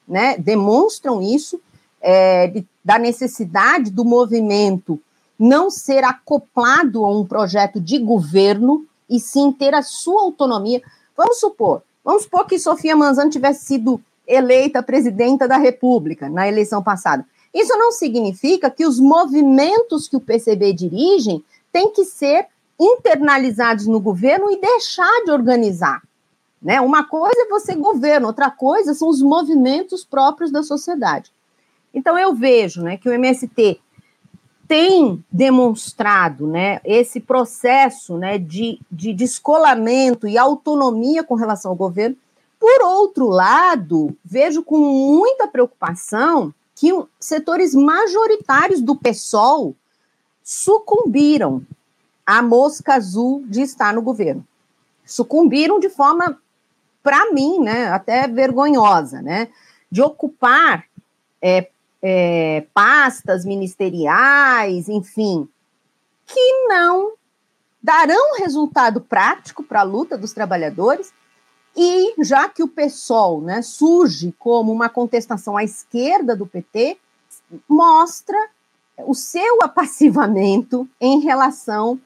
né, 0.08 0.38
demonstram 0.38 1.22
isso, 1.22 1.60
é, 2.02 2.48
de, 2.48 2.68
da 2.84 2.98
necessidade 3.00 3.92
do 3.92 4.04
movimento 4.04 5.00
não 5.38 5.70
ser 5.70 6.04
acoplado 6.04 7.06
a 7.06 7.10
um 7.10 7.26
projeto 7.26 7.80
de 7.80 7.98
governo 7.98 8.86
e 9.10 9.20
sim 9.20 9.52
ter 9.52 9.74
a 9.74 9.82
sua 9.82 10.22
autonomia. 10.24 10.82
Vamos 11.16 11.40
supor, 11.40 11.82
vamos 12.04 12.24
supor 12.24 12.46
que 12.46 12.60
Sofia 12.60 12.96
Manzano 12.96 13.30
tivesse 13.30 13.66
sido 13.66 14.02
eleita 14.28 14.84
presidenta 14.84 15.48
da 15.48 15.58
República 15.58 16.30
na 16.30 16.48
eleição 16.48 16.84
passada. 16.84 17.26
Isso 17.54 17.76
não 17.78 17.92
significa 17.92 18.70
que 18.70 18.86
os 18.86 19.00
movimentos 19.00 20.08
que 20.08 20.16
o 20.16 20.22
PCB 20.22 20.74
dirigem 20.74 21.44
têm 21.72 21.92
que 21.92 22.06
ser 22.06 22.48
internalizados 22.80 23.86
no 23.88 24.00
governo 24.00 24.52
e 24.52 24.60
deixar 24.60 25.24
de 25.26 25.32
organizar. 25.32 26.02
Né? 26.62 26.80
Uma 26.80 27.04
coisa 27.04 27.42
é 27.42 27.50
você 27.50 27.76
governo, 27.76 28.28
outra 28.28 28.52
coisa 28.52 28.94
são 28.94 29.10
os 29.10 29.22
movimentos 29.22 30.04
próprios 30.04 30.52
da 30.52 30.64
sociedade. 30.64 31.32
Então 31.94 32.18
eu 32.18 32.34
vejo 32.34 32.82
né, 32.84 32.98
que 32.98 33.10
o 33.10 33.14
MST 33.14 33.80
tem 34.68 35.24
demonstrado 35.32 36.46
né, 36.46 36.80
esse 36.86 37.20
processo 37.20 38.18
né, 38.18 38.38
de, 38.38 38.80
de 38.92 39.14
descolamento 39.14 40.28
e 40.28 40.38
autonomia 40.38 41.24
com 41.24 41.34
relação 41.34 41.72
ao 41.72 41.78
governo. 41.78 42.16
Por 42.60 42.84
outro 42.84 43.28
lado, 43.30 44.16
vejo 44.24 44.62
com 44.62 44.78
muita 44.78 45.48
preocupação 45.48 46.54
que 46.80 46.94
setores 47.20 47.76
majoritários 47.76 48.82
do 48.82 48.96
PSOL 48.96 49.76
sucumbiram 50.42 51.62
à 52.26 52.42
mosca 52.42 52.94
azul 52.94 53.44
de 53.48 53.62
estar 53.62 53.94
no 53.94 54.02
governo. 54.02 54.48
Sucumbiram 55.06 55.78
de 55.78 55.90
forma, 55.90 56.42
para 57.04 57.34
mim, 57.34 57.60
né, 57.60 57.88
até 57.88 58.30
vergonhosa, 58.30 59.22
né, 59.22 59.50
de 59.92 60.02
ocupar 60.02 60.86
é, 61.42 61.70
é, 62.02 62.66
pastas 62.74 63.44
ministeriais, 63.44 64.88
enfim, 64.88 65.50
que 66.26 66.66
não 66.70 67.12
darão 67.84 68.38
resultado 68.38 69.02
prático 69.02 69.64
para 69.64 69.82
a 69.82 69.84
luta 69.84 70.18
dos 70.18 70.32
trabalhadores. 70.32 71.12
E 71.76 72.16
já 72.24 72.50
que 72.50 72.64
o 72.64 72.68
PSOL 72.68 73.42
né, 73.42 73.62
surge 73.62 74.34
como 74.38 74.72
uma 74.72 74.90
contestação 74.90 75.56
à 75.56 75.64
esquerda 75.64 76.36
do 76.36 76.46
PT, 76.46 76.98
mostra 77.68 78.38
o 78.98 79.14
seu 79.14 79.62
apassivamento 79.62 80.88
em 81.00 81.20
relação 81.20 82.00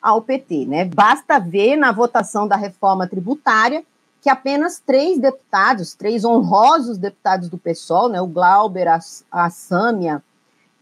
ao 0.00 0.22
PT. 0.22 0.66
Né? 0.66 0.84
Basta 0.84 1.38
ver 1.38 1.76
na 1.76 1.92
votação 1.92 2.48
da 2.48 2.56
reforma 2.56 3.06
tributária 3.06 3.84
que 4.20 4.28
apenas 4.28 4.80
três 4.84 5.18
deputados, 5.18 5.94
três 5.94 6.24
honrosos 6.24 6.98
deputados 6.98 7.48
do 7.48 7.56
PSOL, 7.56 8.08
né, 8.08 8.20
o 8.20 8.26
Glauber, 8.26 8.88
a, 8.88 8.98
a 9.30 9.48
Sâmia 9.48 10.22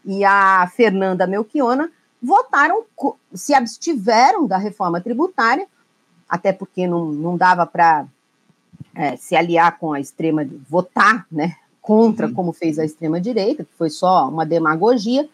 e 0.05 0.25
a 0.25 0.67
Fernanda 0.75 1.27
Melchiona, 1.27 1.91
votaram, 2.23 2.85
se 3.35 3.53
abstiveram 3.55 4.47
da 4.47 4.57
reforma 4.57 5.01
tributária, 5.01 5.67
até 6.29 6.53
porque 6.53 6.87
não, 6.87 7.07
não 7.07 7.37
dava 7.37 7.67
para 7.67 8.07
é, 8.97 9.17
se 9.17 9.37
aliar 9.37 9.79
com 9.79 9.93
a 9.93 10.01
extrema, 10.01 10.47
votar 10.69 11.27
né, 11.31 11.55
contra, 11.83 12.27
uhum. 12.27 12.35
como 12.35 12.53
fez 12.53 12.79
a 12.79 12.85
extrema-direita, 12.85 13.65
que 13.65 13.75
foi 13.77 13.91
só 13.91 14.29
uma 14.29 14.47
demagogia, 14.47 15.29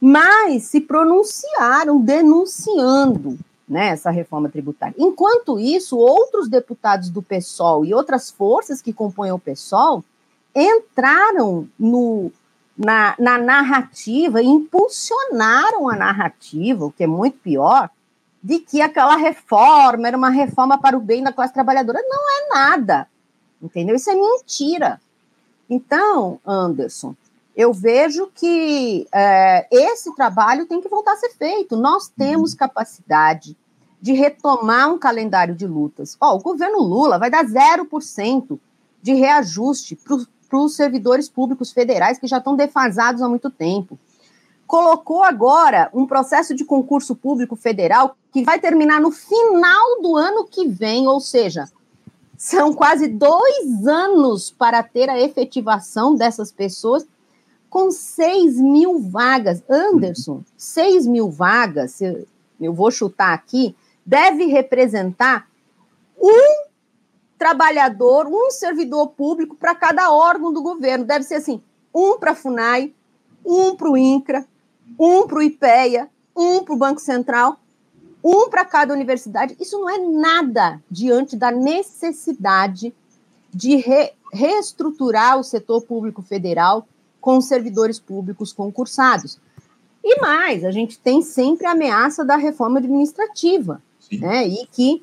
mas 0.00 0.64
se 0.64 0.80
pronunciaram 0.80 2.00
denunciando 2.00 3.38
né, 3.68 3.88
essa 3.88 4.10
reforma 4.10 4.48
tributária. 4.48 4.94
Enquanto 4.98 5.58
isso, 5.58 5.96
outros 5.96 6.48
deputados 6.48 7.08
do 7.08 7.22
PSOL 7.22 7.84
e 7.84 7.94
outras 7.94 8.30
forças 8.30 8.82
que 8.82 8.92
compõem 8.92 9.32
o 9.32 9.38
PSOL 9.38 10.04
entraram 10.54 11.66
no, 11.78 12.30
na, 12.76 13.14
na 13.18 13.38
narrativa, 13.38 14.42
impulsionaram 14.42 15.88
a 15.88 15.96
narrativa, 15.96 16.84
o 16.84 16.92
que 16.92 17.04
é 17.04 17.06
muito 17.06 17.38
pior, 17.38 17.88
de 18.42 18.58
que 18.58 18.80
aquela 18.80 19.16
reforma 19.16 20.08
era 20.08 20.16
uma 20.16 20.30
reforma 20.30 20.78
para 20.78 20.96
o 20.96 21.00
bem 21.00 21.22
da 21.22 21.32
classe 21.32 21.54
trabalhadora. 21.54 22.00
Não 22.02 22.30
é 22.30 22.48
nada, 22.54 23.08
entendeu? 23.62 23.94
Isso 23.94 24.10
é 24.10 24.14
mentira. 24.14 25.00
Então, 25.70 26.40
Anderson, 26.44 27.14
eu 27.54 27.72
vejo 27.72 28.30
que 28.34 29.06
é, 29.12 29.66
esse 29.70 30.14
trabalho 30.14 30.66
tem 30.66 30.80
que 30.80 30.88
voltar 30.88 31.12
a 31.12 31.16
ser 31.16 31.30
feito. 31.30 31.76
Nós 31.76 32.08
temos 32.08 32.54
capacidade 32.54 33.56
de 34.00 34.12
retomar 34.12 34.92
um 34.92 34.98
calendário 34.98 35.54
de 35.54 35.66
lutas. 35.66 36.16
Ó, 36.20 36.34
o 36.34 36.40
governo 36.40 36.80
Lula 36.80 37.18
vai 37.18 37.30
dar 37.30 37.44
0% 37.44 38.58
de 39.00 39.14
reajuste 39.14 39.96
para 39.96 40.58
os 40.58 40.74
servidores 40.74 41.28
públicos 41.28 41.70
federais 41.70 42.18
que 42.18 42.26
já 42.26 42.38
estão 42.38 42.56
defasados 42.56 43.22
há 43.22 43.28
muito 43.28 43.48
tempo. 43.48 43.98
Colocou 44.72 45.22
agora 45.22 45.90
um 45.92 46.06
processo 46.06 46.54
de 46.54 46.64
concurso 46.64 47.14
público 47.14 47.54
federal 47.54 48.16
que 48.32 48.42
vai 48.42 48.58
terminar 48.58 49.02
no 49.02 49.10
final 49.10 50.00
do 50.00 50.16
ano 50.16 50.46
que 50.46 50.66
vem, 50.66 51.06
ou 51.06 51.20
seja, 51.20 51.70
são 52.38 52.72
quase 52.72 53.06
dois 53.06 53.86
anos 53.86 54.50
para 54.50 54.82
ter 54.82 55.10
a 55.10 55.20
efetivação 55.20 56.14
dessas 56.14 56.50
pessoas 56.50 57.06
com 57.68 57.90
6 57.90 58.56
mil 58.62 58.98
vagas. 58.98 59.62
Anderson, 59.68 60.40
6 60.56 61.06
mil 61.06 61.30
vagas, 61.30 62.00
eu 62.58 62.72
vou 62.72 62.90
chutar 62.90 63.34
aqui, 63.34 63.76
deve 64.06 64.46
representar 64.46 65.50
um 66.18 66.64
trabalhador, 67.38 68.26
um 68.26 68.50
servidor 68.50 69.08
público 69.08 69.54
para 69.54 69.74
cada 69.74 70.10
órgão 70.10 70.50
do 70.50 70.62
governo. 70.62 71.04
Deve 71.04 71.26
ser 71.26 71.34
assim: 71.34 71.60
um 71.94 72.18
para 72.18 72.30
a 72.30 72.34
FUNAI, 72.34 72.94
um 73.44 73.76
para 73.76 73.90
o 73.90 73.98
INCRA, 73.98 74.46
um 74.98 75.26
para 75.26 75.38
o 75.38 75.42
IPEA, 75.42 76.08
um 76.36 76.64
para 76.64 76.74
o 76.74 76.78
Banco 76.78 77.00
Central, 77.00 77.58
um 78.22 78.48
para 78.48 78.64
cada 78.64 78.94
universidade. 78.94 79.56
Isso 79.60 79.78
não 79.78 79.90
é 79.90 79.98
nada 79.98 80.80
diante 80.90 81.36
da 81.36 81.50
necessidade 81.50 82.94
de 83.52 83.76
re 83.76 84.12
reestruturar 84.32 85.38
o 85.38 85.44
setor 85.44 85.82
público 85.82 86.22
federal 86.22 86.88
com 87.20 87.38
servidores 87.42 88.00
públicos 88.00 88.50
concursados. 88.50 89.38
E 90.02 90.18
mais, 90.20 90.64
a 90.64 90.70
gente 90.70 90.98
tem 90.98 91.20
sempre 91.20 91.66
a 91.66 91.72
ameaça 91.72 92.24
da 92.24 92.36
reforma 92.36 92.78
administrativa 92.78 93.82
né? 94.18 94.46
E 94.46 94.66
que, 94.66 95.02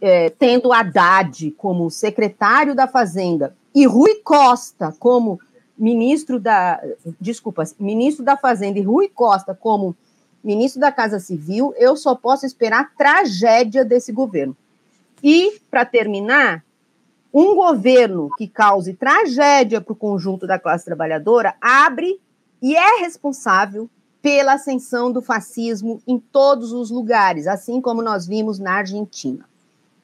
é, 0.00 0.30
tendo 0.30 0.72
Haddad 0.72 1.50
como 1.52 1.90
secretário 1.90 2.74
da 2.74 2.86
Fazenda 2.86 3.54
e 3.74 3.86
Rui 3.86 4.16
Costa 4.24 4.94
como 4.98 5.38
ministro 5.80 6.38
da. 6.38 6.80
Desculpa, 7.18 7.64
ministro 7.78 8.24
da 8.24 8.36
Fazenda 8.36 8.78
e 8.78 8.82
Rui 8.82 9.08
Costa 9.08 9.54
como 9.54 9.96
ministro 10.44 10.80
da 10.80 10.92
Casa 10.92 11.18
Civil, 11.18 11.74
eu 11.76 11.96
só 11.96 12.14
posso 12.14 12.46
esperar 12.46 12.92
tragédia 12.96 13.84
desse 13.84 14.12
governo. 14.12 14.56
E, 15.22 15.60
para 15.70 15.84
terminar, 15.84 16.64
um 17.32 17.54
governo 17.54 18.30
que 18.36 18.48
cause 18.48 18.94
tragédia 18.94 19.80
para 19.80 19.92
o 19.92 19.96
conjunto 19.96 20.46
da 20.46 20.58
classe 20.58 20.84
trabalhadora 20.84 21.54
abre 21.60 22.18
e 22.62 22.74
é 22.74 23.00
responsável 23.00 23.88
pela 24.22 24.54
ascensão 24.54 25.10
do 25.10 25.22
fascismo 25.22 26.02
em 26.06 26.18
todos 26.18 26.72
os 26.72 26.90
lugares, 26.90 27.46
assim 27.46 27.80
como 27.80 28.02
nós 28.02 28.26
vimos 28.26 28.58
na 28.58 28.74
Argentina. 28.74 29.46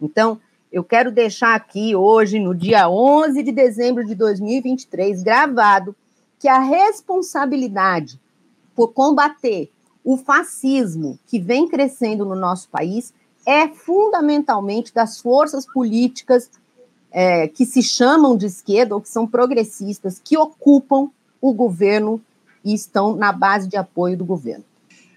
Então, 0.00 0.40
eu 0.76 0.84
quero 0.84 1.10
deixar 1.10 1.54
aqui 1.54 1.96
hoje, 1.96 2.38
no 2.38 2.54
dia 2.54 2.86
11 2.86 3.42
de 3.42 3.50
dezembro 3.50 4.04
de 4.04 4.14
2023, 4.14 5.22
gravado 5.22 5.96
que 6.38 6.46
a 6.46 6.58
responsabilidade 6.58 8.20
por 8.74 8.88
combater 8.88 9.70
o 10.04 10.18
fascismo 10.18 11.18
que 11.26 11.38
vem 11.38 11.66
crescendo 11.66 12.26
no 12.26 12.34
nosso 12.34 12.68
país 12.68 13.14
é 13.46 13.68
fundamentalmente 13.68 14.92
das 14.92 15.18
forças 15.18 15.64
políticas 15.64 16.50
é, 17.10 17.48
que 17.48 17.64
se 17.64 17.82
chamam 17.82 18.36
de 18.36 18.44
esquerda 18.44 18.94
ou 18.94 19.00
que 19.00 19.08
são 19.08 19.26
progressistas, 19.26 20.20
que 20.22 20.36
ocupam 20.36 21.08
o 21.40 21.54
governo 21.54 22.20
e 22.62 22.74
estão 22.74 23.16
na 23.16 23.32
base 23.32 23.66
de 23.66 23.78
apoio 23.78 24.18
do 24.18 24.26
governo. 24.26 24.64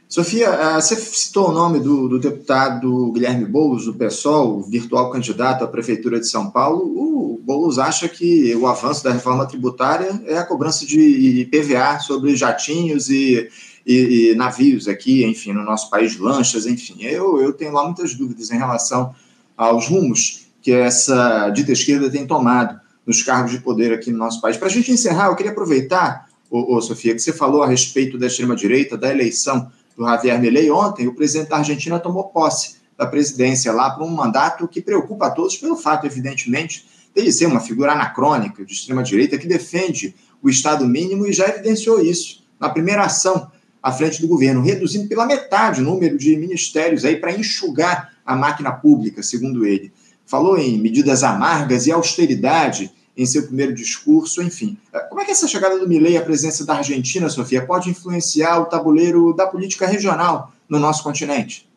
Sofia, 0.10 0.50
ah, 0.50 0.82
você 0.82 0.96
citou 0.96 1.50
o 1.50 1.52
nome 1.52 1.80
do, 1.80 2.10
do 2.10 2.18
deputado 2.18 3.12
Guilherme 3.12 3.46
Boulos, 3.46 3.86
do 3.86 3.94
PSOL, 3.94 4.64
virtual 4.64 5.12
candidato 5.12 5.64
à 5.64 5.68
Prefeitura 5.68 6.20
de 6.20 6.28
São 6.28 6.50
Paulo. 6.50 6.80
O 6.80 7.40
Boulos 7.44 7.78
acha 7.78 8.10
que 8.10 8.56
o 8.56 8.66
avanço 8.66 9.04
da 9.04 9.12
reforma 9.12 9.46
tributária 9.46 10.20
é 10.26 10.36
a 10.36 10.44
cobrança 10.44 10.84
de 10.84 11.00
IPVA 11.42 12.00
sobre 12.00 12.36
jatinhos 12.36 13.08
e, 13.08 13.52
e, 13.86 14.32
e 14.32 14.36
navios 14.36 14.88
aqui, 14.88 15.24
enfim, 15.24 15.54
no 15.54 15.64
nosso 15.64 15.92
país, 15.92 16.18
lanchas, 16.18 16.66
enfim. 16.66 17.04
Eu, 17.04 17.40
eu 17.40 17.54
tenho 17.54 17.72
lá 17.72 17.86
muitas 17.86 18.16
dúvidas 18.16 18.50
em 18.50 18.58
relação 18.58 19.14
aos 19.56 19.88
rumos 19.88 20.48
que 20.60 20.72
essa 20.72 21.52
dita 21.52 21.72
esquerda 21.72 22.10
tem 22.10 22.26
tomado 22.26 22.80
nos 23.06 23.22
cargos 23.22 23.52
de 23.52 23.60
poder 23.60 23.94
aqui 23.94 24.12
no 24.12 24.18
nosso 24.18 24.42
país. 24.42 24.58
Para 24.58 24.70
a 24.70 24.72
gente 24.72 24.92
encerrar, 24.92 25.28
eu 25.28 25.36
queria 25.36 25.52
aproveitar 25.52 26.28
ô, 26.50 26.76
ô, 26.76 26.82
Sofia, 26.82 27.14
que 27.14 27.22
você 27.22 27.32
falou 27.32 27.62
a 27.62 27.68
respeito 27.68 28.18
da 28.18 28.26
extrema-direita, 28.26 28.98
da 28.98 29.12
eleição 29.12 29.72
do 30.00 30.06
Javier 30.06 30.40
Milei. 30.40 30.72
Ontem, 30.72 31.08
o 31.08 31.14
presidente 31.14 31.50
da 31.50 31.58
Argentina 31.58 32.00
tomou 32.00 32.24
posse 32.30 32.78
da 32.98 33.06
presidência 33.06 33.74
lá 33.74 33.90
para 33.90 34.06
um 34.06 34.10
mandato 34.10 34.66
que 34.66 34.82
preocupa 34.82 35.28
a 35.28 35.30
todos 35.30 35.58
pelo 35.58 35.76
fato, 35.76 36.06
evidentemente, 36.06 36.88
de 37.14 37.32
ser 37.34 37.48
uma 37.48 37.60
figura 37.60 37.92
anacrônica 37.92 38.64
de 38.64 38.72
extrema-direita 38.72 39.38
que 39.38 39.46
defende 39.46 40.16
o 40.42 40.50
Estado 40.50 40.88
mínimo 40.88 41.28
e 41.28 41.34
já 41.34 41.50
evidenciou 41.50 42.00
isso 42.00 42.46
na 42.58 42.70
primeira 42.70 43.04
ação 43.04 43.52
à 43.84 43.92
frente 43.92 44.22
do 44.22 44.28
governo, 44.28 44.62
reduzindo 44.62 45.10
pela 45.10 45.26
metade 45.26 45.82
o 45.82 45.84
número 45.84 46.18
de 46.18 46.38
ministérios 46.38 47.04
aí 47.04 47.18
para 47.18 47.34
enxugar 47.34 48.14
a 48.26 48.38
máquina 48.38 48.72
pública, 48.72 49.22
segundo 49.22 49.66
ele. 49.66 49.92
Falou 50.26 50.58
em 50.58 50.78
medidas 50.78 51.24
amargas 51.24 51.88
e 51.88 51.92
austeridade 51.92 52.90
em 53.20 53.26
seu 53.26 53.46
primeiro 53.46 53.74
discurso, 53.74 54.42
enfim. 54.42 54.78
É, 54.94 55.00
como 55.00 55.20
é 55.20 55.26
que 55.26 55.32
essa 55.32 55.46
chegada 55.46 55.78
do 55.78 55.86
Milley 55.86 56.16
à 56.16 56.22
presença 56.22 56.66
da 56.66 56.76
Argentina, 56.76 57.28
Sofia, 57.28 57.66
pode 57.66 57.90
influenciar 57.90 58.62
o 58.62 58.66
tabuleiro 58.66 59.34
da 59.34 59.46
política 59.46 59.86
regional 59.86 60.54
no 60.70 60.80
nosso 60.80 61.04
continente? 61.04 61.68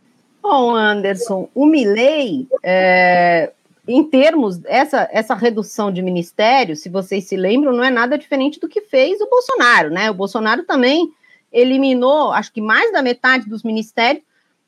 Bom, 0.41 0.73
Anderson, 0.73 1.49
o 1.53 1.67
Milley, 1.67 2.47
é, 2.63 3.51
em 3.89 4.05
termos, 4.05 4.61
essa, 4.67 5.09
essa 5.11 5.35
redução 5.35 5.93
de 5.93 6.01
ministérios, 6.01 6.81
se 6.81 6.89
vocês 6.89 7.25
se 7.25 7.37
lembram, 7.37 7.73
não 7.73 7.83
é 7.83 7.91
nada 7.91 8.17
diferente 8.17 8.61
do 8.61 8.69
que 8.69 8.81
fez 8.83 9.21
o 9.21 9.29
Bolsonaro, 9.29 9.91
né? 9.91 10.13
O 10.13 10.15
Bolsonaro 10.15 10.63
também 10.63 11.11
eliminou, 11.53 12.31
acho 12.31 12.53
que 12.53 12.61
mais 12.61 12.93
da 12.93 13.03
metade 13.03 13.49
dos 13.49 13.65
ministérios, 13.65 14.23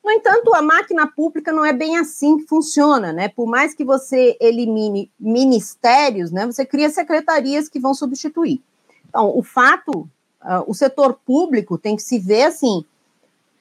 no 0.05 0.11
entanto, 0.11 0.55
a 0.55 0.61
máquina 0.61 1.07
pública 1.07 1.50
não 1.50 1.64
é 1.64 1.72
bem 1.72 1.96
assim 1.96 2.36
que 2.36 2.46
funciona, 2.46 3.11
né? 3.11 3.28
Por 3.28 3.46
mais 3.46 3.74
que 3.74 3.84
você 3.84 4.36
elimine 4.38 5.11
ministérios, 5.18 6.30
né, 6.30 6.44
você 6.44 6.66
cria 6.66 6.90
secretarias 6.90 7.70
que 7.70 7.80
vão 7.80 7.94
substituir. 7.94 8.61
Então, 9.09 9.32
o 9.34 9.42
fato, 9.42 10.00
uh, 10.42 10.62
o 10.66 10.74
setor 10.74 11.14
público 11.24 11.78
tem 11.78 11.96
que 11.96 12.02
se 12.02 12.18
ver 12.18 12.42
assim, 12.42 12.84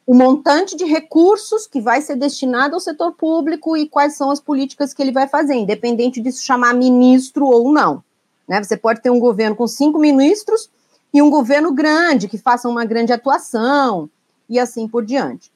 o 0.05 0.13
montante 0.13 0.75
de 0.75 0.83
recursos 0.83 1.65
que 1.65 1.79
vai 1.79 2.01
ser 2.01 2.17
destinado 2.17 2.75
ao 2.75 2.81
setor 2.81 3.13
público 3.13 3.77
e 3.77 3.87
quais 3.87 4.17
são 4.17 4.29
as 4.29 4.41
políticas 4.41 4.93
que 4.93 5.01
ele 5.01 5.13
vai 5.13 5.29
fazer, 5.29 5.53
independente 5.53 6.19
disso 6.19 6.43
chamar 6.43 6.73
ministro 6.73 7.45
ou 7.45 7.71
não. 7.71 8.03
Né? 8.45 8.61
Você 8.61 8.75
pode 8.75 9.01
ter 9.01 9.09
um 9.09 9.19
governo 9.19 9.55
com 9.55 9.65
cinco 9.65 9.97
ministros 9.97 10.69
e 11.13 11.21
um 11.21 11.29
governo 11.29 11.71
grande, 11.71 12.27
que 12.27 12.37
faça 12.37 12.67
uma 12.67 12.83
grande 12.83 13.13
atuação, 13.13 14.09
e 14.49 14.59
assim 14.59 14.89
por 14.89 15.05
diante. 15.05 15.52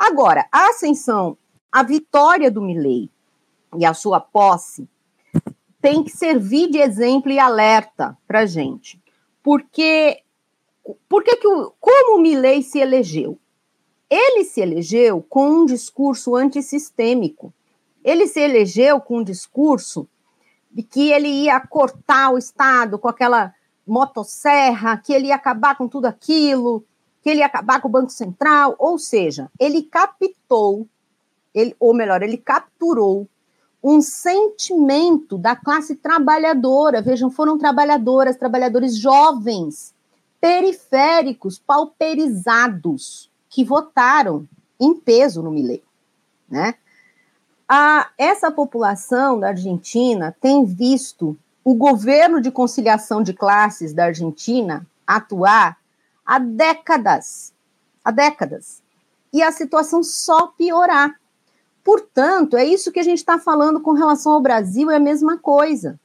Agora, 0.00 0.48
a 0.50 0.70
ascensão, 0.70 1.36
a 1.70 1.82
vitória 1.82 2.50
do 2.50 2.62
Milley 2.62 3.10
e 3.76 3.84
a 3.84 3.92
sua 3.92 4.18
posse 4.18 4.88
tem 5.78 6.02
que 6.02 6.10
servir 6.10 6.70
de 6.70 6.78
exemplo 6.78 7.30
e 7.30 7.38
alerta 7.38 8.16
para 8.26 8.46
gente. 8.46 8.98
Porque, 9.42 10.22
porque 11.06 11.36
que 11.36 11.46
o, 11.46 11.74
como 11.78 12.16
o 12.16 12.22
Milley 12.22 12.62
se 12.62 12.78
elegeu? 12.78 13.38
Ele 14.08 14.42
se 14.42 14.62
elegeu 14.62 15.20
com 15.20 15.46
um 15.50 15.66
discurso 15.66 16.34
antissistêmico. 16.34 17.52
Ele 18.02 18.26
se 18.26 18.40
elegeu 18.40 19.02
com 19.02 19.18
um 19.18 19.22
discurso 19.22 20.08
de 20.70 20.82
que 20.82 21.12
ele 21.12 21.28
ia 21.28 21.60
cortar 21.60 22.30
o 22.30 22.38
Estado 22.38 22.98
com 22.98 23.06
aquela 23.06 23.54
motosserra, 23.86 24.96
que 24.96 25.12
ele 25.12 25.26
ia 25.26 25.34
acabar 25.34 25.76
com 25.76 25.86
tudo 25.86 26.06
aquilo, 26.06 26.86
que 27.22 27.30
ele 27.30 27.40
ia 27.40 27.46
acabar 27.46 27.80
com 27.80 27.88
o 27.88 27.90
Banco 27.90 28.10
Central, 28.10 28.74
ou 28.78 28.98
seja, 28.98 29.50
ele 29.58 29.82
captou, 29.82 30.86
ele, 31.54 31.74
ou 31.78 31.94
melhor, 31.94 32.22
ele 32.22 32.36
capturou 32.36 33.28
um 33.82 34.00
sentimento 34.00 35.38
da 35.38 35.56
classe 35.56 35.96
trabalhadora. 35.96 37.02
Vejam, 37.02 37.30
foram 37.30 37.58
trabalhadoras, 37.58 38.36
trabalhadores 38.36 38.96
jovens, 38.96 39.94
periféricos, 40.40 41.58
pauperizados, 41.58 43.30
que 43.48 43.64
votaram 43.64 44.46
em 44.78 44.94
peso 44.94 45.42
no 45.42 45.50
Milei, 45.50 45.82
né? 46.48 46.74
A, 47.68 48.10
essa 48.18 48.50
população 48.50 49.38
da 49.38 49.48
Argentina 49.48 50.34
tem 50.40 50.64
visto 50.64 51.38
o 51.62 51.74
governo 51.74 52.40
de 52.40 52.50
conciliação 52.50 53.22
de 53.22 53.32
classes 53.32 53.92
da 53.92 54.06
Argentina 54.06 54.84
atuar 55.06 55.79
há 56.30 56.38
décadas, 56.38 57.52
há 58.04 58.12
décadas, 58.12 58.80
e 59.32 59.42
a 59.42 59.50
situação 59.50 60.00
só 60.00 60.46
piorar. 60.46 61.18
Portanto, 61.82 62.56
é 62.56 62.64
isso 62.64 62.92
que 62.92 63.00
a 63.00 63.02
gente 63.02 63.18
está 63.18 63.36
falando 63.36 63.80
com 63.80 63.94
relação 63.94 64.30
ao 64.30 64.40
Brasil, 64.40 64.92
é 64.92 64.96
a 64.96 65.00
mesma 65.00 65.38
coisa. 65.38 65.98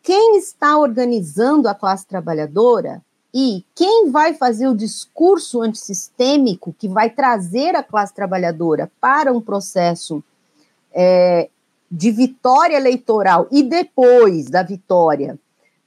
Quem 0.00 0.36
está 0.36 0.78
organizando 0.78 1.68
a 1.68 1.74
classe 1.74 2.06
trabalhadora 2.06 3.02
e 3.34 3.64
quem 3.74 4.12
vai 4.12 4.32
fazer 4.32 4.68
o 4.68 4.76
discurso 4.76 5.60
antissistêmico 5.60 6.72
que 6.78 6.86
vai 6.86 7.10
trazer 7.10 7.74
a 7.74 7.82
classe 7.82 8.14
trabalhadora 8.14 8.88
para 9.00 9.32
um 9.32 9.40
processo 9.40 10.22
é, 10.92 11.50
de 11.90 12.12
vitória 12.12 12.76
eleitoral 12.76 13.48
e 13.50 13.64
depois 13.64 14.48
da 14.48 14.62
vitória 14.62 15.36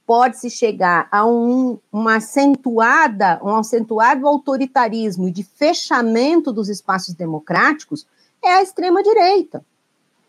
pode-se 0.06 0.50
chegar 0.50 1.08
a 1.10 1.26
um, 1.26 1.78
uma 1.92 2.16
acentuada, 2.16 3.40
um 3.42 3.56
acentuado 3.56 4.26
autoritarismo 4.26 5.28
e 5.28 5.32
de 5.32 5.42
fechamento 5.42 6.52
dos 6.52 6.68
espaços 6.68 7.14
democráticos, 7.14 8.06
é 8.42 8.54
a 8.54 8.62
extrema-direita, 8.62 9.64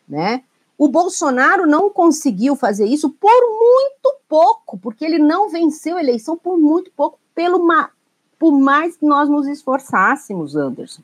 né? 0.08 0.44
O 0.78 0.88
Bolsonaro 0.88 1.66
não 1.66 1.90
conseguiu 1.90 2.56
fazer 2.56 2.86
isso 2.86 3.10
por 3.10 3.30
muito 3.30 4.16
pouco, 4.28 4.78
porque 4.78 5.06
ele 5.06 5.20
não 5.20 5.50
venceu 5.50 5.98
a 5.98 6.02
eleição 6.02 6.38
por 6.38 6.58
muito 6.58 6.92
pouco, 6.96 7.20
pelo 7.34 7.66
por 8.38 8.52
mais 8.52 8.98
que 8.98 9.06
nós 9.06 9.30
nos 9.30 9.48
esforçássemos, 9.48 10.56
Anderson. 10.56 11.02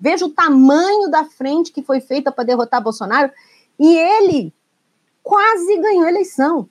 Veja 0.00 0.24
o 0.24 0.30
tamanho 0.30 1.10
da 1.10 1.24
frente 1.24 1.72
que 1.72 1.82
foi 1.82 2.00
feita 2.00 2.30
para 2.30 2.44
derrotar 2.44 2.82
Bolsonaro 2.82 3.32
e 3.78 3.96
ele 3.96 4.52
quase 5.22 5.76
ganhou 5.76 6.04
a 6.04 6.08
eleição. 6.08 6.68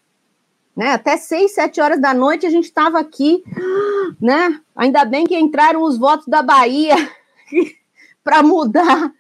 Né? 0.78 0.92
Até 0.92 1.18
seis, 1.18 1.56
sete 1.56 1.82
horas 1.82 2.00
da 2.00 2.14
noite 2.14 2.46
a 2.46 2.52
gente 2.52 2.66
estava 2.66 3.00
aqui, 3.00 3.44
né? 4.22 4.62
Ainda 4.76 5.04
bem 5.06 5.26
que 5.26 5.36
entraram 5.36 5.82
os 5.82 5.98
votos 5.98 6.28
da 6.28 6.44
Bahia 6.44 6.96
para 8.24 8.44
mudar 8.44 9.12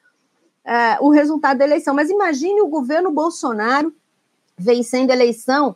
é, 0.63 0.99
o 1.01 1.09
resultado 1.09 1.57
da 1.57 1.65
eleição. 1.65 1.95
Mas 1.95 2.11
imagine 2.11 2.61
o 2.61 2.67
governo 2.67 3.09
Bolsonaro 3.09 3.91
vencendo 4.55 5.09
a 5.09 5.15
eleição, 5.15 5.75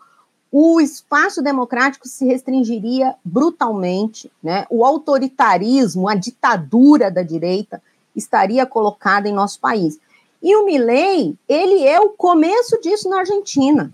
o 0.52 0.80
espaço 0.80 1.42
democrático 1.42 2.08
se 2.08 2.26
restringiria 2.26 3.16
brutalmente, 3.26 4.32
né? 4.44 4.68
O 4.70 4.86
autoritarismo, 4.86 6.08
a 6.08 6.14
ditadura 6.14 7.10
da 7.10 7.24
direita 7.24 7.82
estaria 8.16 8.68
colocada 8.68 9.28
em 9.28 9.34
nosso 9.34 9.60
país. 9.60 10.00
E 10.44 10.56
o 10.56 10.64
Milley, 10.64 11.36
ele 11.50 11.88
é 11.88 12.00
o 12.00 12.10
começo 12.10 12.80
disso 12.82 13.10
na 13.10 13.20
Argentina. 13.20 13.92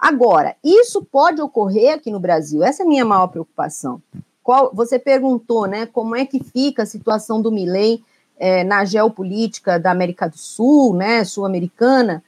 Agora, 0.00 0.56
isso 0.64 1.04
pode 1.04 1.42
ocorrer 1.42 1.94
aqui 1.94 2.10
no 2.10 2.18
Brasil. 2.18 2.62
Essa 2.64 2.82
é 2.82 2.86
a 2.86 2.88
minha 2.88 3.04
maior 3.04 3.26
preocupação. 3.26 4.00
Qual, 4.42 4.70
você 4.72 4.98
perguntou, 4.98 5.66
né, 5.66 5.84
como 5.84 6.16
é 6.16 6.24
que 6.24 6.42
fica 6.42 6.84
a 6.84 6.86
situação 6.86 7.42
do 7.42 7.52
Milley 7.52 8.02
é, 8.38 8.64
na 8.64 8.82
geopolítica 8.86 9.78
da 9.78 9.90
América 9.90 10.26
do 10.26 10.38
Sul, 10.38 10.94
né, 10.94 11.22
sul-americana, 11.22 12.24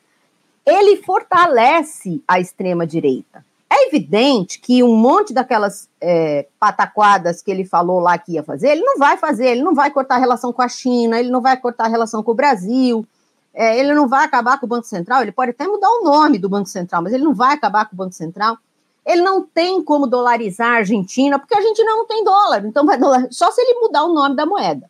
ele 0.67 0.99
fortalece 0.99 2.23
a 2.29 2.39
extrema-direita. 2.39 3.43
É 3.71 3.89
evidente 3.89 4.61
que 4.61 4.83
um 4.83 4.95
monte 4.95 5.33
daquelas 5.33 5.89
é, 5.99 6.47
pataquadas 6.61 7.41
que 7.41 7.51
ele 7.51 7.65
falou 7.65 8.01
lá 8.01 8.19
que 8.19 8.33
ia 8.33 8.43
fazer, 8.43 8.69
ele 8.69 8.83
não 8.83 8.99
vai 8.99 9.17
fazer, 9.17 9.47
ele 9.47 9.63
não 9.63 9.75
vai 9.75 9.91
cortar 9.91 10.19
relação 10.19 10.53
com 10.53 10.61
a 10.61 10.69
China, 10.69 11.19
ele 11.19 11.31
não 11.31 11.41
vai 11.41 11.57
cortar 11.57 11.89
relação 11.89 12.23
com 12.23 12.33
o 12.33 12.35
Brasil, 12.35 13.07
é, 13.55 13.79
ele 13.79 13.95
não 13.95 14.09
vai 14.09 14.25
acabar 14.25 14.59
com 14.59 14.67
o 14.67 14.69
Banco 14.69 14.87
Central, 14.87 15.23
ele 15.23 15.33
pode 15.33 15.51
até 15.51 15.67
mudar 15.67 15.89
o 15.89 16.05
nome 16.05 16.39
do 16.39 16.49
Banco 16.49 16.69
Central, 16.69 17.03
mas 17.03 17.13
ele 17.13 17.25
não 17.25 17.35
vai 17.35 17.55
acabar 17.55 17.87
com 17.87 17.95
o 17.95 17.99
Banco 17.99 18.15
Central. 18.15 18.57
Ele 19.05 19.21
não 19.21 19.43
tem 19.43 19.83
como 19.83 20.07
dolarizar 20.07 20.75
a 20.75 20.77
Argentina, 20.77 21.39
porque 21.39 21.55
a 21.55 21.59
Argentina 21.59 21.91
não 21.91 22.07
tem 22.07 22.23
dólar, 22.23 22.65
então 22.65 22.87
vai 22.87 22.99
só 23.31 23.51
se 23.51 23.61
ele 23.61 23.81
mudar 23.81 24.05
o 24.05 24.13
nome 24.13 24.37
da 24.37 24.47
moeda 24.47 24.89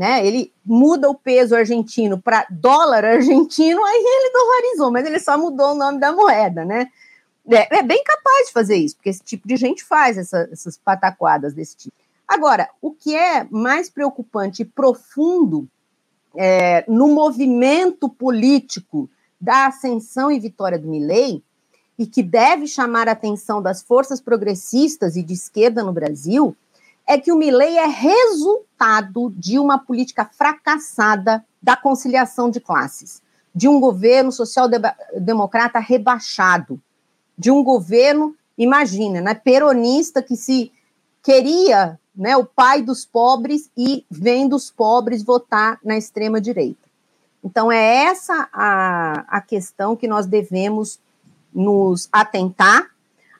né? 0.00 0.26
Ele 0.26 0.50
muda 0.64 1.10
o 1.10 1.14
peso 1.14 1.54
argentino 1.54 2.18
para 2.18 2.46
dólar 2.50 3.04
argentino, 3.04 3.84
aí 3.84 4.02
ele 4.02 4.32
dolarizou, 4.32 4.90
mas 4.90 5.04
ele 5.04 5.20
só 5.20 5.36
mudou 5.36 5.72
o 5.72 5.74
nome 5.74 6.00
da 6.00 6.10
moeda, 6.10 6.64
né? 6.64 6.88
É, 7.50 7.80
é 7.80 7.82
bem 7.82 8.02
capaz 8.02 8.46
de 8.46 8.52
fazer 8.54 8.76
isso, 8.76 8.96
porque 8.96 9.10
esse 9.10 9.22
tipo 9.22 9.46
de 9.46 9.56
gente 9.56 9.84
faz 9.84 10.16
essa, 10.16 10.48
essas 10.50 10.78
pataquadas 10.78 11.52
desse 11.52 11.76
tipo. 11.76 11.94
Agora, 12.26 12.70
o 12.80 12.92
que 12.92 13.14
é 13.14 13.46
mais 13.50 13.90
preocupante 13.90 14.62
e 14.62 14.64
profundo 14.64 15.68
é, 16.36 16.84
no 16.88 17.08
movimento 17.08 18.08
político 18.08 19.08
da 19.40 19.66
ascensão 19.66 20.30
e 20.30 20.38
vitória 20.38 20.78
do 20.78 20.88
Milley, 20.88 21.42
e 21.98 22.06
que 22.06 22.22
deve 22.22 22.66
chamar 22.66 23.08
a 23.08 23.12
atenção 23.12 23.60
das 23.60 23.82
forças 23.82 24.20
progressistas 24.20 25.16
e 25.16 25.22
de 25.22 25.34
esquerda 25.34 25.84
no 25.84 25.92
Brasil, 25.92 26.56
é 27.06 27.18
que 27.18 27.30
o 27.30 27.36
Milley 27.36 27.76
é 27.76 27.86
resultado 27.86 29.30
de 29.36 29.58
uma 29.58 29.78
política 29.78 30.24
fracassada 30.24 31.44
da 31.62 31.76
conciliação 31.76 32.48
de 32.48 32.60
classes, 32.60 33.20
de 33.54 33.68
um 33.68 33.80
governo 33.80 34.32
social-democrata 34.32 35.78
rebaixado, 35.78 36.80
de 37.36 37.50
um 37.50 37.62
governo, 37.62 38.34
imagina, 38.56 39.20
né, 39.20 39.34
peronista 39.34 40.22
que 40.22 40.36
se 40.36 40.72
queria 41.22 41.98
né, 42.20 42.36
o 42.36 42.44
pai 42.44 42.82
dos 42.82 43.06
pobres 43.06 43.70
e 43.74 44.04
vendo 44.10 44.54
os 44.54 44.70
pobres 44.70 45.22
votar 45.22 45.78
na 45.82 45.96
extrema-direita. 45.96 46.86
Então, 47.42 47.72
é 47.72 48.04
essa 48.04 48.46
a, 48.52 49.24
a 49.26 49.40
questão 49.40 49.96
que 49.96 50.06
nós 50.06 50.26
devemos 50.26 51.00
nos 51.54 52.10
atentar 52.12 52.90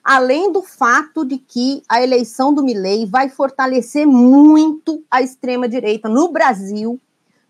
além 0.03 0.51
do 0.51 0.63
fato 0.63 1.23
de 1.23 1.37
que 1.37 1.83
a 1.87 2.01
eleição 2.01 2.51
do 2.51 2.63
Milei 2.63 3.05
vai 3.05 3.29
fortalecer 3.29 4.07
muito 4.07 5.03
a 5.11 5.21
extrema 5.21 5.69
direita 5.69 6.09
no 6.09 6.31
Brasil, 6.31 6.99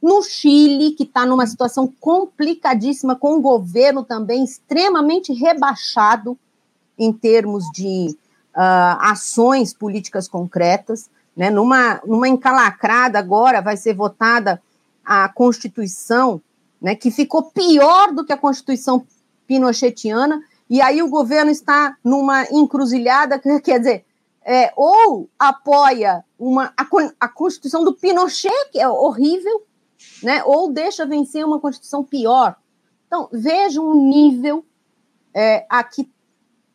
no 0.02 0.22
Chile, 0.22 0.92
que 0.92 1.04
está 1.04 1.26
numa 1.26 1.48
situação 1.48 1.92
complicadíssima, 2.00 3.16
com 3.16 3.38
o 3.38 3.42
governo 3.42 4.04
também 4.04 4.44
extremamente 4.44 5.32
rebaixado 5.32 6.38
em 7.00 7.14
termos 7.14 7.64
de 7.74 8.18
uh, 8.54 9.00
ações 9.00 9.74
políticas 9.74 10.28
concretas, 10.28 11.10
né? 11.36 11.50
Numa, 11.50 12.02
numa 12.06 12.28
encalacrada 12.28 13.20
agora 13.20 13.62
vai 13.62 13.78
ser 13.78 13.94
votada 13.94 14.62
a 15.04 15.30
Constituição, 15.30 16.42
né? 16.82 16.96
Que 16.96 17.12
ficou 17.12 17.44
pior 17.44 18.12
do 18.12 18.26
que 18.26 18.34
a 18.34 18.38
Constituição 18.38 19.06
pinochetiana, 19.48 20.42
e 20.70 20.82
aí 20.82 21.02
o 21.04 21.10
governo 21.10 21.52
está 21.52 21.98
numa 22.04 22.44
encruzilhada, 22.52 23.40
quer 23.60 23.80
dizer, 23.80 24.06
é, 24.44 24.72
ou 24.76 25.30
apoia 25.38 26.24
uma, 26.40 26.74
a, 26.78 26.86
a 27.20 27.28
Constituição 27.28 27.84
do 27.84 27.94
Pinochet, 27.94 28.70
que 28.72 28.80
é 28.80 28.88
horrível, 28.88 29.64
né, 30.24 30.44
ou 30.46 30.72
deixa 30.72 31.06
vencer 31.06 31.46
uma 31.46 31.60
Constituição 31.60 32.04
pior. 32.04 32.56
Então, 33.06 33.28
vejam 33.32 33.86
o 33.86 33.94
nível 33.94 34.66
é, 35.34 35.66
a 35.70 35.84
que 35.84 36.10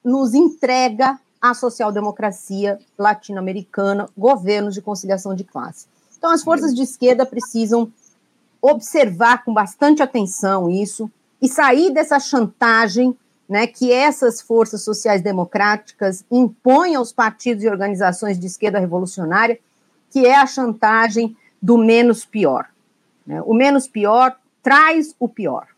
nos 0.05 0.35
entrega 0.35 1.19
a 1.51 1.55
social-democracia 1.55 2.79
latino-americana, 2.99 4.09
governos 4.17 4.75
de 4.75 4.83
conciliação 4.83 5.35
de 5.35 5.45
classe. 5.45 5.87
Então, 6.17 6.31
as 6.31 6.43
forças 6.43 6.75
de 6.75 6.83
esquerda 6.83 7.27
precisam 7.27 7.93
observar 8.61 9.45
com 9.45 9.53
bastante 9.53 10.03
atenção 10.03 10.71
isso 10.71 11.11
e 11.41 11.49
sair 11.49 11.93
dessa 11.93 12.19
chantagem 12.19 13.17
né, 13.49 13.67
que 13.67 13.93
essas 13.93 14.41
forças 14.41 14.83
sociais 14.83 15.23
democráticas 15.23 16.25
impõem 16.31 16.97
aos 16.97 17.13
partidos 17.13 17.63
e 17.63 17.69
organizações 17.69 18.39
de 18.39 18.47
esquerda 18.47 18.79
revolucionária, 18.79 19.59
que 20.11 20.27
é 20.27 20.35
a 20.35 20.47
chantagem 20.47 21.37
do 21.63 21.79
menos 21.79 22.25
pior. 22.25 22.67
Né? 23.27 23.41
O 23.43 23.55
menos 23.55 23.87
pior 23.87 24.37
traz 24.63 25.15
o 25.19 25.29
pior. 25.29 25.69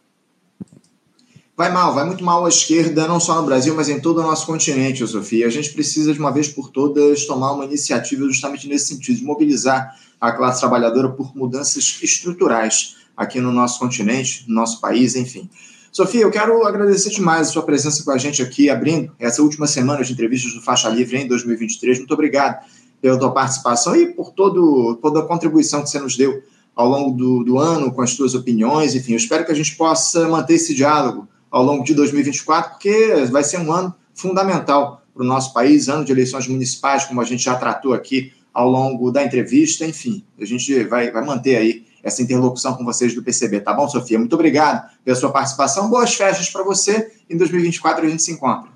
Vai 1.58 1.72
mal, 1.72 1.92
vai 1.92 2.04
muito 2.04 2.22
mal 2.22 2.46
à 2.46 2.48
esquerda, 2.48 3.08
não 3.08 3.18
só 3.18 3.34
no 3.34 3.44
Brasil, 3.44 3.74
mas 3.74 3.88
em 3.88 3.98
todo 3.98 4.18
o 4.18 4.22
nosso 4.22 4.46
continente, 4.46 5.04
Sofia. 5.04 5.44
A 5.44 5.50
gente 5.50 5.70
precisa, 5.70 6.12
de 6.12 6.20
uma 6.20 6.30
vez 6.30 6.46
por 6.46 6.70
todas, 6.70 7.26
tomar 7.26 7.50
uma 7.50 7.64
iniciativa 7.64 8.24
justamente 8.26 8.68
nesse 8.68 8.94
sentido, 8.94 9.16
de 9.16 9.24
mobilizar 9.24 9.92
a 10.20 10.30
classe 10.30 10.60
trabalhadora 10.60 11.08
por 11.08 11.36
mudanças 11.36 11.98
estruturais 12.00 12.94
aqui 13.16 13.40
no 13.40 13.50
nosso 13.50 13.80
continente, 13.80 14.44
no 14.46 14.54
nosso 14.54 14.80
país, 14.80 15.16
enfim. 15.16 15.50
Sofia, 15.90 16.20
eu 16.20 16.30
quero 16.30 16.64
agradecer 16.64 17.10
demais 17.10 17.48
a 17.48 17.50
sua 17.50 17.64
presença 17.64 18.04
com 18.04 18.12
a 18.12 18.18
gente 18.18 18.40
aqui, 18.40 18.70
abrindo 18.70 19.10
essa 19.18 19.42
última 19.42 19.66
semana 19.66 20.04
de 20.04 20.12
entrevistas 20.12 20.54
do 20.54 20.60
Faixa 20.60 20.88
Livre 20.88 21.16
em 21.16 21.26
2023. 21.26 21.98
Muito 21.98 22.14
obrigado 22.14 22.64
pela 23.02 23.18
tua 23.18 23.32
participação 23.32 23.96
e 23.96 24.14
por 24.14 24.30
todo, 24.30 24.94
toda 25.02 25.18
a 25.18 25.26
contribuição 25.26 25.82
que 25.82 25.90
você 25.90 25.98
nos 25.98 26.16
deu 26.16 26.40
ao 26.76 26.88
longo 26.88 27.16
do, 27.16 27.42
do 27.42 27.58
ano, 27.58 27.90
com 27.90 28.00
as 28.00 28.14
tuas 28.14 28.36
opiniões. 28.36 28.94
Enfim, 28.94 29.14
eu 29.14 29.16
espero 29.16 29.44
que 29.44 29.50
a 29.50 29.56
gente 29.56 29.74
possa 29.74 30.28
manter 30.28 30.54
esse 30.54 30.72
diálogo 30.72 31.26
ao 31.50 31.62
longo 31.62 31.84
de 31.84 31.94
2024, 31.94 32.72
porque 32.72 33.26
vai 33.30 33.44
ser 33.44 33.58
um 33.58 33.72
ano 33.72 33.94
fundamental 34.14 35.02
para 35.14 35.22
o 35.22 35.26
nosso 35.26 35.52
país, 35.52 35.88
ano 35.88 36.04
de 36.04 36.12
eleições 36.12 36.46
municipais, 36.46 37.04
como 37.04 37.20
a 37.20 37.24
gente 37.24 37.42
já 37.42 37.54
tratou 37.54 37.92
aqui 37.92 38.32
ao 38.52 38.68
longo 38.68 39.10
da 39.10 39.22
entrevista. 39.22 39.84
Enfim, 39.84 40.24
a 40.40 40.44
gente 40.44 40.84
vai, 40.84 41.10
vai 41.10 41.24
manter 41.24 41.56
aí 41.56 41.86
essa 42.02 42.22
interlocução 42.22 42.74
com 42.74 42.84
vocês 42.84 43.14
do 43.14 43.22
PCB, 43.22 43.60
tá 43.60 43.72
bom, 43.72 43.88
Sofia? 43.88 44.18
Muito 44.18 44.34
obrigado 44.34 44.88
pela 45.04 45.16
sua 45.16 45.30
participação. 45.30 45.90
Boas 45.90 46.14
festas 46.14 46.48
para 46.50 46.62
você. 46.62 47.12
Em 47.28 47.36
2024 47.36 48.06
a 48.06 48.08
gente 48.08 48.22
se 48.22 48.32
encontra. 48.32 48.70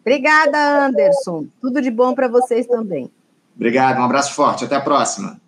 Obrigada, 0.00 0.86
Anderson. 0.86 1.46
Tudo 1.60 1.82
de 1.82 1.90
bom 1.90 2.14
para 2.14 2.28
vocês 2.28 2.66
também. 2.66 3.10
Obrigado, 3.54 3.98
um 3.98 4.04
abraço 4.04 4.34
forte. 4.34 4.64
Até 4.64 4.76
a 4.76 4.80
próxima. 4.80 5.40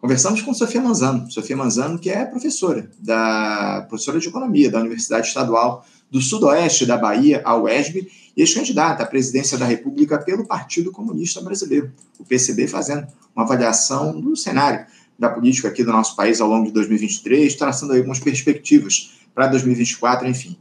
Conversamos 0.00 0.40
com 0.42 0.54
Sofia 0.54 0.80
Manzano. 0.80 1.28
Sofia 1.30 1.56
Manzano, 1.56 1.98
que 1.98 2.08
é 2.08 2.24
professora, 2.24 2.88
da 3.00 3.84
professora 3.88 4.20
de 4.20 4.28
Economia 4.28 4.70
da 4.70 4.78
Universidade 4.78 5.26
Estadual 5.26 5.84
do 6.10 6.20
Sudoeste 6.20 6.86
da 6.86 6.96
Bahia, 6.96 7.42
a 7.44 7.56
UESB, 7.56 8.08
e 8.36 8.40
ex-candidata 8.40 9.02
à 9.02 9.06
presidência 9.06 9.58
da 9.58 9.66
República 9.66 10.18
pelo 10.18 10.46
Partido 10.46 10.92
Comunista 10.92 11.40
Brasileiro, 11.40 11.92
o 12.18 12.24
PCB, 12.24 12.68
fazendo 12.68 13.06
uma 13.34 13.44
avaliação 13.44 14.18
do 14.20 14.36
cenário 14.36 14.86
da 15.18 15.28
política 15.28 15.68
aqui 15.68 15.82
do 15.82 15.90
nosso 15.90 16.14
país 16.14 16.40
ao 16.40 16.48
longo 16.48 16.66
de 16.66 16.72
2023, 16.72 17.54
traçando 17.56 17.92
algumas 17.92 18.20
perspectivas 18.20 19.18
para 19.34 19.48
2024, 19.48 20.28
enfim. 20.28 20.56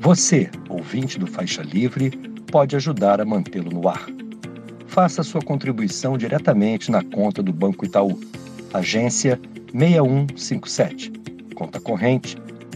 Você, 0.00 0.50
ouvinte 0.68 1.18
do 1.18 1.26
Faixa 1.26 1.62
Livre, 1.62 2.10
pode 2.50 2.74
ajudar 2.74 3.20
a 3.20 3.24
mantê-lo 3.24 3.70
no 3.70 3.88
ar. 3.88 4.08
Faça 4.88 5.22
sua 5.22 5.40
contribuição 5.40 6.18
diretamente 6.18 6.90
na 6.90 7.04
conta 7.04 7.40
do 7.40 7.52
Banco 7.52 7.84
Itaú, 7.84 8.18
agência 8.74 9.40
6157, 9.72 11.12
conta 11.54 11.78
corrente 11.78 12.36